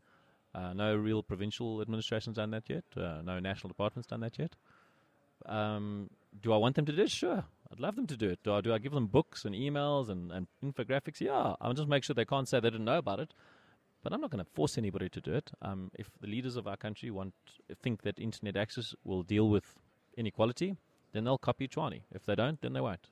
Uh, 0.54 0.74
no 0.74 0.96
real 0.96 1.22
provincial 1.22 1.82
administration's 1.82 2.38
done 2.38 2.52
that 2.52 2.70
yet. 2.70 2.84
Uh, 2.98 3.22
no 3.24 3.40
national 3.40 3.70
department's 3.70 4.08
done 4.08 4.22
that 4.22 4.38
yet. 4.40 4.56
Um, 5.46 6.10
do 6.42 6.54
I 6.54 6.58
want 6.58 6.76
them 6.76 6.86
to 6.86 6.92
do 6.92 7.04
it? 7.04 7.10
Sure. 7.10 7.46
I'd 7.72 7.80
love 7.80 7.96
them 7.96 8.08
to 8.08 8.18
do 8.18 8.30
it. 8.30 8.40
Do 8.44 8.54
I, 8.54 8.62
do 8.62 8.74
I 8.74 8.80
give 8.80 8.92
them 8.92 9.08
books 9.08 9.46
and 9.46 9.54
emails 9.54 10.10
and, 10.10 10.32
and 10.32 10.48
infographics? 10.64 11.22
Yeah. 11.22 11.54
I'll 11.62 11.74
just 11.74 11.88
make 11.88 12.04
sure 12.04 12.14
they 12.14 12.26
can't 12.26 12.48
say 12.48 12.60
they 12.60 12.70
didn't 12.70 12.86
know 12.86 12.98
about 12.98 13.20
it. 13.20 13.34
But 14.02 14.14
I'm 14.14 14.22
not 14.22 14.32
going 14.32 14.44
to 14.44 14.50
force 14.52 14.78
anybody 14.78 15.10
to 15.10 15.22
do 15.22 15.34
it. 15.34 15.52
Um, 15.62 15.92
if 15.94 16.10
the 16.22 16.28
leaders 16.28 16.56
of 16.56 16.68
our 16.68 16.78
country 16.78 17.12
want 17.12 17.34
think 17.82 18.02
that 18.04 18.18
internet 18.18 18.56
access 18.56 18.96
will 19.04 19.24
deal 19.24 19.50
with 19.50 19.66
inequality, 20.18 20.78
then 21.12 21.26
they'll 21.26 21.38
copy 21.38 21.68
Tshwane. 21.68 22.02
If 22.14 22.26
they 22.26 22.36
don't, 22.36 22.62
then 22.62 22.74
they 22.74 22.82
won't. 22.82 23.10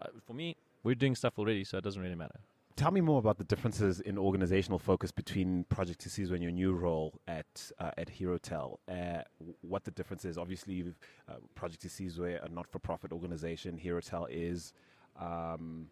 Uh, 0.00 0.08
for 0.26 0.34
me, 0.34 0.56
we're 0.82 0.94
doing 0.94 1.14
stuff 1.14 1.38
already, 1.38 1.64
so 1.64 1.78
it 1.78 1.84
doesn't 1.84 2.00
really 2.00 2.14
matter. 2.14 2.40
Tell 2.76 2.90
me 2.90 3.00
more 3.00 3.18
about 3.18 3.38
the 3.38 3.44
differences 3.44 4.00
in 4.00 4.16
organizational 4.16 4.78
focus 4.78 5.10
between 5.10 5.64
Project 5.64 6.06
Isizwe 6.06 6.32
and 6.32 6.42
your 6.42 6.52
new 6.52 6.72
role 6.72 7.20
at 7.28 7.70
uh, 7.78 7.90
at 7.98 8.08
HeroTel. 8.08 8.78
Uh, 8.88 9.22
what 9.60 9.84
the 9.84 9.90
difference 9.90 10.24
is? 10.24 10.38
Obviously, 10.38 10.84
uh, 11.28 11.34
Project 11.54 11.86
Isizwe, 11.86 12.42
a 12.42 12.48
not-for-profit 12.48 13.12
organization. 13.12 13.78
HeroTel 13.82 14.26
is. 14.30 14.72
Um, 15.20 15.88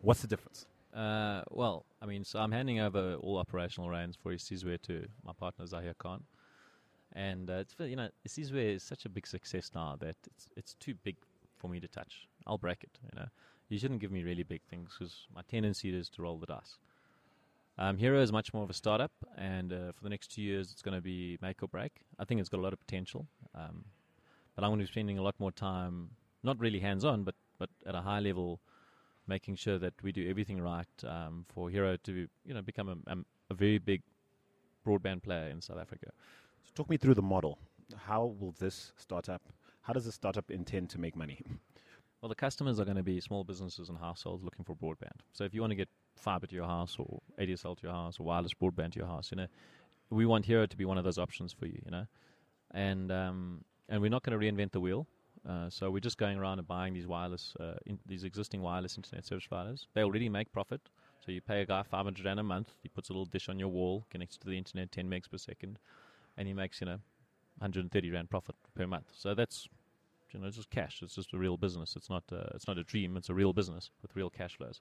what's 0.00 0.20
the 0.20 0.28
difference? 0.28 0.66
Uh, 0.94 1.42
well, 1.50 1.86
I 2.00 2.06
mean, 2.06 2.24
so 2.24 2.38
I'm 2.38 2.52
handing 2.52 2.78
over 2.78 3.14
all 3.14 3.38
operational 3.38 3.90
reins 3.90 4.16
for 4.16 4.32
Isizwe 4.32 4.80
to 4.82 5.06
my 5.24 5.32
partner 5.32 5.66
Zahir 5.66 5.94
Khan, 5.98 6.22
and 7.12 7.50
uh, 7.50 7.54
it's 7.54 7.74
you 7.80 7.96
know 7.96 8.08
Isizwe 8.28 8.76
is 8.76 8.82
such 8.84 9.06
a 9.06 9.08
big 9.08 9.26
success 9.26 9.72
now 9.74 9.96
that 9.98 10.16
it's 10.26 10.48
it's 10.56 10.74
too 10.74 10.94
big 11.02 11.16
for 11.56 11.68
me 11.68 11.80
to 11.80 11.88
touch. 11.88 12.28
I'll 12.46 12.58
break 12.58 12.84
it, 12.84 12.98
you 13.02 13.18
know 13.18 13.28
you 13.68 13.78
shouldn't 13.78 14.00
give 14.00 14.12
me 14.12 14.22
really 14.22 14.42
big 14.42 14.62
things 14.68 14.94
because 14.98 15.26
my 15.34 15.42
tendency 15.48 15.94
is 15.94 16.08
to 16.10 16.22
roll 16.22 16.38
the 16.38 16.46
dice. 16.46 16.78
Um, 17.76 17.96
Hero 17.96 18.20
is 18.20 18.30
much 18.30 18.54
more 18.54 18.62
of 18.62 18.70
a 18.70 18.74
startup, 18.74 19.10
and 19.36 19.72
uh, 19.72 19.92
for 19.92 20.04
the 20.04 20.08
next 20.08 20.32
two 20.32 20.42
years, 20.42 20.70
it's 20.70 20.82
going 20.82 20.94
to 20.94 21.00
be 21.00 21.38
make 21.42 21.62
or 21.62 21.68
break. 21.68 22.02
I 22.18 22.24
think 22.24 22.40
it's 22.40 22.48
got 22.48 22.60
a 22.60 22.62
lot 22.62 22.72
of 22.72 22.78
potential, 22.78 23.26
um, 23.54 23.84
but 24.54 24.64
I'm 24.64 24.70
going 24.70 24.78
to 24.78 24.84
be 24.84 24.92
spending 24.92 25.18
a 25.18 25.22
lot 25.22 25.34
more 25.40 25.50
time, 25.50 26.10
not 26.44 26.60
really 26.60 26.78
hands-on, 26.78 27.24
but 27.24 27.34
but 27.58 27.70
at 27.86 27.94
a 27.94 28.00
high 28.00 28.20
level, 28.20 28.60
making 29.26 29.56
sure 29.56 29.78
that 29.78 29.94
we 30.02 30.12
do 30.12 30.28
everything 30.28 30.60
right 30.60 30.86
um, 31.04 31.46
for 31.48 31.68
Hero 31.68 31.96
to 31.96 32.28
you 32.44 32.54
know 32.54 32.62
become 32.62 32.88
a, 32.88 33.12
a, 33.12 33.16
a 33.50 33.54
very 33.54 33.78
big 33.78 34.02
broadband 34.86 35.24
player 35.24 35.48
in 35.48 35.60
South 35.60 35.78
Africa. 35.78 36.12
So 36.62 36.70
talk 36.76 36.88
me 36.88 36.96
through 36.96 37.14
the 37.14 37.22
model. 37.22 37.58
How 38.06 38.36
will 38.38 38.54
this 38.58 38.92
startup? 38.96 39.42
How 39.82 39.92
does 39.92 40.04
the 40.04 40.12
startup 40.12 40.48
intend 40.50 40.90
to 40.90 41.00
make 41.00 41.16
money? 41.16 41.42
Well, 42.24 42.30
the 42.30 42.34
customers 42.34 42.80
are 42.80 42.86
going 42.86 42.96
to 42.96 43.02
be 43.02 43.20
small 43.20 43.44
businesses 43.44 43.90
and 43.90 43.98
households 43.98 44.42
looking 44.42 44.64
for 44.64 44.74
broadband. 44.74 45.20
So 45.34 45.44
if 45.44 45.52
you 45.52 45.60
want 45.60 45.72
to 45.72 45.74
get 45.74 45.90
fiber 46.16 46.46
to 46.46 46.54
your 46.54 46.64
house 46.64 46.96
or 46.98 47.20
ADSL 47.38 47.76
to 47.76 47.82
your 47.82 47.92
house 47.92 48.18
or 48.18 48.22
wireless 48.22 48.54
broadband 48.54 48.92
to 48.92 48.98
your 48.98 49.06
house, 49.06 49.30
you 49.30 49.36
know, 49.36 49.46
we 50.08 50.24
want 50.24 50.46
Hero 50.46 50.64
to 50.64 50.74
be 50.74 50.86
one 50.86 50.96
of 50.96 51.04
those 51.04 51.18
options 51.18 51.52
for 51.52 51.66
you, 51.66 51.82
you 51.84 51.90
know. 51.90 52.06
And 52.70 53.12
um, 53.12 53.62
and 53.90 54.00
we're 54.00 54.08
not 54.08 54.22
going 54.22 54.40
to 54.40 54.42
reinvent 54.42 54.72
the 54.72 54.80
wheel. 54.80 55.06
Uh, 55.46 55.68
so 55.68 55.90
we're 55.90 56.00
just 56.00 56.16
going 56.16 56.38
around 56.38 56.60
and 56.60 56.66
buying 56.66 56.94
these 56.94 57.06
wireless, 57.06 57.54
uh, 57.60 57.74
in, 57.84 57.98
these 58.06 58.24
existing 58.24 58.62
wireless 58.62 58.96
internet 58.96 59.26
service 59.26 59.46
providers. 59.46 59.88
They 59.92 60.02
already 60.02 60.30
make 60.30 60.50
profit. 60.50 60.80
So 61.26 61.30
you 61.30 61.42
pay 61.42 61.60
a 61.60 61.66
guy 61.66 61.82
500 61.82 62.24
rand 62.24 62.40
a 62.40 62.42
month. 62.42 62.70
He 62.82 62.88
puts 62.88 63.10
a 63.10 63.12
little 63.12 63.26
dish 63.26 63.50
on 63.50 63.58
your 63.58 63.68
wall, 63.68 64.06
connects 64.08 64.38
to 64.38 64.46
the 64.46 64.56
internet, 64.56 64.90
10 64.92 65.10
megs 65.10 65.30
per 65.30 65.36
second, 65.36 65.78
and 66.38 66.48
he 66.48 66.54
makes 66.54 66.80
you 66.80 66.86
know 66.86 67.00
130 67.58 68.10
rand 68.10 68.30
profit 68.30 68.54
per 68.74 68.86
month. 68.86 69.08
So 69.12 69.34
that's 69.34 69.68
you 70.34 70.40
know, 70.40 70.46
it's 70.46 70.56
just 70.56 70.70
cash. 70.70 71.00
It's 71.02 71.14
just 71.14 71.32
a 71.32 71.38
real 71.38 71.56
business. 71.56 71.94
It's 71.96 72.10
not. 72.10 72.24
A, 72.32 72.50
it's 72.54 72.66
not 72.66 72.78
a 72.78 72.84
dream. 72.84 73.16
It's 73.16 73.30
a 73.30 73.34
real 73.34 73.52
business 73.52 73.90
with 74.02 74.14
real 74.16 74.30
cash 74.30 74.56
flows. 74.56 74.80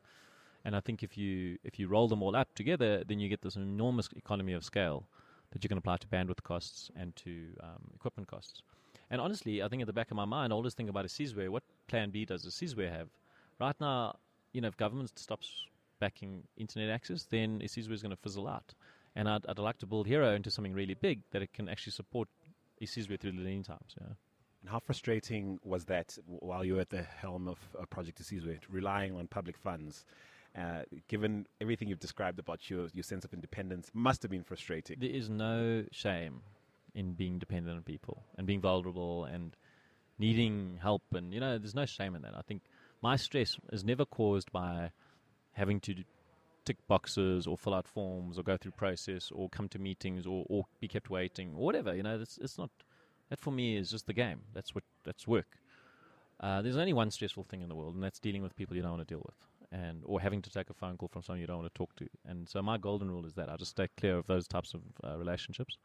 And 0.65 0.75
I 0.75 0.79
think 0.79 1.03
if 1.03 1.17
you 1.17 1.57
if 1.63 1.79
you 1.79 1.87
roll 1.87 2.07
them 2.07 2.23
all 2.23 2.35
up 2.35 2.53
together, 2.55 3.03
then 3.07 3.19
you 3.19 3.29
get 3.29 3.41
this 3.41 3.55
enormous 3.55 4.09
economy 4.15 4.53
of 4.53 4.63
scale 4.63 5.07
that 5.51 5.63
you 5.63 5.69
can 5.69 5.77
apply 5.77 5.97
to 5.97 6.07
bandwidth 6.07 6.41
costs 6.43 6.89
and 6.95 7.15
to 7.17 7.31
um, 7.61 7.91
equipment 7.95 8.27
costs. 8.27 8.61
And 9.11 9.21
honestly, 9.21 9.61
I 9.61 9.67
think 9.67 9.81
at 9.81 9.87
the 9.87 9.93
back 9.93 10.09
of 10.09 10.17
my 10.17 10.25
mind, 10.25 10.51
I 10.51 10.55
always 10.55 10.73
think 10.73 10.89
about 10.89 11.05
Isizwe. 11.05 11.49
What 11.49 11.63
plan 11.87 12.09
B 12.09 12.25
does 12.25 12.45
Isizwe 12.45 12.89
have? 12.89 13.09
Right 13.59 13.75
now, 13.79 14.17
you 14.53 14.61
know, 14.61 14.67
if 14.67 14.77
government 14.77 15.17
stops 15.19 15.67
backing 15.99 16.43
internet 16.57 16.89
access, 16.89 17.23
then 17.23 17.59
Isizwe 17.59 17.91
is 17.91 18.01
going 18.01 18.15
to 18.15 18.21
fizzle 18.21 18.47
out. 18.47 18.73
And 19.15 19.29
I'd, 19.29 19.45
I'd 19.47 19.59
like 19.59 19.77
to 19.79 19.85
build 19.85 20.07
Hero 20.07 20.33
into 20.33 20.49
something 20.49 20.73
really 20.73 20.95
big 20.95 21.21
that 21.31 21.43
it 21.43 21.53
can 21.53 21.69
actually 21.69 21.91
support 21.91 22.27
Isizwe 22.81 23.19
through 23.19 23.33
the 23.33 23.41
lean 23.41 23.63
times. 23.63 23.95
Yeah. 24.01 24.13
And 24.63 24.71
how 24.71 24.79
frustrating 24.79 25.59
was 25.65 25.85
that 25.85 26.17
while 26.25 26.63
you 26.63 26.75
were 26.75 26.81
at 26.81 26.89
the 26.89 27.03
helm 27.03 27.49
of 27.49 27.59
uh, 27.77 27.85
Project 27.85 28.21
Isizwe, 28.21 28.59
relying 28.69 29.13
on 29.15 29.27
public 29.27 29.57
funds? 29.57 30.05
Uh, 30.57 30.83
given 31.07 31.47
everything 31.59 31.89
you've 31.89 31.99
described 31.99 32.39
about 32.39 32.69
your, 32.69 32.87
your 32.93 33.03
sense 33.03 33.25
of 33.25 33.33
independence, 33.33 33.91
must 33.93 34.21
have 34.21 34.31
been 34.31 34.43
frustrating. 34.43 34.95
There 34.99 35.09
is 35.09 35.29
no 35.29 35.83
shame 35.91 36.41
in 36.95 37.13
being 37.13 37.39
dependent 37.39 37.75
on 37.75 37.83
people 37.83 38.23
and 38.37 38.47
being 38.47 38.61
vulnerable 38.61 39.25
and 39.25 39.53
needing 40.17 40.79
help. 40.81 41.01
And, 41.11 41.33
you 41.33 41.41
know, 41.41 41.57
there's 41.57 41.75
no 41.75 41.85
shame 41.85 42.15
in 42.15 42.21
that. 42.21 42.33
I 42.37 42.41
think 42.41 42.61
my 43.01 43.17
stress 43.17 43.57
is 43.73 43.83
never 43.83 44.05
caused 44.05 44.51
by 44.51 44.91
having 45.53 45.81
to 45.81 45.95
tick 46.63 46.77
boxes 46.87 47.47
or 47.47 47.57
fill 47.57 47.73
out 47.73 47.87
forms 47.87 48.37
or 48.37 48.43
go 48.43 48.55
through 48.55 48.71
process 48.71 49.29
or 49.33 49.49
come 49.49 49.67
to 49.69 49.79
meetings 49.79 50.25
or, 50.25 50.45
or 50.47 50.65
be 50.79 50.87
kept 50.87 51.09
waiting 51.09 51.53
or 51.55 51.65
whatever. 51.65 51.93
You 51.93 52.03
know, 52.03 52.19
it's, 52.21 52.37
it's 52.37 52.57
not 52.57 52.69
that 53.33 53.39
for 53.39 53.51
me 53.51 53.75
is 53.75 53.89
just 53.89 54.05
the 54.05 54.13
game. 54.13 54.41
That's 54.53 54.75
what 54.75 54.83
that's 55.03 55.27
work. 55.27 55.57
Uh, 56.39 56.61
there's 56.61 56.77
only 56.77 56.93
one 56.93 57.09
stressful 57.09 57.43
thing 57.43 57.61
in 57.61 57.69
the 57.69 57.73
world, 57.73 57.95
and 57.95 58.03
that's 58.03 58.19
dealing 58.19 58.43
with 58.43 58.55
people 58.55 58.75
you 58.75 58.83
don't 58.83 58.91
want 58.91 59.07
to 59.07 59.11
deal 59.11 59.23
with, 59.25 59.39
and 59.71 60.03
or 60.05 60.21
having 60.21 60.39
to 60.43 60.51
take 60.51 60.69
a 60.69 60.73
phone 60.73 60.97
call 60.97 61.09
from 61.11 61.23
someone 61.23 61.41
you 61.41 61.47
don't 61.47 61.57
want 61.57 61.73
to 61.73 61.77
talk 61.77 61.95
to. 61.95 62.07
And 62.27 62.47
so 62.47 62.61
my 62.61 62.77
golden 62.77 63.09
rule 63.09 63.25
is 63.25 63.33
that 63.33 63.49
I 63.49 63.55
just 63.55 63.71
stay 63.71 63.87
clear 63.97 64.19
of 64.19 64.27
those 64.27 64.47
types 64.47 64.75
of 64.75 64.81
uh, 65.03 65.17
relationships. 65.17 65.79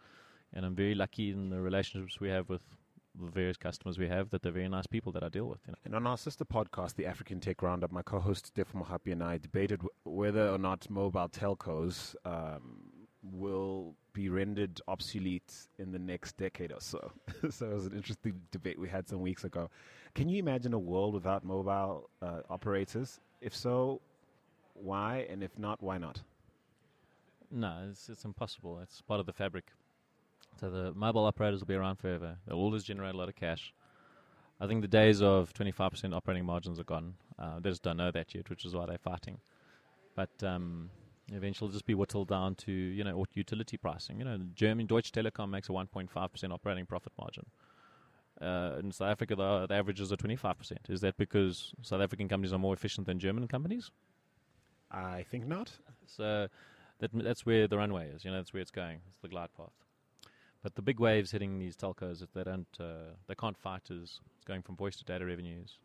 And 0.53 0.67
I'm 0.67 0.75
very 0.75 0.95
lucky 0.95 1.31
in 1.31 1.49
the 1.49 1.61
relationships 1.61 2.21
we 2.21 2.29
have 2.29 2.51
with 2.51 2.63
the 3.19 3.31
various 3.31 3.57
customers 3.57 3.99
we 3.99 4.09
have 4.09 4.29
that 4.31 4.43
they're 4.43 4.53
very 4.53 4.69
nice 4.69 4.87
people 4.87 5.13
that 5.13 5.23
I 5.23 5.31
deal 5.31 5.47
with. 5.47 5.61
You 5.67 5.73
know? 5.73 5.79
And 5.87 5.95
on 5.95 6.07
our 6.07 6.19
sister 6.19 6.45
podcast, 6.45 6.97
the 6.97 7.07
African 7.07 7.41
Tech 7.41 7.63
Roundup, 7.63 7.93
my 7.93 8.03
co-host 8.03 8.47
Steph 8.49 8.73
Mohapi 8.75 9.13
and 9.13 9.23
I 9.23 9.39
debated 9.39 9.79
w- 9.81 9.91
whether 10.05 10.49
or 10.49 10.59
not 10.59 10.89
mobile 10.91 11.29
telcos 11.29 12.15
um, 12.25 12.88
will 13.33 13.95
be 14.13 14.29
rendered 14.29 14.81
obsolete 14.89 15.53
in 15.79 15.93
the 15.93 15.99
next 15.99 16.37
decade 16.37 16.73
or 16.73 16.81
so. 16.81 17.13
so 17.51 17.67
it 17.67 17.75
was 17.75 17.87
an 17.87 17.95
interesting 17.95 18.41
debate 18.51 18.79
we 18.79 18.89
had 18.89 19.09
some 19.09 19.21
weeks 19.21 19.45
ago. 19.45 19.71
Can 20.15 20.29
you 20.29 20.39
imagine 20.39 20.75
a 20.75 20.79
world 20.79 21.15
without 21.15 21.45
mobile 21.45 22.11
uh, 22.23 22.41
operators? 22.51 23.21
If 23.41 23.55
so, 23.55 24.01
why? 24.75 25.27
And 25.31 25.43
if 25.43 25.57
not, 25.59 25.83
why 25.83 25.99
not? 25.99 26.23
No, 27.51 27.87
it's, 27.91 28.09
it's 28.09 28.25
impossible. 28.25 28.81
It's 28.83 29.01
part 29.01 29.21
of 29.21 29.27
the 29.27 29.33
fabric. 29.33 29.67
So 30.61 30.71
the 30.71 30.93
mobile 30.95 31.25
operators 31.25 31.61
will 31.61 31.67
be 31.67 31.75
around 31.75 31.97
forever. 31.97 32.37
They'll 32.47 32.57
always 32.57 32.83
generate 32.83 33.15
a 33.15 33.19
lot 33.19 33.29
of 33.29 33.37
cash. 33.37 33.73
I 34.61 34.67
think 34.67 34.83
the 34.83 34.89
days 34.89 35.23
of 35.23 35.53
25% 35.55 36.15
operating 36.15 36.45
margins 36.45 36.81
are 36.81 36.85
gone. 36.85 37.15
Uh, 37.39 37.61
they 37.61 37.71
just 37.71 37.83
don't 37.83 37.97
know 37.97 38.11
that 38.11 38.35
yet, 38.35 38.51
which 38.51 38.65
is 38.65 38.75
why 38.75 38.87
they're 38.87 38.99
fighting. 38.99 39.39
But 40.17 40.31
um, 40.43 40.91
Eventually, 41.33 41.73
just 41.73 41.87
be 41.87 41.95
whittled 41.95 42.29
down 42.29 42.55
to 42.57 42.73
you 42.73 43.05
know 43.05 43.25
utility 43.35 43.77
pricing. 43.77 44.19
You 44.19 44.25
know, 44.25 44.39
German 44.55 44.87
Deutsche 44.87 45.13
Telekom 45.13 45.51
makes 45.51 45.69
a 45.69 45.73
1.5 45.73 46.33
percent 46.33 46.53
operating 46.53 46.87
profit 46.87 47.13
margin. 47.19 47.47
Uh, 48.41 48.79
in 48.79 48.93
South 48.93 49.11
Africa, 49.11 49.35
the, 49.35 49.67
the 49.67 49.75
averages 49.75 50.13
are 50.13 50.17
25 50.17 50.59
percent. 50.59 50.81
Is 50.89 51.01
that 51.01 51.17
because 51.17 51.73
South 51.83 52.01
African 52.01 52.29
companies 52.29 52.53
are 52.53 52.59
more 52.59 52.75
efficient 52.75 53.07
than 53.07 53.19
German 53.19 53.49
companies? 53.49 53.91
I 54.91 55.25
think 55.31 55.47
not. 55.47 55.73
So 56.07 56.49
that 57.01 57.11
that's 57.13 57.45
where 57.45 57.67
the 57.67 57.77
runway 57.77 58.09
is. 58.09 58.25
You 58.25 58.31
know, 58.31 58.39
that's 58.39 58.53
where 58.53 58.63
it's 58.63 58.71
going. 58.71 59.01
It's 59.09 59.19
the 59.21 59.29
glide 59.29 59.55
path. 59.57 59.73
But 60.63 60.75
the 60.75 60.83
big 60.83 60.99
waves 60.99 61.31
hitting 61.31 61.59
these 61.59 61.77
telcos, 61.77 62.23
if 62.23 62.33
they 62.33 62.43
don't, 62.43 62.67
uh, 62.81 63.15
they 63.29 63.35
can't 63.35 63.57
fight, 63.57 63.91
is 63.91 64.21
it's 64.37 64.45
going 64.45 64.63
from 64.63 64.77
voice 64.77 64.97
to 64.97 65.05
data 65.05 65.25
revenues. 65.25 65.79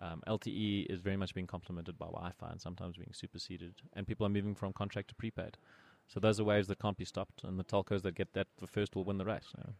Um, 0.00 0.22
LTE 0.26 0.86
is 0.88 1.00
very 1.00 1.16
much 1.16 1.34
being 1.34 1.46
complemented 1.46 1.98
by 1.98 2.06
Wi-Fi 2.06 2.50
and 2.50 2.60
sometimes 2.60 2.96
being 2.96 3.12
superseded, 3.12 3.74
and 3.94 4.06
people 4.06 4.24
are 4.26 4.30
moving 4.30 4.54
from 4.54 4.72
contract 4.72 5.08
to 5.08 5.14
prepaid. 5.14 5.56
So 6.06 6.20
those 6.20 6.40
are 6.40 6.44
waves 6.44 6.68
that 6.68 6.78
can't 6.78 6.96
be 6.96 7.04
stopped, 7.04 7.44
and 7.44 7.58
the 7.58 7.64
telcos 7.64 8.02
that 8.02 8.14
get 8.14 8.32
that 8.34 8.46
the 8.60 8.66
first 8.66 8.94
will 8.96 9.04
win 9.04 9.18
the 9.18 9.24
race. 9.24 9.48
You 9.56 9.64
know. 9.64 9.72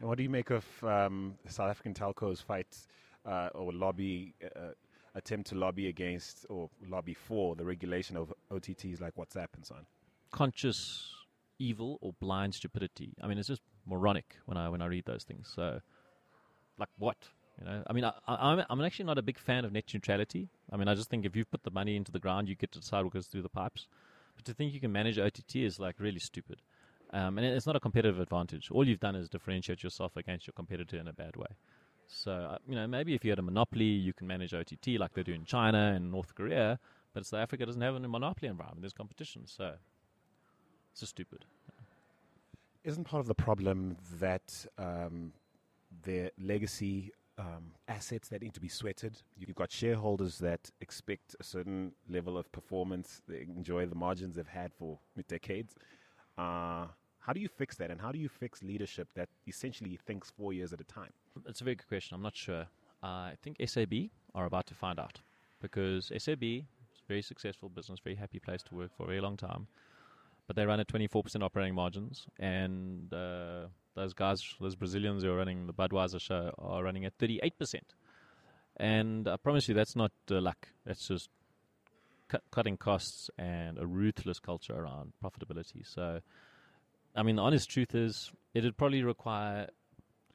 And 0.00 0.08
what 0.08 0.16
do 0.16 0.24
you 0.24 0.30
make 0.30 0.50
of 0.50 0.64
um, 0.82 1.34
South 1.48 1.70
African 1.70 1.94
telcos 1.94 2.42
fight 2.42 2.76
uh, 3.24 3.50
or 3.54 3.72
lobby 3.72 4.34
uh, 4.44 4.70
attempt 5.14 5.50
to 5.50 5.54
lobby 5.54 5.88
against 5.88 6.46
or 6.48 6.68
lobby 6.88 7.14
for 7.14 7.54
the 7.54 7.64
regulation 7.64 8.16
of 8.16 8.32
OTTs 8.50 9.00
like 9.00 9.14
WhatsApp 9.14 9.48
and 9.54 9.64
so 9.64 9.76
on? 9.76 9.86
Conscious 10.32 11.12
evil 11.58 11.98
or 12.00 12.12
blind 12.20 12.54
stupidity. 12.54 13.14
I 13.22 13.28
mean, 13.28 13.38
it's 13.38 13.46
just 13.46 13.62
moronic 13.86 14.36
when 14.46 14.56
I 14.56 14.68
when 14.68 14.82
I 14.82 14.86
read 14.86 15.04
those 15.04 15.22
things. 15.22 15.50
So, 15.54 15.80
like 16.78 16.88
what? 16.98 17.16
You 17.58 17.66
know, 17.66 17.82
I 17.86 17.92
mean, 17.92 18.04
I, 18.04 18.12
I'm 18.26 18.64
I'm 18.68 18.80
actually 18.80 19.04
not 19.04 19.18
a 19.18 19.22
big 19.22 19.38
fan 19.38 19.64
of 19.64 19.72
net 19.72 19.84
neutrality. 19.92 20.48
I 20.72 20.76
mean, 20.76 20.88
I 20.88 20.94
just 20.94 21.10
think 21.10 21.24
if 21.24 21.36
you 21.36 21.44
put 21.44 21.62
the 21.62 21.70
money 21.70 21.96
into 21.96 22.10
the 22.10 22.18
ground, 22.18 22.48
you 22.48 22.54
get 22.54 22.72
to 22.72 22.80
decide 22.80 23.04
what 23.04 23.12
goes 23.12 23.26
through 23.26 23.42
the 23.42 23.48
pipes. 23.48 23.86
But 24.34 24.44
to 24.46 24.54
think 24.54 24.72
you 24.72 24.80
can 24.80 24.92
manage 24.92 25.18
OTT 25.18 25.56
is 25.56 25.78
like 25.78 25.96
really 25.98 26.18
stupid. 26.18 26.62
Um, 27.12 27.36
and 27.36 27.46
it's 27.46 27.66
not 27.66 27.76
a 27.76 27.80
competitive 27.80 28.18
advantage. 28.20 28.70
All 28.70 28.88
you've 28.88 29.00
done 29.00 29.14
is 29.14 29.28
differentiate 29.28 29.82
yourself 29.82 30.16
against 30.16 30.46
your 30.46 30.54
competitor 30.54 30.96
in 30.96 31.08
a 31.08 31.12
bad 31.12 31.36
way. 31.36 31.48
So, 32.06 32.32
uh, 32.32 32.58
you 32.66 32.74
know, 32.74 32.86
maybe 32.86 33.14
if 33.14 33.24
you 33.24 33.30
had 33.30 33.38
a 33.38 33.42
monopoly, 33.42 33.84
you 33.84 34.12
can 34.12 34.26
manage 34.26 34.54
OTT 34.54 34.98
like 34.98 35.12
they 35.12 35.22
do 35.22 35.32
in 35.32 35.44
China 35.44 35.92
and 35.94 36.10
North 36.10 36.34
Korea, 36.34 36.78
but 37.12 37.26
South 37.26 37.40
Africa 37.40 37.66
doesn't 37.66 37.82
have 37.82 37.94
a 37.94 38.00
monopoly 38.00 38.48
environment. 38.48 38.82
There's 38.82 38.94
competition. 38.94 39.46
So, 39.46 39.74
it's 40.92 41.00
just 41.00 41.10
stupid. 41.10 41.44
Isn't 42.84 43.04
part 43.04 43.20
of 43.20 43.28
the 43.28 43.34
problem 43.34 43.96
that 44.18 44.66
um, 44.78 45.32
their 46.02 46.30
legacy 46.38 47.12
um, 47.38 47.72
assets 47.88 48.28
that 48.28 48.42
need 48.42 48.54
to 48.54 48.60
be 48.60 48.68
sweated? 48.68 49.22
You've 49.36 49.54
got 49.54 49.70
shareholders 49.70 50.38
that 50.38 50.70
expect 50.80 51.36
a 51.40 51.44
certain 51.44 51.92
level 52.08 52.36
of 52.36 52.50
performance, 52.52 53.22
they 53.28 53.42
enjoy 53.42 53.86
the 53.86 53.94
margins 53.94 54.36
they've 54.36 54.46
had 54.46 54.72
for 54.72 54.98
decades. 55.28 55.74
Uh, 56.36 56.86
how 57.20 57.32
do 57.32 57.40
you 57.40 57.48
fix 57.48 57.76
that? 57.76 57.90
And 57.90 58.00
how 58.00 58.10
do 58.10 58.18
you 58.18 58.28
fix 58.28 58.62
leadership 58.62 59.08
that 59.14 59.28
essentially 59.46 59.98
thinks 60.06 60.30
four 60.30 60.52
years 60.52 60.72
at 60.72 60.80
a 60.80 60.84
time? 60.84 61.12
That's 61.44 61.60
a 61.60 61.64
very 61.64 61.76
good 61.76 61.88
question. 61.88 62.14
I'm 62.16 62.22
not 62.22 62.36
sure. 62.36 62.66
Uh, 63.02 63.06
I 63.06 63.34
think 63.42 63.56
SAB 63.64 64.10
are 64.34 64.46
about 64.46 64.66
to 64.66 64.74
find 64.74 64.98
out 64.98 65.20
because 65.60 66.10
SAB 66.16 66.42
is 66.42 66.62
a 67.00 67.08
very 67.08 67.22
successful 67.22 67.68
business, 67.68 68.00
very 68.00 68.16
happy 68.16 68.40
place 68.40 68.62
to 68.64 68.74
work 68.74 68.90
for 68.96 69.04
a 69.04 69.06
very 69.06 69.20
long 69.20 69.36
time. 69.36 69.68
But 70.46 70.56
they 70.56 70.66
run 70.66 70.80
at 70.80 70.88
24% 70.88 71.42
operating 71.42 71.74
margins, 71.74 72.26
and 72.38 73.12
uh, 73.14 73.66
those 73.94 74.14
guys, 74.14 74.42
those 74.60 74.74
Brazilians 74.74 75.22
who 75.22 75.30
are 75.30 75.36
running 75.36 75.66
the 75.66 75.72
Budweiser 75.72 76.20
show, 76.20 76.54
are 76.58 76.82
running 76.82 77.04
at 77.04 77.16
38%. 77.18 77.52
And 78.76 79.28
I 79.28 79.36
promise 79.36 79.68
you, 79.68 79.74
that's 79.74 79.94
not 79.94 80.12
uh, 80.30 80.40
luck. 80.40 80.68
That's 80.86 81.06
just 81.06 81.28
cu- 82.28 82.38
cutting 82.50 82.76
costs 82.76 83.30
and 83.38 83.78
a 83.78 83.86
ruthless 83.86 84.38
culture 84.38 84.74
around 84.74 85.12
profitability. 85.22 85.86
So, 85.86 86.20
I 87.14 87.22
mean, 87.22 87.36
the 87.36 87.42
honest 87.42 87.68
truth 87.68 87.94
is, 87.94 88.32
it'd 88.54 88.76
probably 88.76 89.02
require 89.02 89.68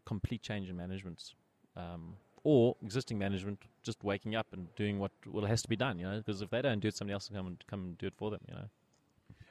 complete 0.05 0.41
change 0.41 0.69
in 0.69 0.77
management, 0.77 1.33
um, 1.75 2.15
or 2.43 2.75
existing 2.83 3.17
management 3.17 3.59
just 3.83 4.03
waking 4.03 4.35
up 4.35 4.47
and 4.53 4.73
doing 4.75 4.99
what 4.99 5.11
well 5.25 5.45
has 5.45 5.61
to 5.63 5.67
be 5.67 5.75
done. 5.75 5.97
You 5.97 6.05
know, 6.05 6.17
because 6.17 6.41
if 6.41 6.49
they 6.49 6.61
don't 6.61 6.79
do 6.79 6.87
it, 6.87 6.95
somebody 6.95 7.13
else 7.13 7.29
will 7.29 7.37
come 7.37 7.47
and 7.47 7.63
come 7.67 7.79
and 7.83 7.97
do 7.97 8.07
it 8.07 8.13
for 8.15 8.29
them. 8.31 8.41
You 8.47 8.55
know. 8.55 8.69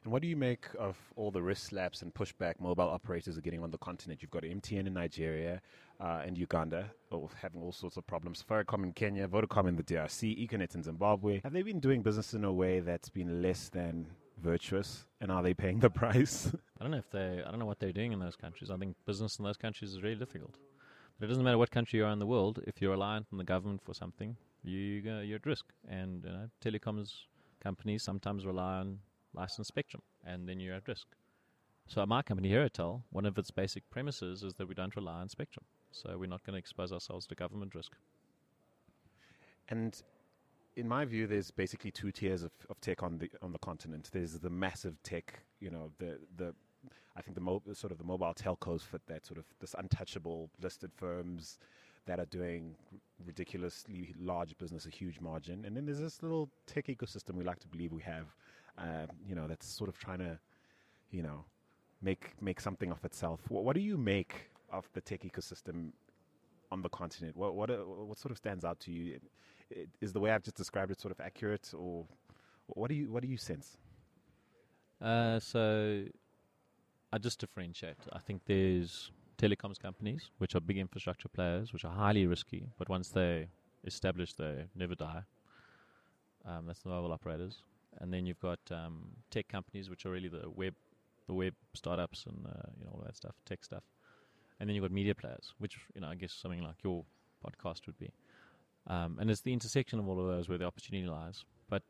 And 0.07 0.13
what 0.13 0.23
do 0.23 0.29
you 0.29 0.37
make 0.37 0.67
of 0.79 0.97
all 1.17 1.33
the 1.33 1.43
wrist 1.43 1.65
slaps 1.65 2.03
and 2.03 2.15
pushback 2.15 2.61
mobile 2.61 2.89
operators 2.89 3.37
are 3.37 3.41
getting 3.41 3.61
on 3.65 3.73
the 3.73 3.79
continent? 3.79 4.23
You've 4.23 4.31
got 4.31 4.45
MTN 4.45 4.87
in 4.87 4.95
Nigeria 4.95 5.61
uh, 6.01 6.23
and 6.25 6.39
Uganda 6.39 6.93
oh, 7.11 7.29
having 7.43 7.61
all 7.61 7.73
sorts 7.73 7.97
of 7.97 8.07
problems. 8.07 8.41
Safaricom 8.41 8.85
in 8.85 8.93
Kenya, 8.93 9.27
Vodacom 9.27 9.67
in 9.67 9.75
the 9.75 9.83
DRC, 9.83 10.49
Econet 10.49 10.77
in 10.77 10.85
Zimbabwe. 10.85 11.41
Have 11.43 11.53
they 11.53 11.63
been 11.63 11.81
doing 11.81 12.03
business 12.03 12.35
in 12.35 12.45
a 12.45 12.53
way 12.53 12.79
that's 12.79 13.09
been 13.09 13.43
less 13.43 13.69
than 13.69 14.07
virtuous? 14.41 15.07
And 15.21 15.33
are 15.33 15.43
they 15.43 15.55
paying 15.55 15.81
the 15.81 15.91
price? 16.03 16.53
I 16.79 16.85
don't 16.85 16.93
know 16.93 16.99
if 16.99 17.11
they. 17.11 17.43
I 17.45 17.51
don't 17.51 17.59
know 17.59 17.67
what 17.67 17.81
they're 17.81 17.91
doing 17.91 18.13
in 18.13 18.21
those 18.21 18.37
countries. 18.37 18.71
I 18.71 18.77
think 18.77 18.95
business 19.07 19.41
in 19.41 19.45
those 19.45 19.57
countries 19.57 19.91
is 19.91 20.05
really 20.05 20.15
difficult. 20.15 20.55
But 21.19 21.25
it 21.25 21.29
doesn't 21.31 21.43
matter 21.43 21.59
what 21.59 21.73
country 21.73 21.99
you 21.99 22.05
are 22.05 22.13
in 22.13 22.21
the 22.21 22.27
world. 22.27 22.61
If 22.65 22.81
you're 22.81 22.93
reliant 22.93 23.27
on 23.33 23.39
the 23.39 23.45
government 23.45 23.83
for 23.85 23.93
something, 23.93 24.37
you 24.63 24.79
you're 25.25 25.35
at 25.35 25.47
risk. 25.47 25.65
And 25.89 26.23
you 26.25 26.31
know, 26.31 26.49
telecoms 26.65 27.23
companies 27.61 28.05
sometimes 28.05 28.47
rely 28.47 28.77
on 28.77 29.01
licensed 29.37 29.69
spectrum, 29.69 30.03
and 30.25 30.49
then 30.49 30.61
you're 30.61 30.75
at 30.75 30.89
risk. 30.89 31.07
So 31.87 32.03
at 32.03 32.09
my 32.09 32.23
company, 32.23 32.51
Herotel, 32.51 33.03
one 33.11 33.27
of 33.27 33.39
its 33.39 33.51
basic 33.51 33.89
premises 33.91 34.43
is 34.43 34.55
that 34.55 34.67
we 34.67 34.75
don't 34.75 34.97
rely 34.97 35.21
on 35.21 35.29
spectrum. 35.29 35.65
So 35.93 36.17
we're 36.19 36.29
not 36.29 36.45
going 36.45 36.55
to 36.55 36.59
expose 36.59 36.93
ourselves 36.93 37.27
to 37.29 37.35
government 37.35 37.75
risk. 37.75 37.93
And 39.69 40.01
in 40.75 40.89
my 40.89 41.05
view, 41.05 41.27
there's 41.27 41.51
basically 41.51 41.91
two 41.91 42.11
tiers 42.13 42.43
of, 42.43 42.51
of 42.69 42.81
tech 42.81 43.03
on 43.03 43.19
the 43.19 43.31
on 43.41 43.53
the 43.53 43.59
continent. 43.59 44.11
There's 44.13 44.39
the 44.39 44.51
massive 44.51 45.03
tech, 45.03 45.43
you 45.61 45.71
know, 45.71 45.91
the 45.99 46.19
the 46.37 46.55
I 47.17 47.23
think 47.23 47.35
the 47.35 47.41
mo- 47.41 47.63
sort 47.73 47.93
of 47.93 47.99
the 47.99 48.05
mobile 48.05 48.35
telcos 48.35 48.83
fit 48.83 49.01
that 49.07 49.27
sort 49.27 49.39
of 49.39 49.45
this 49.61 49.75
untouchable 49.79 50.51
listed 50.61 50.91
firms 50.95 51.59
that 52.05 52.21
are 52.21 52.27
doing 52.27 52.77
ridiculously 53.25 54.15
large 54.21 54.57
business, 54.59 54.87
a 54.87 54.91
huge 54.91 55.21
margin, 55.21 55.65
and 55.65 55.77
then 55.77 55.87
there's 55.87 55.99
this 55.99 56.23
little 56.23 56.49
tech 56.67 56.87
ecosystem 56.87 57.35
we 57.35 57.43
like 57.45 57.59
to 57.59 57.69
believe 57.69 57.93
we 57.93 58.03
have, 58.03 58.27
uh, 58.79 59.07
you 59.27 59.35
know, 59.35 59.47
that's 59.47 59.67
sort 59.67 59.89
of 59.89 59.99
trying 59.99 60.19
to, 60.19 60.39
you 61.11 61.23
know, 61.23 61.45
make 62.03 62.35
make 62.41 62.61
something 62.61 62.91
of 62.91 63.05
itself. 63.05 63.41
What, 63.49 63.65
what 63.65 63.75
do 63.75 63.81
you 63.81 63.97
make 63.97 64.51
of 64.71 64.89
the 64.93 65.01
tech 65.01 65.23
ecosystem 65.23 65.93
on 66.71 66.83
the 66.83 66.89
continent? 66.89 67.37
What 67.37 67.55
what 67.55 67.71
uh, 67.71 67.77
what 67.77 68.19
sort 68.19 68.33
of 68.33 68.39
stands 68.39 68.65
out 68.65 68.81
to 68.81 68.93
you? 68.93 69.21
Is 70.01 70.13
the 70.13 70.21
way 70.21 70.31
I've 70.31 70.45
just 70.45 70.57
described 70.57 70.93
it 70.93 71.01
sort 71.01 71.13
of 71.13 71.21
accurate, 71.21 71.73
or 71.75 72.07
what 72.67 72.89
do 72.89 72.95
you 72.95 73.11
what 73.11 73.23
do 73.23 73.29
you 73.29 73.37
sense? 73.37 73.77
Uh, 75.01 75.39
so 75.39 76.05
I 77.13 77.19
just 77.19 77.39
differentiate. 77.39 77.99
I 78.13 78.19
think 78.19 78.43
there's 78.47 79.11
telecoms 79.39 79.79
companies 79.79 80.31
which 80.39 80.55
are 80.55 80.61
big 80.61 80.79
infrastructure 80.79 81.29
players, 81.29 81.73
which 81.73 81.85
are 81.85 81.93
highly 81.93 82.27
risky, 82.27 82.69
but 82.79 82.89
once 82.89 83.09
they 83.11 83.49
establish, 83.85 84.33
they 84.33 84.65
never 84.75 84.95
die. 84.95 85.23
Um, 86.45 86.67
that's 86.67 86.81
the 86.81 86.89
mobile 86.89 87.13
operators, 87.13 87.63
and 88.01 88.13
then 88.13 88.27
you've 88.27 88.41
got 88.41 88.59
um, 88.71 89.09
tech 89.31 89.49
companies 89.49 89.91
which 89.91 90.07
are 90.07 90.11
really 90.11 90.29
the 90.29 90.49
web, 90.55 90.75
the 91.27 91.35
web 91.35 91.55
startups 91.75 92.27
and 92.27 92.47
uh, 92.47 92.71
you 92.79 92.85
know 92.85 92.93
all 92.93 93.03
that 93.05 93.17
stuff, 93.17 93.35
tech 93.45 93.65
stuff, 93.65 93.83
and 94.61 94.69
then 94.69 94.75
you've 94.75 94.85
got 94.85 94.93
media 94.93 95.15
players, 95.15 95.55
which 95.59 95.79
you 95.95 96.01
know 96.01 96.09
I 96.09 96.15
guess 96.15 96.33
something 96.33 96.63
like 96.63 96.77
your 96.83 97.05
podcast 97.45 97.87
would 97.87 97.99
be, 97.99 98.11
um, 98.87 99.19
and 99.21 99.31
it's 99.31 99.41
the 99.41 99.53
intersection 99.53 99.99
of 99.99 100.09
all 100.09 100.21
of 100.21 100.27
those 100.27 100.49
where 100.49 100.59
the 100.59 100.65
opportunity 100.65 101.07
lies. 101.07 101.45
But 101.69 101.83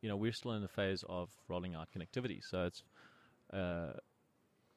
you 0.00 0.08
know 0.08 0.16
we're 0.16 0.32
still 0.32 0.52
in 0.52 0.62
the 0.62 0.68
phase 0.68 1.04
of 1.08 1.30
rolling 1.48 1.74
out 1.74 1.88
connectivity, 1.96 2.42
so 2.42 2.64
it's 2.64 2.82
uh, 3.52 3.92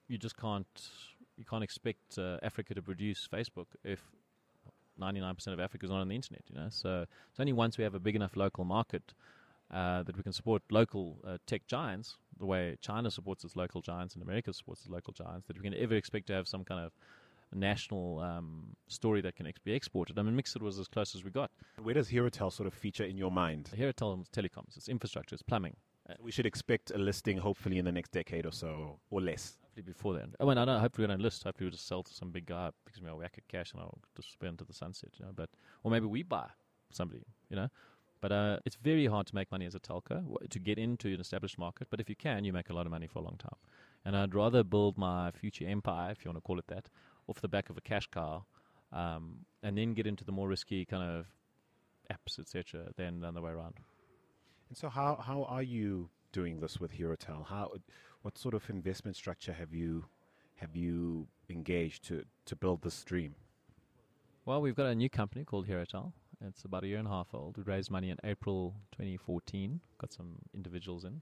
you 0.07 0.17
just 0.17 0.38
can't 0.38 0.89
you 1.38 1.45
can't 1.45 1.63
expect 1.63 2.17
uh, 2.17 2.38
Africa 2.43 2.73
to 2.75 2.81
produce 2.81 3.27
Facebook 3.31 3.67
if 3.84 3.99
99% 4.99 5.47
of 5.47 5.59
Africa 5.59 5.86
is 5.86 5.89
not 5.89 6.01
on 6.01 6.07
the 6.07 6.15
internet. 6.15 6.43
You 6.49 6.55
know, 6.55 6.67
so 6.69 7.05
it's 7.29 7.39
only 7.39 7.53
once 7.53 7.77
we 7.77 7.84
have 7.84 7.95
a 7.95 7.99
big 7.99 8.15
enough 8.15 8.36
local 8.36 8.63
market 8.63 9.13
uh, 9.74 10.03
that 10.03 10.15
we 10.15 10.24
can 10.24 10.34
support 10.34 10.61
local 10.69 11.17
uh, 11.28 11.38
tech 11.45 11.65
giants 11.67 12.17
the 12.39 12.45
way 12.45 12.78
China 12.82 13.09
supports 13.11 13.43
its 13.43 13.55
local 13.55 13.82
giants 13.82 14.15
and 14.15 14.24
America 14.24 14.51
supports 14.53 14.82
its 14.82 14.89
local 14.89 15.13
giants 15.13 15.47
that 15.47 15.57
we 15.57 15.63
can 15.63 15.74
ever 15.76 15.95
expect 15.95 16.28
to 16.28 16.34
have 16.34 16.47
some 16.47 16.63
kind 16.63 16.84
of 16.84 16.91
national 17.53 18.19
um, 18.19 18.76
story 18.88 19.21
that 19.21 19.36
can 19.36 19.45
ex- 19.45 19.59
be 19.59 19.74
exported. 19.74 20.17
I 20.17 20.24
mean, 20.24 20.36
Mixit 20.36 20.61
was 20.61 20.80
as 20.80 20.88
close 20.88 21.15
as 21.15 21.24
we 21.24 21.32
got. 21.32 21.51
Where 21.82 21.93
does 21.93 22.09
Herotel 22.09 22.51
sort 22.51 22.67
of 22.67 22.74
feature 22.74 23.03
in 23.03 23.17
your 23.17 23.32
mind? 23.32 23.69
Herotel 23.78 24.21
is 24.21 24.30
telecoms, 24.30 24.76
it's 24.76 24.89
infrastructure, 24.89 25.36
it's 25.36 25.43
plumbing. 25.43 25.76
We 26.19 26.32
should 26.32 26.45
expect 26.45 26.91
a 26.91 26.97
listing 26.97 27.38
hopefully 27.38 27.78
in 27.78 27.86
the 27.86 27.91
next 27.91 28.11
decade 28.11 28.45
or 28.45 28.51
so, 28.51 28.99
or 29.09 29.21
less. 29.21 29.57
Hopefully 29.61 29.84
before 29.84 30.13
then. 30.15 30.34
I 30.38 30.43
mean, 30.43 30.57
I 30.57 30.65
don't. 30.65 30.82
Hopefully 30.82 31.07
we 31.07 31.13
don't 31.13 31.21
list. 31.21 31.45
Hopefully 31.45 31.67
we 31.67 31.71
just 31.71 31.88
sell 31.88 32.03
to 32.03 32.13
some 32.13 32.30
big 32.30 32.45
guy 32.45 32.71
because 32.84 33.01
me 33.01 33.09
a 33.09 33.15
whack 33.15 33.38
of 33.38 33.47
cash 33.47 33.71
and 33.71 33.82
I'll 33.82 33.99
just 34.15 34.34
spend 34.34 34.51
into 34.51 34.65
the 34.65 34.74
sunset. 34.74 35.11
You 35.17 35.26
know, 35.26 35.32
but 35.34 35.49
or 35.82 35.89
maybe 35.91 36.05
we 36.05 36.21
buy 36.21 36.47
somebody. 36.91 37.24
You 37.49 37.55
know, 37.55 37.69
but 38.24 38.32
uh, 38.32 38.57
it's 38.63 38.78
very 38.78 39.05
hard 39.05 39.28
to 39.28 39.36
make 39.36 39.51
money 39.51 39.65
as 39.65 39.76
a 39.76 39.82
telco 39.82 40.24
to 40.49 40.57
get 40.57 40.78
into 40.78 41.09
an 41.13 41.19
established 41.19 41.59
market. 41.59 41.89
But 41.89 41.99
if 41.99 42.09
you 42.09 42.15
can, 42.15 42.45
you 42.45 42.53
make 42.53 42.69
a 42.69 42.74
lot 42.74 42.86
of 42.86 42.91
money 42.93 43.05
for 43.05 43.19
a 43.19 43.21
long 43.21 43.36
time. 43.38 43.57
And 44.05 44.15
I'd 44.15 44.34
rather 44.34 44.63
build 44.63 44.97
my 44.97 45.32
future 45.32 45.67
empire, 45.67 46.11
if 46.11 46.24
you 46.24 46.30
want 46.32 46.38
to 46.38 46.41
call 46.41 46.57
it 46.57 46.67
that, 46.67 46.88
off 47.28 47.41
the 47.41 47.49
back 47.49 47.69
of 47.69 47.76
a 47.76 47.82
cash 47.82 48.07
cow, 48.07 48.45
um, 48.93 49.39
and 49.61 49.78
then 49.78 49.93
get 49.93 50.07
into 50.07 50.24
the 50.24 50.32
more 50.32 50.47
risky 50.47 50.86
kind 50.86 51.03
of 51.03 51.26
apps, 52.09 52.39
etc., 52.39 52.93
than 52.95 53.19
the 53.19 53.28
other 53.28 53.41
way 53.41 53.51
around. 53.51 53.74
And 54.69 54.78
so, 54.78 54.88
how 54.88 55.17
how 55.17 55.43
are 55.43 55.63
you 55.63 56.09
doing 56.32 56.61
this 56.61 56.80
with 56.80 56.93
Herotel? 56.93 57.45
How 57.45 57.74
what 58.21 58.38
sort 58.38 58.53
of 58.53 58.69
investment 58.69 59.17
structure 59.17 59.51
have 59.51 59.74
you 59.74 60.05
have 60.55 60.78
you 60.78 61.28
engaged 61.49 62.05
to 62.05 62.24
to 62.45 62.55
build 62.55 62.84
this 62.84 62.93
stream? 62.93 63.36
Well, 64.45 64.61
we've 64.61 64.76
got 64.76 64.86
a 64.86 64.95
new 64.95 65.09
company 65.09 65.43
called 65.43 65.67
Herotel. 65.67 66.13
It's 66.47 66.65
about 66.65 66.83
a 66.83 66.87
year 66.87 66.99
and 66.99 67.07
a 67.07 67.11
half 67.11 67.27
old. 67.33 67.57
We 67.57 67.63
raised 67.63 67.89
money 67.89 68.09
in 68.09 68.17
April 68.23 68.75
2014. 68.93 69.79
Got 69.97 70.11
some 70.11 70.35
individuals 70.53 71.05
in. 71.05 71.21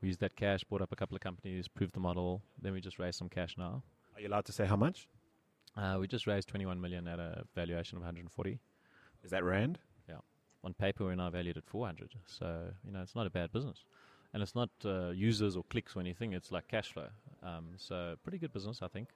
We 0.00 0.08
used 0.08 0.20
that 0.20 0.36
cash, 0.36 0.64
bought 0.64 0.82
up 0.82 0.92
a 0.92 0.96
couple 0.96 1.14
of 1.14 1.20
companies, 1.20 1.68
proved 1.68 1.94
the 1.94 2.00
model. 2.00 2.42
Then 2.60 2.72
we 2.72 2.80
just 2.80 2.98
raised 2.98 3.18
some 3.18 3.28
cash 3.28 3.56
now. 3.58 3.82
Are 4.14 4.20
you 4.20 4.28
allowed 4.28 4.46
to 4.46 4.52
say 4.52 4.64
how 4.64 4.76
much? 4.76 5.08
Uh, 5.76 5.96
we 6.00 6.06
just 6.06 6.26
raised 6.26 6.48
21 6.48 6.80
million 6.80 7.06
at 7.06 7.18
a 7.18 7.44
valuation 7.54 7.96
of 7.96 8.02
140. 8.02 8.58
Is 9.24 9.30
that 9.30 9.44
rand? 9.44 9.78
Yeah. 10.08 10.16
On 10.64 10.72
paper, 10.72 11.04
we're 11.04 11.14
now 11.14 11.28
valued 11.30 11.58
at 11.58 11.66
400. 11.66 12.14
So 12.26 12.68
you 12.84 12.92
know, 12.92 13.02
it's 13.02 13.14
not 13.14 13.26
a 13.26 13.30
bad 13.30 13.52
business, 13.52 13.84
and 14.32 14.42
it's 14.42 14.54
not 14.54 14.70
uh, 14.84 15.10
users 15.10 15.56
or 15.56 15.64
clicks 15.64 15.96
or 15.96 16.00
anything. 16.00 16.32
It's 16.32 16.50
like 16.50 16.68
cash 16.68 16.92
flow. 16.92 17.08
Um, 17.42 17.70
so 17.76 18.16
pretty 18.22 18.38
good 18.38 18.52
business, 18.52 18.80
I 18.80 18.88
think, 18.88 19.08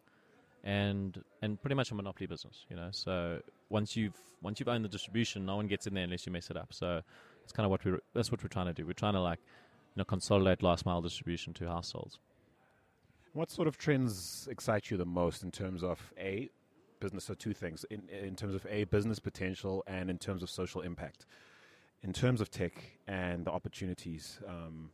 and 0.64 1.22
and 1.42 1.60
pretty 1.60 1.74
much 1.74 1.90
a 1.90 1.94
monopoly 1.94 2.26
business. 2.26 2.66
You 2.68 2.76
know, 2.76 2.88
so 2.90 3.40
once 3.68 3.96
you've 3.96 4.18
once 4.42 4.60
you've 4.60 4.68
owned 4.68 4.84
the 4.84 4.88
distribution, 4.88 5.46
no 5.46 5.56
one 5.56 5.66
gets 5.66 5.86
in 5.86 5.94
there 5.94 6.04
unless 6.04 6.26
you 6.26 6.32
mess 6.32 6.50
it 6.50 6.56
up. 6.56 6.72
So 6.72 7.00
it's 7.42 7.52
kind 7.52 7.64
of 7.64 7.70
what 7.70 7.84
we 7.84 7.92
that's 8.14 8.30
what 8.30 8.42
we're 8.42 8.48
trying 8.48 8.66
to 8.66 8.72
do. 8.72 8.86
We're 8.86 8.92
trying 8.92 9.14
to 9.14 9.20
like 9.20 9.40
you 9.40 10.00
know 10.00 10.04
consolidate 10.04 10.62
last 10.62 10.84
mile 10.86 11.00
distribution 11.00 11.54
to 11.54 11.66
households. 11.66 12.18
What 13.32 13.50
sort 13.50 13.68
of 13.68 13.78
trends 13.78 14.48
excite 14.50 14.90
you 14.90 14.96
the 14.96 15.06
most 15.06 15.42
in 15.42 15.50
terms 15.50 15.82
of 15.82 16.12
a 16.18 16.48
business? 17.00 17.24
So 17.24 17.34
two 17.34 17.54
things 17.54 17.84
in 17.90 18.02
in 18.08 18.36
terms 18.36 18.54
of 18.54 18.66
a 18.68 18.84
business 18.84 19.18
potential 19.18 19.82
and 19.86 20.10
in 20.10 20.18
terms 20.18 20.42
of 20.42 20.50
social 20.50 20.82
impact. 20.82 21.26
In 22.02 22.14
terms 22.14 22.40
of 22.40 22.50
tech 22.50 22.72
and 23.06 23.44
the 23.44 23.50
opportunities, 23.50 24.40
um, 24.48 24.90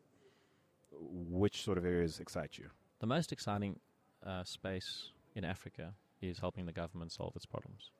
which 0.90 1.62
sort 1.62 1.78
of 1.78 1.84
areas 1.84 2.18
excite 2.18 2.58
you? 2.58 2.68
The 2.98 3.06
most 3.06 3.30
exciting 3.30 3.78
uh, 4.26 4.42
space 4.42 5.10
in 5.36 5.44
Africa 5.44 5.92
is 6.20 6.38
helping 6.40 6.66
the 6.66 6.72
government 6.72 7.12
solve 7.12 7.36
its 7.36 7.46
problems. 7.46 7.90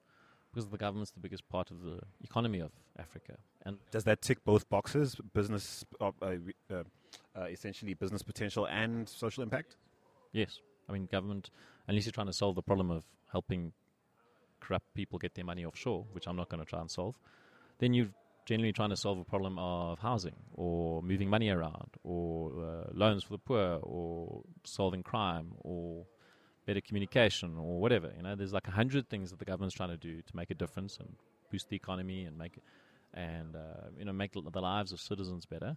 Because 0.52 0.68
the 0.68 0.78
government's 0.78 1.10
the 1.10 1.20
biggest 1.20 1.46
part 1.50 1.70
of 1.70 1.82
the 1.82 2.00
economy 2.24 2.60
of 2.60 2.70
Africa. 2.98 3.34
And 3.64 3.76
Does 3.90 4.04
that 4.04 4.22
tick 4.22 4.42
both 4.44 4.68
boxes? 4.70 5.14
Business, 5.34 5.84
uh, 6.00 6.12
uh, 6.22 6.36
uh, 6.70 6.82
uh, 7.38 7.44
essentially 7.44 7.92
business 7.92 8.22
potential 8.22 8.66
and 8.66 9.06
social 9.08 9.42
impact. 9.42 9.76
yes, 10.32 10.60
I 10.88 10.92
mean, 10.92 11.06
government, 11.12 11.50
unless 11.88 12.06
you're 12.06 12.12
trying 12.12 12.28
to 12.28 12.32
solve 12.32 12.54
the 12.54 12.62
problem 12.62 12.90
of 12.90 13.04
helping 13.30 13.72
corrupt 14.60 14.94
people 14.94 15.18
get 15.18 15.34
their 15.34 15.44
money 15.44 15.64
offshore, 15.64 16.06
which 16.12 16.26
I'm 16.26 16.36
not 16.36 16.48
going 16.48 16.60
to 16.64 16.68
try 16.68 16.80
and 16.80 16.90
solve, 16.90 17.18
then 17.78 17.92
you're 17.92 18.08
generally 18.46 18.72
trying 18.72 18.90
to 18.90 18.96
solve 18.96 19.18
a 19.18 19.24
problem 19.24 19.58
of 19.58 19.98
housing 19.98 20.36
or 20.54 21.02
moving 21.02 21.28
money 21.28 21.50
around 21.50 21.90
or 22.04 22.52
uh, 22.64 22.90
loans 22.94 23.24
for 23.24 23.34
the 23.34 23.38
poor 23.38 23.80
or 23.82 24.42
solving 24.64 25.02
crime 25.02 25.48
or 25.58 26.06
better 26.66 26.80
communication 26.80 27.56
or 27.56 27.80
whatever. 27.80 28.12
You 28.16 28.22
know, 28.22 28.34
there's 28.34 28.52
like 28.52 28.68
a 28.68 28.72
hundred 28.72 29.08
things 29.08 29.30
that 29.30 29.38
the 29.38 29.44
government's 29.44 29.74
trying 29.74 29.90
to 29.90 29.96
do 29.96 30.20
to 30.20 30.36
make 30.36 30.50
a 30.50 30.54
difference 30.54 30.98
and 30.98 31.14
boost 31.50 31.68
the 31.68 31.76
economy 31.76 32.24
and 32.24 32.36
make 32.36 32.58
and 33.14 33.56
uh, 33.56 33.88
you 33.98 34.04
know 34.04 34.12
make 34.12 34.32
the 34.32 34.60
lives 34.60 34.92
of 34.92 35.00
citizens 35.00 35.46
better. 35.46 35.76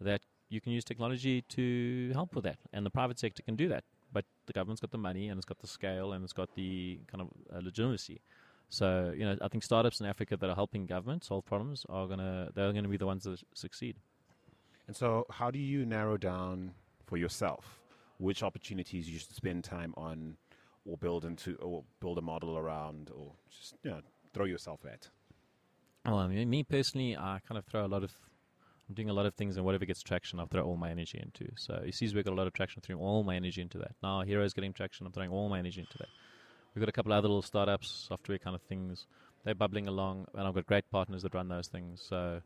That 0.00 0.20
you 0.50 0.60
can 0.60 0.72
use 0.72 0.84
technology 0.84 1.42
to 1.48 2.10
help 2.12 2.34
with 2.34 2.44
that, 2.44 2.58
and 2.72 2.84
the 2.84 2.90
private 2.90 3.18
sector 3.18 3.42
can 3.42 3.56
do 3.56 3.68
that. 3.68 3.84
But 4.12 4.24
the 4.46 4.52
government's 4.52 4.80
got 4.80 4.90
the 4.90 4.98
money 4.98 5.28
and 5.28 5.36
it's 5.38 5.44
got 5.44 5.58
the 5.58 5.66
scale 5.66 6.12
and 6.12 6.22
it's 6.22 6.32
got 6.32 6.54
the 6.54 7.00
kind 7.10 7.22
of 7.22 7.28
uh, 7.54 7.60
legitimacy. 7.62 8.20
So 8.68 9.12
you 9.16 9.24
know, 9.24 9.36
I 9.40 9.48
think 9.48 9.64
startups 9.64 10.00
in 10.00 10.06
Africa 10.06 10.36
that 10.36 10.48
are 10.48 10.54
helping 10.54 10.86
government 10.86 11.24
solve 11.24 11.44
problems 11.46 11.86
are 11.88 12.06
gonna 12.06 12.50
they're 12.54 12.72
gonna 12.72 12.88
be 12.88 12.96
the 12.96 13.06
ones 13.06 13.24
that 13.24 13.40
succeed. 13.54 13.96
And 14.88 14.94
so, 14.94 15.26
how 15.30 15.50
do 15.50 15.58
you 15.58 15.84
narrow 15.84 16.16
down 16.16 16.72
for 17.06 17.16
yourself 17.16 17.80
which 18.18 18.42
opportunities 18.42 19.08
you 19.08 19.18
should 19.18 19.34
spend 19.34 19.64
time 19.64 19.94
on, 19.96 20.36
or 20.84 20.96
build 20.96 21.24
into, 21.24 21.56
or 21.56 21.84
build 22.00 22.18
a 22.18 22.22
model 22.22 22.56
around, 22.56 23.10
or 23.14 23.32
just 23.50 23.74
you 23.82 23.90
know, 23.90 24.00
throw 24.32 24.44
yourself 24.44 24.80
at? 24.90 25.08
Well, 26.04 26.18
I 26.18 26.28
mean, 26.28 26.48
me 26.48 26.62
personally, 26.62 27.16
I 27.16 27.40
kind 27.46 27.58
of 27.58 27.64
throw 27.66 27.84
a 27.84 27.88
lot 27.88 28.04
of. 28.04 28.12
I'm 28.88 28.94
doing 28.94 29.10
a 29.10 29.12
lot 29.12 29.26
of 29.26 29.34
things, 29.34 29.56
and 29.56 29.66
whatever 29.66 29.84
gets 29.84 30.00
traction, 30.00 30.38
I 30.38 30.44
throw 30.44 30.62
all 30.62 30.76
my 30.76 30.90
energy 30.90 31.18
into. 31.20 31.50
So 31.56 31.82
you 31.84 31.90
see, 31.90 32.06
we've 32.14 32.24
got 32.24 32.32
a 32.32 32.36
lot 32.36 32.46
of 32.46 32.52
traction, 32.52 32.82
throwing 32.82 33.02
all 33.02 33.24
my 33.24 33.34
energy 33.34 33.60
into 33.60 33.78
that. 33.78 33.96
Now, 34.00 34.22
Hero's 34.22 34.52
getting 34.52 34.72
traction, 34.72 35.06
I'm 35.06 35.12
throwing 35.12 35.30
all 35.30 35.48
my 35.48 35.58
energy 35.58 35.80
into 35.80 35.98
that. 35.98 36.08
We've 36.72 36.80
got 36.80 36.88
a 36.88 36.92
couple 36.92 37.12
other 37.12 37.26
little 37.26 37.42
startups, 37.42 38.06
software 38.06 38.38
kind 38.38 38.54
of 38.54 38.62
things. 38.62 39.06
They're 39.44 39.56
bubbling 39.56 39.88
along, 39.88 40.26
and 40.34 40.46
I've 40.46 40.54
got 40.54 40.66
great 40.66 40.88
partners 40.90 41.22
that 41.22 41.34
run 41.34 41.48
those 41.48 41.66
things. 41.66 42.04
So, 42.08 42.42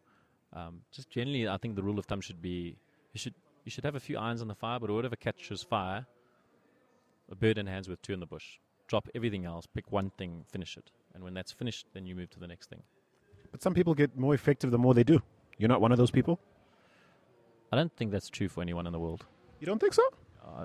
um, 0.55 0.81
just 0.93 1.11
generally, 1.11 1.47
I 1.47 1.59
think 1.59 1.77
the 1.77 1.83
rule 1.83 1.99
of 1.99 2.07
thumb 2.07 2.23
should 2.23 2.41
be 2.41 2.77
you 3.12 3.18
should 3.18 3.35
you 3.71 3.73
should 3.73 3.85
have 3.85 3.95
a 3.95 4.01
few 4.01 4.18
irons 4.18 4.43
on 4.43 4.49
the 4.49 4.55
fire, 4.57 4.81
but 4.81 4.91
whatever 4.91 5.14
catches 5.14 5.62
fire, 5.62 6.05
a 7.31 7.37
bird 7.37 7.57
in 7.57 7.68
hands 7.68 7.89
with 7.89 8.03
two 8.03 8.12
in 8.12 8.18
the 8.18 8.27
bush. 8.27 8.59
Drop 8.89 9.09
everything 9.14 9.45
else, 9.45 9.64
pick 9.64 9.93
one 9.93 10.11
thing, 10.18 10.45
finish 10.51 10.77
it, 10.77 10.91
and 11.14 11.23
when 11.23 11.35
that's 11.35 11.53
finished, 11.53 11.87
then 11.95 12.05
you 12.05 12.16
move 12.16 12.31
to 12.31 12.41
the 12.41 12.49
next 12.49 12.68
thing. 12.68 12.83
But 13.53 13.62
some 13.62 13.73
people 13.73 13.95
get 13.95 14.18
more 14.18 14.35
effective 14.35 14.73
the 14.73 14.79
more 14.79 14.93
they 14.93 15.05
do. 15.05 15.23
You're 15.57 15.68
not 15.68 15.81
one 15.81 15.93
of 15.93 15.99
those 15.99 16.11
people. 16.11 16.41
I 17.71 17.77
don't 17.77 17.95
think 17.97 18.11
that's 18.11 18.29
true 18.29 18.49
for 18.49 18.61
anyone 18.61 18.89
in 18.89 18.93
the 18.93 18.99
world. 18.99 19.25
You 19.61 19.68
don't 19.68 19.79
think 19.79 19.95
so? 19.95 20.03
Uh, 20.45 20.64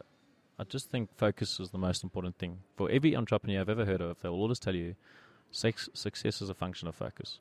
I 0.58 0.64
just 0.64 0.90
think 0.90 1.16
focus 1.16 1.60
is 1.60 1.70
the 1.70 1.78
most 1.78 2.04
important 2.04 2.40
thing. 2.40 2.58
For 2.76 2.90
every 2.90 3.16
entrepreneur 3.16 3.62
I've 3.62 3.70
ever 3.70 3.86
heard 3.86 4.02
of, 4.02 4.20
they 4.24 4.30
will 4.30 4.42
always 4.42 4.58
tell 4.58 4.74
you 4.74 4.96
sex, 5.52 5.90
success 5.94 6.42
is 6.42 6.50
a 6.50 6.56
function 6.56 6.88
of 6.88 6.96
focus. 6.96 7.38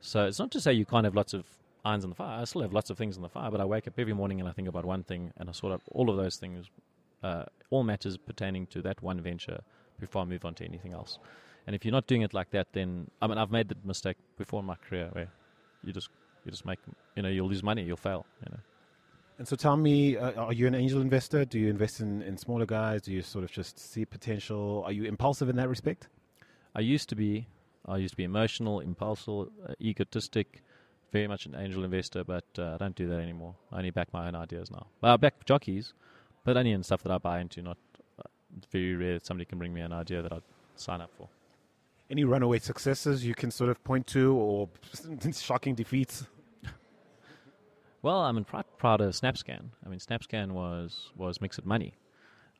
So 0.00 0.26
it's 0.26 0.38
not 0.38 0.52
to 0.52 0.60
say 0.60 0.72
you 0.72 0.86
can't 0.86 1.04
have 1.04 1.16
lots 1.16 1.34
of 1.34 1.46
irons 1.84 2.04
in 2.04 2.10
the 2.10 2.16
fire. 2.16 2.40
I 2.40 2.44
still 2.44 2.62
have 2.62 2.72
lots 2.72 2.90
of 2.90 2.98
things 2.98 3.16
in 3.16 3.22
the 3.22 3.28
fire, 3.28 3.50
but 3.50 3.60
I 3.60 3.64
wake 3.64 3.86
up 3.88 3.94
every 3.98 4.12
morning 4.12 4.40
and 4.40 4.48
I 4.48 4.52
think 4.52 4.68
about 4.68 4.84
one 4.84 5.02
thing 5.02 5.32
and 5.36 5.48
I 5.48 5.52
sort 5.52 5.72
out 5.72 5.82
all 5.92 6.10
of 6.10 6.16
those 6.16 6.36
things, 6.36 6.66
uh, 7.22 7.44
all 7.70 7.82
matters 7.82 8.16
pertaining 8.16 8.66
to 8.68 8.82
that 8.82 9.02
one 9.02 9.20
venture 9.20 9.60
before 9.98 10.22
I 10.22 10.24
move 10.24 10.44
on 10.44 10.54
to 10.54 10.64
anything 10.64 10.92
else. 10.92 11.18
And 11.66 11.76
if 11.76 11.84
you're 11.84 11.92
not 11.92 12.06
doing 12.06 12.22
it 12.22 12.34
like 12.34 12.50
that, 12.50 12.72
then 12.72 13.10
I 13.20 13.26
mean 13.26 13.38
I've 13.38 13.50
made 13.50 13.68
the 13.68 13.76
mistake 13.84 14.16
before 14.36 14.60
in 14.60 14.66
my 14.66 14.76
career 14.76 15.08
where 15.12 15.28
you 15.84 15.92
just 15.92 16.08
you 16.44 16.50
just 16.50 16.64
make 16.64 16.78
you 17.16 17.22
know 17.22 17.28
you'll 17.28 17.48
lose 17.48 17.62
money, 17.62 17.82
you'll 17.82 17.96
fail. 17.96 18.26
You 18.44 18.52
know. 18.52 18.60
And 19.38 19.48
so, 19.48 19.56
tell 19.56 19.78
me, 19.78 20.18
uh, 20.18 20.32
are 20.32 20.52
you 20.52 20.66
an 20.66 20.74
angel 20.74 21.00
investor? 21.00 21.46
Do 21.46 21.58
you 21.58 21.70
invest 21.70 22.00
in, 22.00 22.20
in 22.20 22.36
smaller 22.36 22.66
guys? 22.66 23.00
Do 23.00 23.10
you 23.10 23.22
sort 23.22 23.42
of 23.42 23.50
just 23.50 23.78
see 23.78 24.04
potential? 24.04 24.82
Are 24.84 24.92
you 24.92 25.04
impulsive 25.04 25.48
in 25.48 25.56
that 25.56 25.68
respect? 25.70 26.08
I 26.74 26.80
used 26.80 27.08
to 27.08 27.16
be. 27.16 27.46
I 27.86 27.96
used 27.96 28.12
to 28.12 28.16
be 28.18 28.24
emotional, 28.24 28.80
impulsive, 28.80 29.48
uh, 29.66 29.72
egotistic, 29.80 30.62
very 31.12 31.26
much 31.26 31.46
an 31.46 31.54
angel 31.54 31.84
investor, 31.84 32.24
but 32.24 32.44
uh, 32.58 32.74
I 32.74 32.76
don't 32.76 32.94
do 32.94 33.08
that 33.08 33.18
anymore. 33.18 33.54
I 33.72 33.78
only 33.78 33.90
back 33.90 34.12
my 34.12 34.28
own 34.28 34.34
ideas 34.34 34.70
now. 34.70 34.86
Well, 35.00 35.14
I 35.14 35.16
back 35.16 35.44
jockeys, 35.44 35.92
but 36.44 36.56
only 36.56 36.72
in 36.72 36.82
stuff 36.82 37.02
that 37.02 37.12
I 37.12 37.18
buy 37.18 37.40
into. 37.40 37.62
Not 37.62 37.78
uh, 38.18 38.22
very 38.70 38.94
rare 38.94 39.14
that 39.14 39.26
somebody 39.26 39.44
can 39.44 39.58
bring 39.58 39.74
me 39.74 39.80
an 39.80 39.92
idea 39.92 40.22
that 40.22 40.32
I'd 40.32 40.42
sign 40.76 41.00
up 41.00 41.10
for. 41.16 41.28
Any 42.10 42.24
runaway 42.24 42.58
successes 42.58 43.24
you 43.24 43.34
can 43.34 43.50
sort 43.50 43.70
of 43.70 43.82
point 43.84 44.06
to, 44.08 44.34
or 44.34 44.68
shocking 45.32 45.74
defeats? 45.74 46.26
Well, 48.02 48.22
I'm 48.22 48.42
proud, 48.44 48.64
proud 48.78 49.02
of 49.02 49.12
SnapScan. 49.12 49.60
I 49.84 49.88
mean, 49.90 49.98
SnapScan 49.98 50.52
was 50.52 51.10
was 51.18 51.38
Mixit 51.42 51.66
Money, 51.66 51.92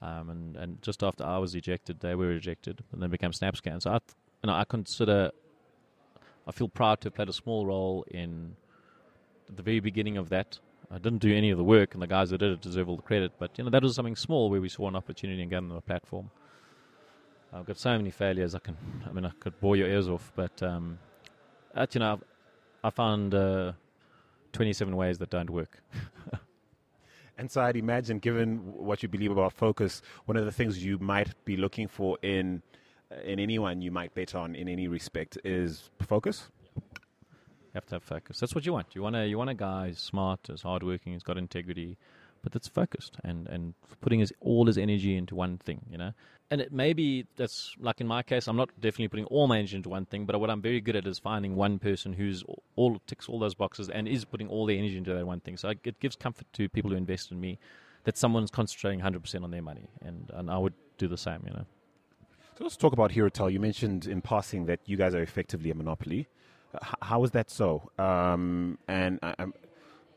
um, 0.02 0.28
and 0.28 0.54
and 0.54 0.82
just 0.82 1.02
after 1.02 1.24
I 1.24 1.38
was 1.38 1.54
ejected, 1.54 2.00
they 2.00 2.14
were 2.14 2.32
ejected, 2.32 2.84
and 2.92 3.02
then 3.02 3.08
became 3.08 3.30
SnapScan. 3.30 3.80
So 3.80 3.90
I, 3.90 4.00
th- 4.00 4.16
you 4.42 4.48
know, 4.48 4.52
I 4.52 4.64
consider, 4.64 5.30
I 6.50 6.52
feel 6.52 6.68
proud 6.68 7.00
to 7.00 7.06
have 7.06 7.14
played 7.14 7.28
a 7.28 7.32
small 7.32 7.64
role 7.66 8.04
in 8.10 8.56
the 9.54 9.62
very 9.62 9.80
beginning 9.80 10.16
of 10.16 10.28
that. 10.30 10.58
I 10.90 10.98
didn't 10.98 11.18
do 11.18 11.34
any 11.34 11.50
of 11.50 11.58
the 11.58 11.64
work, 11.64 11.94
and 11.94 12.02
the 12.02 12.06
guys 12.06 12.30
that 12.30 12.38
did 12.38 12.52
it 12.52 12.60
deserve 12.60 12.88
all 12.88 12.96
the 12.96 13.02
credit. 13.02 13.32
But 13.38 13.56
you 13.56 13.64
know, 13.64 13.70
that 13.70 13.82
was 13.82 13.94
something 13.94 14.16
small 14.16 14.50
where 14.50 14.60
we 14.60 14.68
saw 14.68 14.88
an 14.88 14.96
opportunity 14.96 15.40
and 15.40 15.50
gave 15.50 15.62
them 15.62 15.72
a 15.72 15.80
platform. 15.80 16.30
I've 17.52 17.66
got 17.66 17.78
so 17.78 17.96
many 17.96 18.10
failures. 18.10 18.54
I 18.54 18.58
can, 18.58 18.76
I 19.08 19.12
mean, 19.12 19.24
I 19.24 19.30
could 19.40 19.58
bore 19.60 19.76
your 19.76 19.88
ears 19.88 20.08
off, 20.08 20.32
but 20.34 20.62
um, 20.62 20.98
at, 21.74 21.94
you 21.94 22.00
know, 22.00 22.12
I've, 22.12 22.24
I 22.84 22.90
found. 22.90 23.34
Uh, 23.34 23.72
27 24.52 24.96
ways 24.96 25.18
that 25.18 25.30
don't 25.30 25.50
work. 25.50 25.82
and 27.38 27.50
so 27.50 27.62
I'd 27.62 27.76
imagine, 27.76 28.18
given 28.18 28.58
what 28.58 29.02
you 29.02 29.08
believe 29.08 29.30
about 29.30 29.52
focus, 29.52 30.02
one 30.26 30.36
of 30.36 30.44
the 30.44 30.52
things 30.52 30.84
you 30.84 30.98
might 30.98 31.32
be 31.44 31.56
looking 31.56 31.88
for 31.88 32.18
in 32.22 32.62
in 33.24 33.40
anyone 33.40 33.82
you 33.82 33.90
might 33.90 34.14
bet 34.14 34.34
on 34.34 34.54
in 34.54 34.68
any 34.68 34.88
respect 34.88 35.38
is 35.44 35.90
focus. 36.00 36.50
You 36.76 37.74
have 37.74 37.86
to 37.86 37.94
have 37.96 38.02
focus. 38.02 38.40
That's 38.40 38.54
what 38.54 38.66
you 38.66 38.72
want. 38.72 38.94
You 38.94 39.02
want 39.02 39.16
a 39.16 39.26
you 39.26 39.38
want 39.38 39.50
a 39.50 39.54
guy 39.54 39.88
who's 39.88 39.98
smart, 39.98 40.40
who's 40.48 40.62
hardworking, 40.62 41.12
who's 41.12 41.22
got 41.22 41.38
integrity, 41.38 41.96
but 42.42 42.52
that's 42.52 42.66
focused 42.68 43.16
and 43.22 43.46
and 43.46 43.74
putting 44.00 44.18
his 44.20 44.32
all 44.40 44.66
his 44.66 44.76
energy 44.76 45.16
into 45.16 45.36
one 45.36 45.58
thing. 45.58 45.80
You 45.88 45.98
know, 45.98 46.12
and 46.50 46.60
it 46.60 46.72
maybe 46.72 47.26
that's 47.36 47.76
like 47.78 48.00
in 48.00 48.08
my 48.08 48.22
case, 48.24 48.48
I'm 48.48 48.56
not 48.56 48.70
definitely 48.80 49.08
putting 49.08 49.26
all 49.26 49.46
my 49.46 49.58
energy 49.58 49.76
into 49.76 49.88
one 49.88 50.04
thing, 50.04 50.26
but 50.26 50.38
what 50.40 50.50
I'm 50.50 50.62
very 50.62 50.80
good 50.80 50.96
at 50.96 51.06
is 51.06 51.20
finding 51.20 51.54
one 51.54 51.78
person 51.78 52.12
who's 52.12 52.42
all 52.74 53.00
ticks 53.06 53.28
all 53.28 53.38
those 53.38 53.54
boxes 53.54 53.88
and 53.88 54.08
is 54.08 54.24
putting 54.24 54.48
all 54.48 54.66
their 54.66 54.76
energy 54.76 54.96
into 54.96 55.14
that 55.14 55.26
one 55.26 55.40
thing. 55.40 55.56
So 55.56 55.68
it 55.68 56.00
gives 56.00 56.16
comfort 56.16 56.46
to 56.54 56.68
people 56.68 56.90
who 56.90 56.96
invest 56.96 57.30
in 57.30 57.40
me 57.40 57.58
that 58.04 58.16
someone's 58.16 58.50
concentrating 58.50 59.00
100% 59.00 59.44
on 59.44 59.50
their 59.52 59.62
money, 59.62 59.90
and 60.02 60.30
and 60.34 60.50
I 60.50 60.58
would 60.58 60.74
do 60.98 61.06
the 61.06 61.18
same. 61.18 61.42
You 61.46 61.52
know. 61.52 61.66
So 62.60 62.64
let's 62.64 62.76
talk 62.76 62.92
about 62.92 63.12
Herotel. 63.12 63.50
You 63.50 63.58
mentioned 63.58 64.06
in 64.06 64.20
passing 64.20 64.66
that 64.66 64.80
you 64.84 64.98
guys 64.98 65.14
are 65.14 65.22
effectively 65.22 65.70
a 65.70 65.74
monopoly. 65.74 66.28
How 67.00 67.24
is 67.24 67.30
that 67.30 67.48
so? 67.48 67.90
Um, 67.98 68.76
and 68.86 69.18
I, 69.22 69.46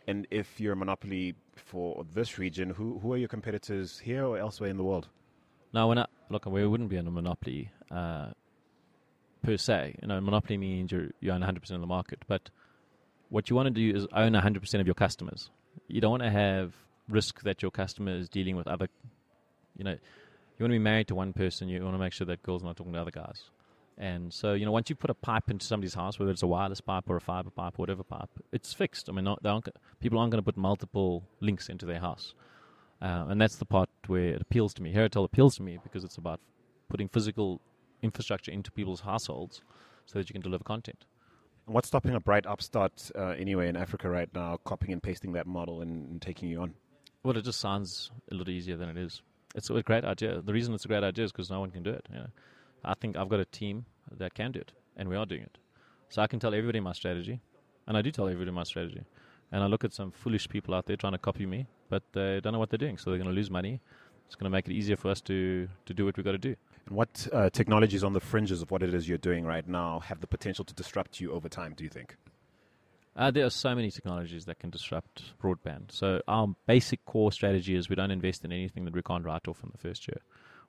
and 0.09 0.27
if 0.29 0.59
you're 0.59 0.73
a 0.73 0.75
monopoly 0.75 1.35
for 1.55 2.05
this 2.13 2.37
region, 2.37 2.71
who 2.71 2.99
who 2.99 3.13
are 3.13 3.17
your 3.17 3.29
competitors 3.29 3.97
here 3.97 4.25
or 4.25 4.37
elsewhere 4.37 4.69
in 4.69 4.75
the 4.75 4.83
world? 4.83 5.07
No, 5.73 5.87
when 5.87 5.97
I, 5.99 6.05
look, 6.29 6.45
we 6.45 6.67
wouldn't 6.67 6.89
be 6.89 6.97
in 6.97 7.07
a 7.07 7.11
monopoly 7.11 7.71
uh, 7.89 8.31
per 9.41 9.55
se. 9.55 9.95
You 10.01 10.09
know, 10.09 10.19
monopoly 10.19 10.57
means 10.57 10.91
you 10.91 11.13
you 11.21 11.31
own 11.31 11.39
100% 11.39 11.55
of 11.71 11.79
the 11.79 11.87
market, 11.87 12.23
but 12.27 12.49
what 13.29 13.49
you 13.49 13.55
want 13.55 13.67
to 13.67 13.71
do 13.71 13.97
is 13.97 14.05
own 14.11 14.33
100% 14.33 14.81
of 14.81 14.85
your 14.85 14.95
customers. 14.95 15.49
You 15.87 16.01
don't 16.01 16.11
want 16.11 16.23
to 16.23 16.29
have 16.29 16.73
risk 17.07 17.43
that 17.43 17.61
your 17.61 17.71
customer 17.71 18.17
is 18.17 18.27
dealing 18.27 18.57
with 18.57 18.67
other. 18.67 18.89
You 19.77 19.85
know, 19.85 19.97
you 20.57 20.63
want 20.63 20.71
to 20.71 20.75
be 20.75 20.79
married 20.79 21.07
to 21.07 21.15
one 21.15 21.33
person. 21.33 21.67
You 21.67 21.83
want 21.83 21.95
to 21.95 21.99
make 21.99 22.13
sure 22.13 22.25
that 22.27 22.43
girl's 22.43 22.63
are 22.63 22.67
not 22.67 22.77
talking 22.77 22.93
to 22.93 22.99
other 22.99 23.11
guys. 23.11 23.49
And 23.97 24.33
so, 24.33 24.53
you 24.53 24.65
know, 24.65 24.71
once 24.71 24.89
you 24.89 24.95
put 24.95 25.09
a 25.09 25.15
pipe 25.15 25.49
into 25.49 25.65
somebody's 25.65 25.93
house, 25.93 26.17
whether 26.17 26.31
it's 26.31 26.41
a 26.41 26.47
wireless 26.47 26.81
pipe 26.81 27.09
or 27.09 27.15
a 27.15 27.21
fiber 27.21 27.51
pipe 27.51 27.77
or 27.77 27.83
whatever 27.83 28.03
pipe, 28.03 28.29
it's 28.51 28.73
fixed. 28.73 29.09
I 29.09 29.11
mean, 29.11 29.25
not, 29.25 29.45
aren't, 29.45 29.69
people 29.99 30.17
aren't 30.17 30.31
going 30.31 30.41
to 30.41 30.45
put 30.45 30.57
multiple 30.57 31.23
links 31.41 31.69
into 31.69 31.85
their 31.85 31.99
house. 31.99 32.33
Uh, 33.01 33.25
and 33.29 33.39
that's 33.39 33.57
the 33.57 33.65
part 33.65 33.89
where 34.07 34.29
it 34.29 34.41
appeals 34.41 34.73
to 34.75 34.81
me. 34.81 34.93
Herotel 34.93 35.25
appeals 35.25 35.55
to 35.57 35.63
me 35.63 35.77
because 35.83 36.03
it's 36.03 36.17
about 36.17 36.39
putting 36.89 37.07
physical 37.07 37.61
infrastructure 38.01 38.51
into 38.51 38.71
people's 38.71 39.01
households 39.01 39.61
so 40.05 40.19
that 40.19 40.29
you 40.29 40.33
can 40.33 40.41
deliver 40.41 40.63
content. 40.63 41.05
What's 41.65 41.87
stopping 41.87 42.13
a 42.13 42.19
bright 42.19 42.45
upstart 42.45 43.09
uh, 43.15 43.29
anyway 43.29 43.69
in 43.69 43.77
Africa 43.77 44.09
right 44.09 44.29
now, 44.33 44.59
copying 44.65 44.91
and 44.91 45.03
pasting 45.03 45.33
that 45.33 45.47
model 45.47 45.81
and, 45.81 46.09
and, 46.09 46.21
taking 46.21 46.49
you 46.49 46.61
on? 46.61 46.73
Well, 47.23 47.37
it 47.37 47.45
just 47.45 47.61
sounds 47.61 48.11
a 48.29 48.35
little 48.35 48.53
easier 48.53 48.75
than 48.75 48.89
it 48.89 48.97
is. 48.97 49.21
It's 49.55 49.69
a 49.69 49.81
great 49.81 50.03
idea. 50.03 50.41
The 50.41 50.53
reason 50.53 50.73
it's 50.73 50.85
a 50.85 50.87
great 50.87 51.03
idea 51.03 51.25
is 51.25 51.31
because 51.31 51.49
no 51.49 51.59
one 51.59 51.71
can 51.71 51.83
do 51.83 51.91
it. 51.91 52.05
You 52.11 52.19
know? 52.19 52.27
I 52.83 52.93
think 52.95 53.17
I've 53.17 53.29
got 53.29 53.39
a 53.39 53.45
team 53.45 53.85
that 54.17 54.33
can 54.33 54.51
do 54.51 54.59
it, 54.59 54.71
and 54.97 55.07
we 55.07 55.15
are 55.15 55.25
doing 55.25 55.43
it. 55.43 55.57
So 56.09 56.21
I 56.21 56.27
can 56.27 56.39
tell 56.39 56.53
everybody 56.53 56.79
my 56.79 56.93
strategy, 56.93 57.39
and 57.87 57.97
I 57.97 58.01
do 58.01 58.11
tell 58.11 58.27
everybody 58.27 58.51
my 58.51 58.63
strategy. 58.63 59.03
And 59.51 59.63
I 59.63 59.67
look 59.67 59.83
at 59.83 59.93
some 59.93 60.11
foolish 60.11 60.49
people 60.49 60.73
out 60.73 60.87
there 60.87 60.95
trying 60.95 61.13
to 61.13 61.19
copy 61.19 61.45
me, 61.45 61.67
but 61.89 62.03
they 62.13 62.39
don't 62.41 62.53
know 62.53 62.59
what 62.59 62.69
they're 62.71 62.77
doing, 62.77 62.97
so 62.97 63.09
they're 63.09 63.19
going 63.19 63.29
to 63.29 63.35
lose 63.35 63.51
money. 63.51 63.79
It's 64.25 64.35
going 64.35 64.45
to 64.45 64.49
make 64.49 64.67
it 64.67 64.73
easier 64.73 64.97
for 64.97 65.09
us 65.09 65.21
to, 65.21 65.69
to 65.85 65.93
do 65.93 66.05
what 66.05 66.17
we've 66.17 66.25
got 66.25 66.31
to 66.31 66.37
do. 66.39 66.55
And 66.87 66.95
what 66.95 67.27
uh, 67.31 67.49
technologies 67.51 68.03
on 68.03 68.13
the 68.13 68.19
fringes 68.19 68.61
of 68.61 68.71
what 68.71 68.81
it 68.81 68.93
is 68.93 69.07
you're 69.07 69.17
doing 69.19 69.45
right 69.45 69.67
now 69.67 69.99
have 69.99 70.21
the 70.21 70.27
potential 70.27 70.65
to 70.65 70.73
disrupt 70.73 71.21
you 71.21 71.31
over 71.31 71.47
time, 71.47 71.73
do 71.77 71.83
you 71.83 71.89
think? 71.89 72.15
Uh, 73.15 73.29
there 73.29 73.45
are 73.45 73.49
so 73.49 73.75
many 73.75 73.91
technologies 73.91 74.45
that 74.45 74.59
can 74.59 74.71
disrupt 74.71 75.39
broadband. 75.41 75.91
So 75.91 76.21
our 76.27 76.47
basic 76.65 77.05
core 77.05 77.31
strategy 77.31 77.75
is 77.75 77.89
we 77.89 77.95
don't 77.95 78.09
invest 78.09 78.43
in 78.43 78.51
anything 78.51 78.85
that 78.85 78.93
we 78.95 79.03
can't 79.03 79.23
write 79.23 79.47
off 79.47 79.63
in 79.63 79.69
the 79.71 79.77
first 79.77 80.07
year, 80.07 80.21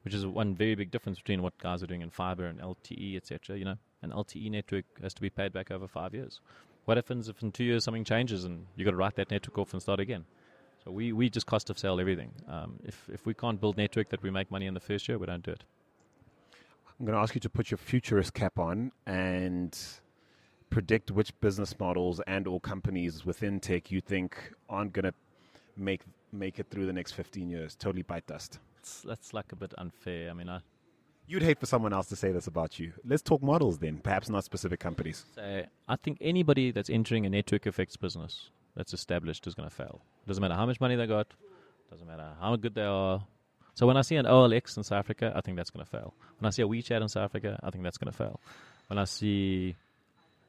which 0.02 0.12
is 0.12 0.26
one 0.26 0.54
very 0.54 0.74
big 0.74 0.90
difference 0.90 1.18
between 1.18 1.42
what 1.42 1.56
guys 1.58 1.82
are 1.82 1.86
doing 1.86 2.02
in 2.02 2.10
fiber 2.10 2.44
and 2.44 2.60
LTE, 2.60 3.16
etc. 3.16 3.56
You 3.56 3.64
know, 3.64 3.76
an 4.02 4.10
LTE 4.10 4.50
network 4.50 4.84
has 5.02 5.14
to 5.14 5.22
be 5.22 5.30
paid 5.30 5.54
back 5.54 5.70
over 5.70 5.88
five 5.88 6.12
years. 6.12 6.40
What 6.84 6.98
happens 6.98 7.30
if 7.30 7.42
in 7.42 7.50
two 7.50 7.64
years 7.64 7.84
something 7.84 8.04
changes 8.04 8.44
and 8.44 8.66
you've 8.76 8.84
got 8.84 8.90
to 8.90 8.98
write 8.98 9.16
that 9.16 9.30
network 9.30 9.56
off 9.56 9.72
and 9.72 9.80
start 9.80 10.00
again? 10.00 10.26
So 10.84 10.90
we, 10.90 11.14
we 11.14 11.30
just 11.30 11.46
cost 11.46 11.70
of 11.70 11.78
sale 11.78 11.98
everything. 11.98 12.30
Um, 12.46 12.78
if, 12.84 13.08
if 13.10 13.24
we 13.24 13.32
can't 13.32 13.58
build 13.58 13.78
network 13.78 14.10
that 14.10 14.22
we 14.22 14.30
make 14.30 14.50
money 14.50 14.66
in 14.66 14.74
the 14.74 14.80
first 14.80 15.08
year, 15.08 15.16
we 15.16 15.24
don't 15.24 15.42
do 15.42 15.52
it. 15.52 15.64
I'm 17.00 17.06
going 17.06 17.16
to 17.16 17.22
ask 17.22 17.34
you 17.34 17.40
to 17.40 17.48
put 17.48 17.70
your 17.70 17.78
futurist 17.78 18.34
cap 18.34 18.58
on 18.58 18.92
and 19.06 19.76
predict 20.74 21.12
which 21.12 21.30
business 21.40 21.78
models 21.78 22.20
and 22.26 22.48
or 22.48 22.58
companies 22.58 23.24
within 23.24 23.60
tech 23.60 23.92
you 23.92 24.00
think 24.00 24.36
aren't 24.68 24.92
going 24.92 25.04
to 25.04 25.14
make 25.76 26.00
make 26.32 26.58
it 26.58 26.66
through 26.68 26.84
the 26.84 26.92
next 26.92 27.12
15 27.12 27.48
years. 27.48 27.76
Totally 27.76 28.02
bite 28.02 28.26
dust. 28.26 28.58
That's, 28.74 29.02
that's 29.02 29.32
like 29.32 29.52
a 29.52 29.56
bit 29.56 29.72
unfair. 29.78 30.30
I 30.30 30.32
mean, 30.32 30.48
I 30.48 30.58
You'd 31.28 31.44
hate 31.44 31.60
for 31.60 31.66
someone 31.66 31.92
else 31.92 32.08
to 32.08 32.16
say 32.16 32.32
this 32.32 32.48
about 32.48 32.80
you. 32.80 32.92
Let's 33.04 33.22
talk 33.22 33.40
models 33.40 33.78
then, 33.78 33.98
perhaps 33.98 34.28
not 34.28 34.42
specific 34.42 34.80
companies. 34.80 35.24
say 35.36 35.66
I 35.88 35.94
think 35.94 36.18
anybody 36.20 36.72
that's 36.72 36.90
entering 36.90 37.24
a 37.24 37.30
network 37.30 37.68
effects 37.68 37.96
business 37.96 38.50
that's 38.76 38.92
established 38.92 39.46
is 39.46 39.54
going 39.54 39.68
to 39.68 39.74
fail. 39.74 40.02
Doesn't 40.26 40.42
matter 40.42 40.54
how 40.54 40.66
much 40.66 40.80
money 40.80 40.96
they 40.96 41.06
got. 41.06 41.28
Doesn't 41.88 42.06
matter 42.06 42.30
how 42.40 42.56
good 42.56 42.74
they 42.74 42.82
are. 42.82 43.24
So 43.74 43.86
when 43.86 43.96
I 43.96 44.02
see 44.02 44.16
an 44.16 44.26
OLX 44.26 44.76
in 44.76 44.82
South 44.82 44.98
Africa, 44.98 45.32
I 45.36 45.40
think 45.40 45.56
that's 45.56 45.70
going 45.70 45.84
to 45.84 45.90
fail. 45.90 46.14
When 46.40 46.48
I 46.48 46.50
see 46.50 46.62
a 46.62 46.66
WeChat 46.66 47.00
in 47.00 47.08
South 47.08 47.24
Africa, 47.24 47.60
I 47.62 47.70
think 47.70 47.84
that's 47.84 47.96
going 47.96 48.10
to 48.10 48.16
fail. 48.16 48.40
When 48.88 48.98
I 48.98 49.04
see 49.04 49.76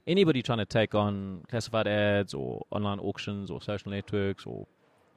anybody 0.07 0.41
trying 0.41 0.59
to 0.59 0.65
take 0.65 0.95
on 0.95 1.43
classified 1.49 1.87
ads 1.87 2.33
or 2.33 2.65
online 2.71 2.99
auctions 2.99 3.49
or 3.49 3.61
social 3.61 3.91
networks 3.91 4.45
or 4.45 4.67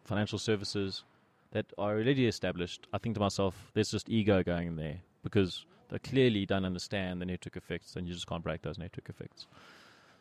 financial 0.04 0.38
services 0.38 1.04
that 1.52 1.66
are 1.78 1.92
already 1.92 2.26
established, 2.26 2.86
I 2.92 2.98
think 2.98 3.14
to 3.14 3.20
myself, 3.20 3.70
there's 3.74 3.90
just 3.90 4.08
ego 4.08 4.42
going 4.42 4.68
in 4.68 4.76
there 4.76 5.00
because 5.22 5.64
they 5.88 5.98
clearly 5.98 6.46
don't 6.46 6.64
understand 6.64 7.20
the 7.20 7.26
network 7.26 7.56
effects 7.56 7.96
and 7.96 8.06
you 8.06 8.14
just 8.14 8.26
can't 8.26 8.42
break 8.42 8.62
those 8.62 8.78
network 8.78 9.08
effects. 9.08 9.46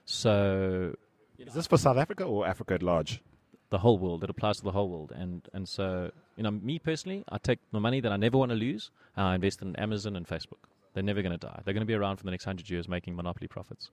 So 0.05 0.95
Is 1.38 1.53
this 1.53 1.68
for 1.68 1.78
South 1.78 1.97
Africa 1.97 2.24
or 2.24 2.47
Africa 2.47 2.76
at 2.76 2.84
large? 2.84 3.22
the 3.70 3.78
whole 3.80 3.97
world. 3.97 4.24
It 4.24 4.30
applies 4.30 4.57
to 4.57 4.63
the 4.63 4.72
whole 4.72 4.89
world. 4.89 5.11
And 5.15 5.47
and 5.53 5.68
so 5.68 6.11
you 6.36 6.43
know, 6.43 6.51
me 6.51 6.80
personally, 6.80 7.24
I 7.30 7.38
take 7.38 7.59
the 7.72 7.80
money 7.80 7.99
that 7.99 8.11
I 8.11 8.18
never 8.18 8.38
want 8.38 8.51
to 8.51 8.55
lose 8.55 8.91
and 9.15 9.26
I 9.28 9.36
invest 9.36 9.61
in 9.61 9.76
Amazon 9.76 10.15
and 10.15 10.28
Facebook. 10.28 10.63
They're 10.93 11.03
never 11.03 11.22
going 11.22 11.38
to 11.38 11.38
die. 11.38 11.61
They're 11.63 11.74
going 11.74 11.82
to 11.82 11.88
be 11.88 11.93
around 11.93 12.18
for 12.18 12.24
the 12.24 12.32
next 12.32 12.45
hundred 12.45 12.70
years, 12.70 12.88
making 12.88 13.15
monopoly 13.15 13.47
profits. 13.47 13.91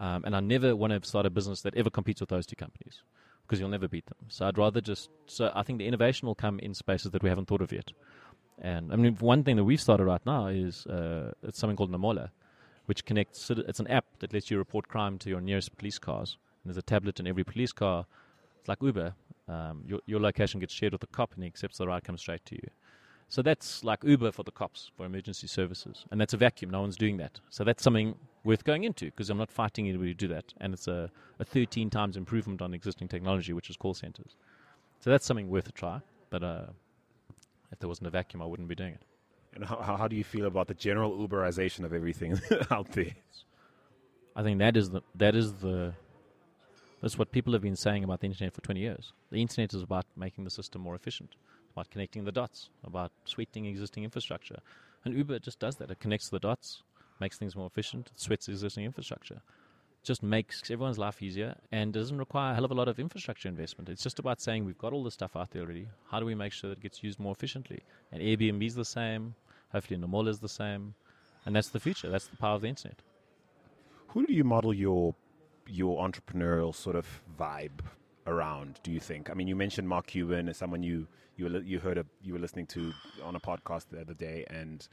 Um, 0.00 0.24
and 0.24 0.34
I 0.34 0.40
never 0.40 0.74
want 0.74 0.92
to 0.94 1.06
start 1.06 1.26
a 1.26 1.30
business 1.30 1.60
that 1.62 1.76
ever 1.76 1.90
competes 1.90 2.20
with 2.20 2.30
those 2.30 2.46
two 2.46 2.56
companies 2.56 3.02
because 3.42 3.60
you'll 3.60 3.68
never 3.68 3.86
beat 3.86 4.06
them. 4.06 4.16
So 4.28 4.46
I'd 4.46 4.56
rather 4.56 4.80
just. 4.80 5.10
So 5.26 5.52
I 5.54 5.62
think 5.62 5.78
the 5.78 5.86
innovation 5.86 6.26
will 6.26 6.34
come 6.34 6.58
in 6.58 6.72
spaces 6.72 7.12
that 7.12 7.22
we 7.22 7.28
haven't 7.28 7.48
thought 7.48 7.60
of 7.60 7.70
yet. 7.70 7.92
And 8.62 8.92
I 8.92 8.96
mean, 8.96 9.16
one 9.16 9.44
thing 9.44 9.56
that 9.56 9.64
we've 9.64 9.80
started 9.80 10.04
right 10.04 10.24
now 10.24 10.46
is 10.46 10.86
uh, 10.86 11.32
it's 11.42 11.58
something 11.58 11.76
called 11.76 11.92
Namola, 11.92 12.30
which 12.86 13.04
connects. 13.04 13.50
It's 13.50 13.80
an 13.80 13.88
app 13.88 14.06
that 14.20 14.32
lets 14.32 14.50
you 14.50 14.56
report 14.56 14.88
crime 14.88 15.18
to 15.18 15.28
your 15.28 15.40
nearest 15.40 15.76
police 15.76 15.98
cars. 15.98 16.38
And 16.64 16.70
there's 16.70 16.78
a 16.78 16.82
tablet 16.82 17.20
in 17.20 17.26
every 17.26 17.44
police 17.44 17.72
car. 17.72 18.06
It's 18.58 18.68
like 18.68 18.82
Uber. 18.82 19.14
Um, 19.48 19.82
your, 19.84 19.98
your 20.06 20.20
location 20.20 20.60
gets 20.60 20.72
shared 20.72 20.92
with 20.92 21.00
the 21.00 21.08
cop, 21.08 21.34
and 21.34 21.42
he 21.42 21.48
accepts 21.48 21.78
the 21.78 21.86
ride 21.86 22.04
comes 22.04 22.20
straight 22.20 22.44
to 22.46 22.54
you. 22.54 22.70
So 23.28 23.42
that's 23.42 23.84
like 23.84 24.04
Uber 24.04 24.32
for 24.32 24.44
the 24.44 24.50
cops 24.52 24.90
for 24.96 25.06
emergency 25.06 25.46
services, 25.46 26.04
and 26.10 26.20
that's 26.20 26.34
a 26.34 26.36
vacuum. 26.36 26.70
No 26.70 26.80
one's 26.80 26.96
doing 26.96 27.16
that. 27.18 27.40
So 27.50 27.64
that's 27.64 27.82
something 27.82 28.14
worth 28.44 28.64
going 28.64 28.84
into 28.84 29.06
because 29.06 29.30
I'm 29.30 29.38
not 29.38 29.50
fighting 29.50 29.88
anybody 29.88 30.10
to 30.10 30.16
do 30.16 30.28
that, 30.28 30.52
and 30.58 30.72
it's 30.74 30.88
a, 30.88 31.10
a 31.38 31.44
13 31.44 31.90
times 31.90 32.16
improvement 32.16 32.62
on 32.62 32.74
existing 32.74 33.08
technology, 33.08 33.52
which 33.52 33.70
is 33.70 33.76
call 33.76 33.94
centers. 33.94 34.36
So 35.00 35.10
that's 35.10 35.26
something 35.26 35.48
worth 35.48 35.68
a 35.68 35.72
try. 35.72 36.00
But 36.30 36.42
uh, 36.42 36.66
if 37.72 37.78
there 37.78 37.88
wasn't 37.88 38.08
a 38.08 38.10
vacuum, 38.10 38.42
I 38.42 38.46
wouldn't 38.46 38.68
be 38.68 38.74
doing 38.74 38.94
it. 38.94 39.02
And 39.54 39.64
how, 39.64 39.96
how 39.98 40.08
do 40.08 40.14
you 40.16 40.24
feel 40.24 40.46
about 40.46 40.68
the 40.68 40.74
general 40.74 41.26
Uberization 41.26 41.84
of 41.84 41.92
everything 41.92 42.40
out 42.70 42.92
there? 42.92 43.14
I 44.36 44.42
think 44.42 44.58
that 44.60 44.76
is 44.76 44.90
the 44.90 45.02
that 45.16 45.34
is 45.34 45.54
the 45.54 45.92
that's 47.02 47.18
what 47.18 47.32
people 47.32 47.52
have 47.54 47.62
been 47.62 47.76
saying 47.76 48.04
about 48.04 48.20
the 48.20 48.26
internet 48.26 48.54
for 48.54 48.60
20 48.60 48.78
years. 48.78 49.12
The 49.32 49.40
internet 49.40 49.74
is 49.74 49.82
about 49.82 50.04
making 50.16 50.44
the 50.44 50.50
system 50.50 50.82
more 50.82 50.94
efficient, 50.94 51.34
about 51.72 51.90
connecting 51.90 52.24
the 52.24 52.32
dots, 52.32 52.68
about 52.84 53.10
sweetening 53.24 53.64
existing 53.64 54.04
infrastructure. 54.04 54.58
And 55.04 55.14
Uber 55.14 55.38
just 55.38 55.58
does 55.58 55.76
that. 55.76 55.90
It 55.90 55.98
connects 55.98 56.28
the 56.28 56.38
dots, 56.38 56.82
makes 57.20 57.38
things 57.38 57.56
more 57.56 57.66
efficient, 57.66 58.10
sweats 58.16 58.48
existing 58.48 58.84
infrastructure. 58.84 59.40
Just 60.02 60.22
makes 60.22 60.70
everyone's 60.70 60.98
life 60.98 61.22
easier 61.22 61.54
and 61.72 61.92
doesn't 61.92 62.16
require 62.16 62.52
a 62.52 62.54
hell 62.54 62.64
of 62.64 62.70
a 62.70 62.74
lot 62.74 62.88
of 62.88 62.98
infrastructure 62.98 63.48
investment. 63.48 63.90
It's 63.90 64.02
just 64.02 64.18
about 64.18 64.40
saying 64.40 64.64
we've 64.64 64.78
got 64.78 64.94
all 64.94 65.04
this 65.04 65.14
stuff 65.14 65.36
out 65.36 65.50
there 65.50 65.62
already. 65.62 65.88
How 66.10 66.20
do 66.20 66.26
we 66.26 66.34
make 66.34 66.52
sure 66.52 66.70
that 66.70 66.78
it 66.78 66.82
gets 66.82 67.02
used 67.02 67.20
more 67.20 67.32
efficiently? 67.32 67.80
And 68.10 68.22
Airbnb 68.22 68.66
is 68.66 68.74
the 68.74 68.84
same. 68.84 69.34
Hopefully, 69.72 70.00
Namola 70.00 70.28
is 70.28 70.40
the 70.40 70.48
same. 70.48 70.94
And 71.44 71.54
that's 71.54 71.68
the 71.68 71.80
future. 71.80 72.08
That's 72.08 72.26
the 72.28 72.36
power 72.36 72.54
of 72.54 72.62
the 72.62 72.68
internet. 72.68 73.02
Who 74.08 74.26
do 74.26 74.32
you 74.32 74.44
model 74.44 74.74
your 74.74 75.14
your 75.66 76.04
entrepreneurial 76.06 76.74
sort 76.74 76.96
of 76.96 77.06
vibe 77.38 77.80
around? 78.26 78.80
Do 78.82 78.90
you 78.90 79.00
think? 79.00 79.30
I 79.30 79.34
mean, 79.34 79.48
you 79.48 79.56
mentioned 79.56 79.88
Mark 79.88 80.06
Cuban 80.08 80.48
as 80.48 80.56
someone 80.56 80.82
you 80.82 81.06
you 81.36 81.62
you 81.64 81.78
heard 81.78 81.98
a, 81.98 82.06
you 82.22 82.32
were 82.32 82.38
listening 82.38 82.66
to 82.68 82.92
on 83.22 83.36
a 83.36 83.40
podcast 83.40 83.86
the 83.90 84.00
other 84.00 84.14
day, 84.14 84.44
and 84.48 84.86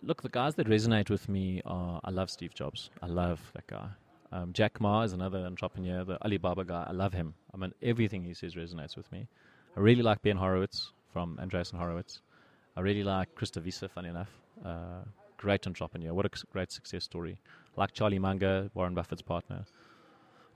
Look, 0.00 0.22
the 0.22 0.28
guys 0.28 0.54
that 0.56 0.66
resonate 0.66 1.10
with 1.10 1.28
me 1.28 1.60
are 1.64 2.00
I 2.02 2.10
love 2.10 2.30
Steve 2.30 2.54
Jobs. 2.54 2.90
I 3.02 3.06
love 3.06 3.40
that 3.54 3.66
guy. 3.66 3.88
Um, 4.32 4.52
Jack 4.54 4.80
Ma 4.80 5.02
is 5.02 5.12
another 5.12 5.40
entrepreneur, 5.40 6.04
the 6.04 6.22
Alibaba 6.24 6.64
guy. 6.64 6.86
I 6.88 6.92
love 6.92 7.12
him. 7.12 7.34
I 7.52 7.58
mean, 7.58 7.72
everything 7.82 8.24
he 8.24 8.32
says 8.32 8.54
resonates 8.54 8.96
with 8.96 9.10
me. 9.12 9.28
I 9.76 9.80
really 9.80 10.02
like 10.02 10.22
Ben 10.22 10.36
Horowitz 10.36 10.92
from 11.12 11.36
Andreessen 11.36 11.76
Horowitz. 11.76 12.20
I 12.76 12.80
really 12.80 13.02
like 13.04 13.34
Christo 13.34 13.60
Wiese, 13.60 13.84
funny 13.94 14.08
enough. 14.08 14.30
Uh, 14.64 15.04
great 15.36 15.66
entrepreneur. 15.66 16.14
What 16.14 16.24
a 16.24 16.30
great 16.50 16.72
success 16.72 17.04
story. 17.04 17.38
I 17.76 17.80
like 17.80 17.92
Charlie 17.92 18.18
Munger, 18.18 18.70
Warren 18.74 18.94
Buffett's 18.94 19.22
partner. 19.22 19.64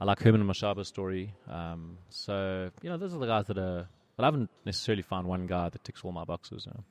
I 0.01 0.05
like 0.05 0.20
Herman 0.20 0.47
Mashaba's 0.47 0.89
story. 0.89 1.34
Um, 1.49 1.99
so, 2.09 2.70
you 2.82 2.91
know, 2.91 2.97
those 2.97 3.14
are 3.14 3.18
the 3.18 3.26
guys 3.26 3.47
that 3.47 3.59
are. 3.59 3.89
But 4.16 4.24
I 4.24 4.26
haven't 4.28 4.51
necessarily 4.64 5.03
found 5.03 5.26
one 5.26 5.47
guy 5.47 5.68
that 5.68 5.84
ticks 5.84 6.03
all 6.03 6.12
my 6.12 6.24
boxes. 6.24 6.64
You 6.66 6.72
know. 6.74 6.84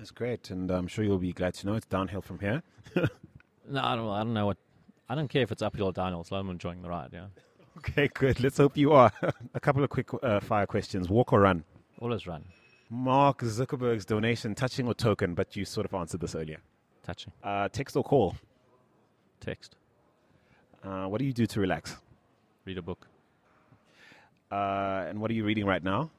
That's 0.00 0.10
great. 0.10 0.50
And 0.50 0.70
I'm 0.70 0.86
sure 0.88 1.04
you'll 1.04 1.18
be 1.18 1.32
glad 1.32 1.54
to 1.54 1.66
know 1.66 1.74
it's 1.74 1.86
downhill 1.86 2.22
from 2.22 2.40
here. 2.40 2.62
No, 3.72 3.80
I 3.84 3.94
don't. 3.94 4.08
I 4.08 4.18
don't 4.24 4.34
know 4.34 4.46
what. 4.46 4.56
I 5.08 5.14
don't 5.14 5.28
care 5.28 5.42
if 5.42 5.52
it's 5.52 5.62
uphill 5.62 5.86
or 5.86 5.92
downhill. 5.92 6.24
So 6.24 6.34
I'm 6.34 6.50
enjoying 6.50 6.82
the 6.82 6.88
ride. 6.88 7.10
Yeah, 7.12 7.26
Okay, 7.78 8.08
good. 8.12 8.40
Let's 8.40 8.56
hope 8.56 8.76
you 8.76 8.90
are. 8.92 9.12
a 9.54 9.60
couple 9.60 9.84
of 9.84 9.90
quick 9.90 10.08
uh, 10.24 10.40
fire 10.40 10.66
questions: 10.66 11.08
walk 11.08 11.32
or 11.32 11.40
run? 11.42 11.62
always 12.00 12.26
run, 12.26 12.46
Mark 12.88 13.42
Zuckerberg's 13.42 14.04
donation, 14.04 14.56
touching 14.56 14.88
or 14.88 14.94
token? 14.94 15.34
But 15.34 15.54
you 15.54 15.64
sort 15.64 15.86
of 15.86 15.94
answered 15.94 16.20
this 16.20 16.34
earlier. 16.34 16.58
touching, 17.04 17.32
Uh, 17.44 17.68
text 17.68 17.94
or 17.96 18.02
call? 18.02 18.34
text, 19.38 19.76
Uh, 20.82 21.04
what 21.06 21.18
do 21.20 21.24
you 21.24 21.32
do 21.32 21.46
to 21.46 21.60
relax? 21.60 21.96
read 22.64 22.78
a 22.78 22.82
book. 22.82 23.06
Uh, 24.50 25.04
and 25.08 25.20
what 25.20 25.30
are 25.30 25.34
you 25.34 25.44
reading 25.44 25.64
right 25.66 25.84
now? 25.84 26.10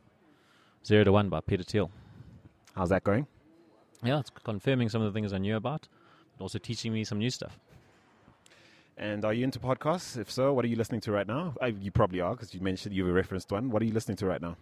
Zero 0.85 1.03
to 1.03 1.11
One 1.11 1.27
by 1.27 1.41
Peter 1.41 1.63
Thiel. 1.63 1.91
How's 2.77 2.89
that 2.89 3.03
going? 3.03 3.27
Yeah, 4.03 4.19
it's 4.19 4.31
confirming 4.43 4.89
some 4.89 5.01
of 5.01 5.13
the 5.13 5.17
things 5.17 5.31
I 5.31 5.37
knew 5.37 5.55
about, 5.55 5.87
but 6.37 6.43
also 6.43 6.57
teaching 6.57 6.91
me 6.91 7.03
some 7.03 7.19
new 7.19 7.29
stuff. 7.29 7.59
And 8.97 9.23
are 9.25 9.33
you 9.33 9.43
into 9.43 9.59
podcasts? 9.59 10.17
If 10.17 10.29
so, 10.29 10.53
what 10.53 10.65
are 10.65 10.67
you 10.67 10.75
listening 10.75 11.01
to 11.01 11.11
right 11.11 11.27
now? 11.27 11.53
Uh, 11.61 11.67
you 11.67 11.91
probably 11.91 12.21
are 12.21 12.31
because 12.31 12.53
you 12.53 12.61
mentioned 12.61 12.95
you've 12.95 13.13
referenced 13.13 13.51
one. 13.51 13.69
What 13.69 13.81
are 13.81 13.85
you 13.85 13.93
listening 13.93 14.17
to 14.17 14.25
right 14.25 14.41
now? 14.41 14.57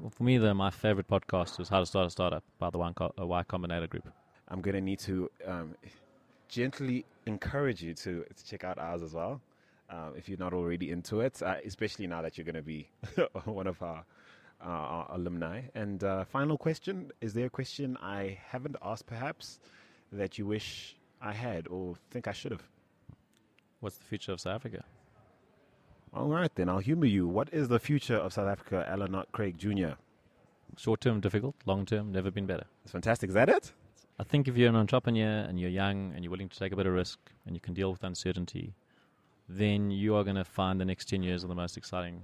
Well, 0.00 0.10
for 0.10 0.24
me, 0.24 0.38
the, 0.38 0.54
my 0.54 0.70
favorite 0.70 1.08
podcast 1.08 1.60
is 1.60 1.68
How 1.68 1.80
to 1.80 1.86
Start 1.86 2.06
a 2.06 2.10
Startup 2.10 2.42
by 2.58 2.70
the 2.70 2.78
Y, 2.78 2.92
uh, 3.00 3.26
y 3.26 3.42
Combinator 3.44 3.88
Group. 3.88 4.08
I'm 4.48 4.60
going 4.60 4.74
to 4.74 4.80
need 4.80 4.98
to 5.00 5.30
um, 5.46 5.74
gently 6.48 7.04
encourage 7.26 7.82
you 7.82 7.94
to, 7.94 8.24
to 8.36 8.44
check 8.44 8.64
out 8.64 8.78
ours 8.78 9.02
as 9.02 9.14
well. 9.14 9.40
Uh, 9.88 10.10
if 10.16 10.28
you're 10.28 10.38
not 10.38 10.52
already 10.52 10.90
into 10.90 11.20
it, 11.20 11.42
uh, 11.42 11.56
especially 11.64 12.06
now 12.06 12.22
that 12.22 12.36
you're 12.36 12.44
going 12.44 12.54
to 12.54 12.62
be 12.62 12.88
one 13.44 13.66
of 13.66 13.80
our, 13.82 14.04
uh, 14.64 14.68
our 14.68 15.06
alumni. 15.12 15.62
And 15.74 16.02
uh, 16.02 16.24
final 16.24 16.56
question 16.56 17.10
Is 17.20 17.34
there 17.34 17.46
a 17.46 17.50
question 17.50 17.96
I 18.00 18.38
haven't 18.48 18.76
asked 18.82 19.06
perhaps 19.06 19.58
that 20.12 20.38
you 20.38 20.46
wish 20.46 20.96
I 21.20 21.32
had 21.32 21.68
or 21.68 21.94
think 22.10 22.28
I 22.28 22.32
should 22.32 22.52
have? 22.52 22.62
What's 23.80 23.96
the 23.96 24.04
future 24.04 24.32
of 24.32 24.40
South 24.40 24.54
Africa? 24.54 24.84
All 26.14 26.28
right, 26.28 26.54
then 26.54 26.68
I'll 26.68 26.78
humor 26.78 27.06
you. 27.06 27.26
What 27.26 27.52
is 27.52 27.68
the 27.68 27.80
future 27.80 28.16
of 28.16 28.32
South 28.32 28.48
Africa, 28.48 28.86
Alan 28.88 29.20
Craig 29.32 29.58
Jr.? 29.58 29.94
Short 30.76 31.00
term, 31.00 31.20
difficult. 31.20 31.56
Long 31.66 31.84
term, 31.84 32.12
never 32.12 32.30
been 32.30 32.46
better. 32.46 32.64
It's 32.84 32.92
fantastic. 32.92 33.28
Is 33.30 33.34
that 33.34 33.48
it? 33.48 33.72
I 34.18 34.22
think 34.22 34.46
if 34.46 34.56
you're 34.56 34.68
an 34.68 34.76
entrepreneur 34.76 35.40
and 35.40 35.58
you're 35.58 35.70
young 35.70 36.12
and 36.14 36.24
you're 36.24 36.30
willing 36.30 36.48
to 36.48 36.58
take 36.58 36.72
a 36.72 36.76
bit 36.76 36.86
of 36.86 36.92
risk 36.92 37.18
and 37.46 37.56
you 37.56 37.60
can 37.60 37.74
deal 37.74 37.90
with 37.90 38.04
uncertainty, 38.04 38.74
then 39.48 39.90
you 39.90 40.14
are 40.14 40.22
going 40.22 40.36
to 40.36 40.44
find 40.44 40.80
the 40.80 40.84
next 40.84 41.08
10 41.08 41.22
years 41.22 41.44
are 41.44 41.48
the 41.48 41.54
most 41.54 41.76
exciting 41.76 42.22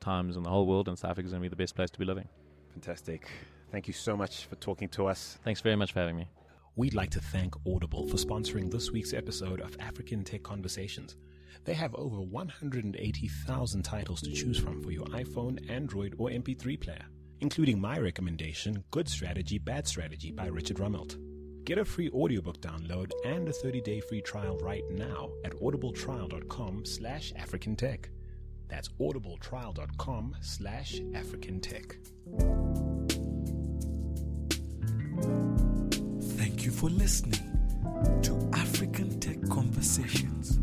times 0.00 0.36
in 0.36 0.42
the 0.42 0.50
whole 0.50 0.66
world, 0.66 0.88
and 0.88 0.98
South 0.98 1.12
Africa 1.12 1.26
is 1.26 1.32
going 1.32 1.42
to 1.42 1.48
be 1.48 1.50
the 1.50 1.56
best 1.56 1.74
place 1.74 1.90
to 1.90 1.98
be 1.98 2.04
living. 2.04 2.28
Fantastic. 2.72 3.28
Thank 3.70 3.86
you 3.86 3.94
so 3.94 4.16
much 4.16 4.46
for 4.46 4.56
talking 4.56 4.88
to 4.90 5.06
us. 5.06 5.38
Thanks 5.44 5.60
very 5.60 5.76
much 5.76 5.92
for 5.92 6.00
having 6.00 6.16
me. 6.16 6.28
We'd 6.76 6.94
like 6.94 7.10
to 7.10 7.20
thank 7.20 7.54
Audible 7.66 8.06
for 8.08 8.16
sponsoring 8.16 8.70
this 8.70 8.90
week's 8.90 9.12
episode 9.12 9.60
of 9.60 9.76
African 9.80 10.24
Tech 10.24 10.42
Conversations. 10.42 11.16
They 11.64 11.74
have 11.74 11.94
over 11.94 12.20
180,000 12.20 13.82
titles 13.82 14.22
to 14.22 14.32
choose 14.32 14.58
from 14.58 14.82
for 14.82 14.90
your 14.90 15.06
iPhone, 15.06 15.68
Android, 15.70 16.14
or 16.18 16.30
MP3 16.30 16.80
player, 16.80 17.04
including 17.40 17.80
my 17.80 17.98
recommendation, 17.98 18.82
Good 18.90 19.08
Strategy, 19.08 19.58
Bad 19.58 19.86
Strategy 19.86 20.32
by 20.32 20.46
Richard 20.46 20.78
Rumelt. 20.78 21.18
Get 21.64 21.78
a 21.78 21.84
free 21.84 22.10
audiobook 22.10 22.60
download 22.60 23.12
and 23.24 23.48
a 23.48 23.52
30-day 23.52 24.00
free 24.00 24.22
trial 24.22 24.56
right 24.62 24.84
now 24.90 25.30
at 25.44 25.52
audibletrial.com 25.60 26.84
slash 26.84 27.32
africantech. 27.34 28.06
That's 28.70 28.88
audibletrial.com 29.00 30.36
slash 30.40 31.00
African 31.14 31.60
Tech. 31.60 31.96
Thank 36.38 36.64
you 36.64 36.70
for 36.70 36.88
listening 36.88 37.58
to 38.22 38.50
African 38.54 39.18
Tech 39.20 39.42
Conversations. 39.50 40.58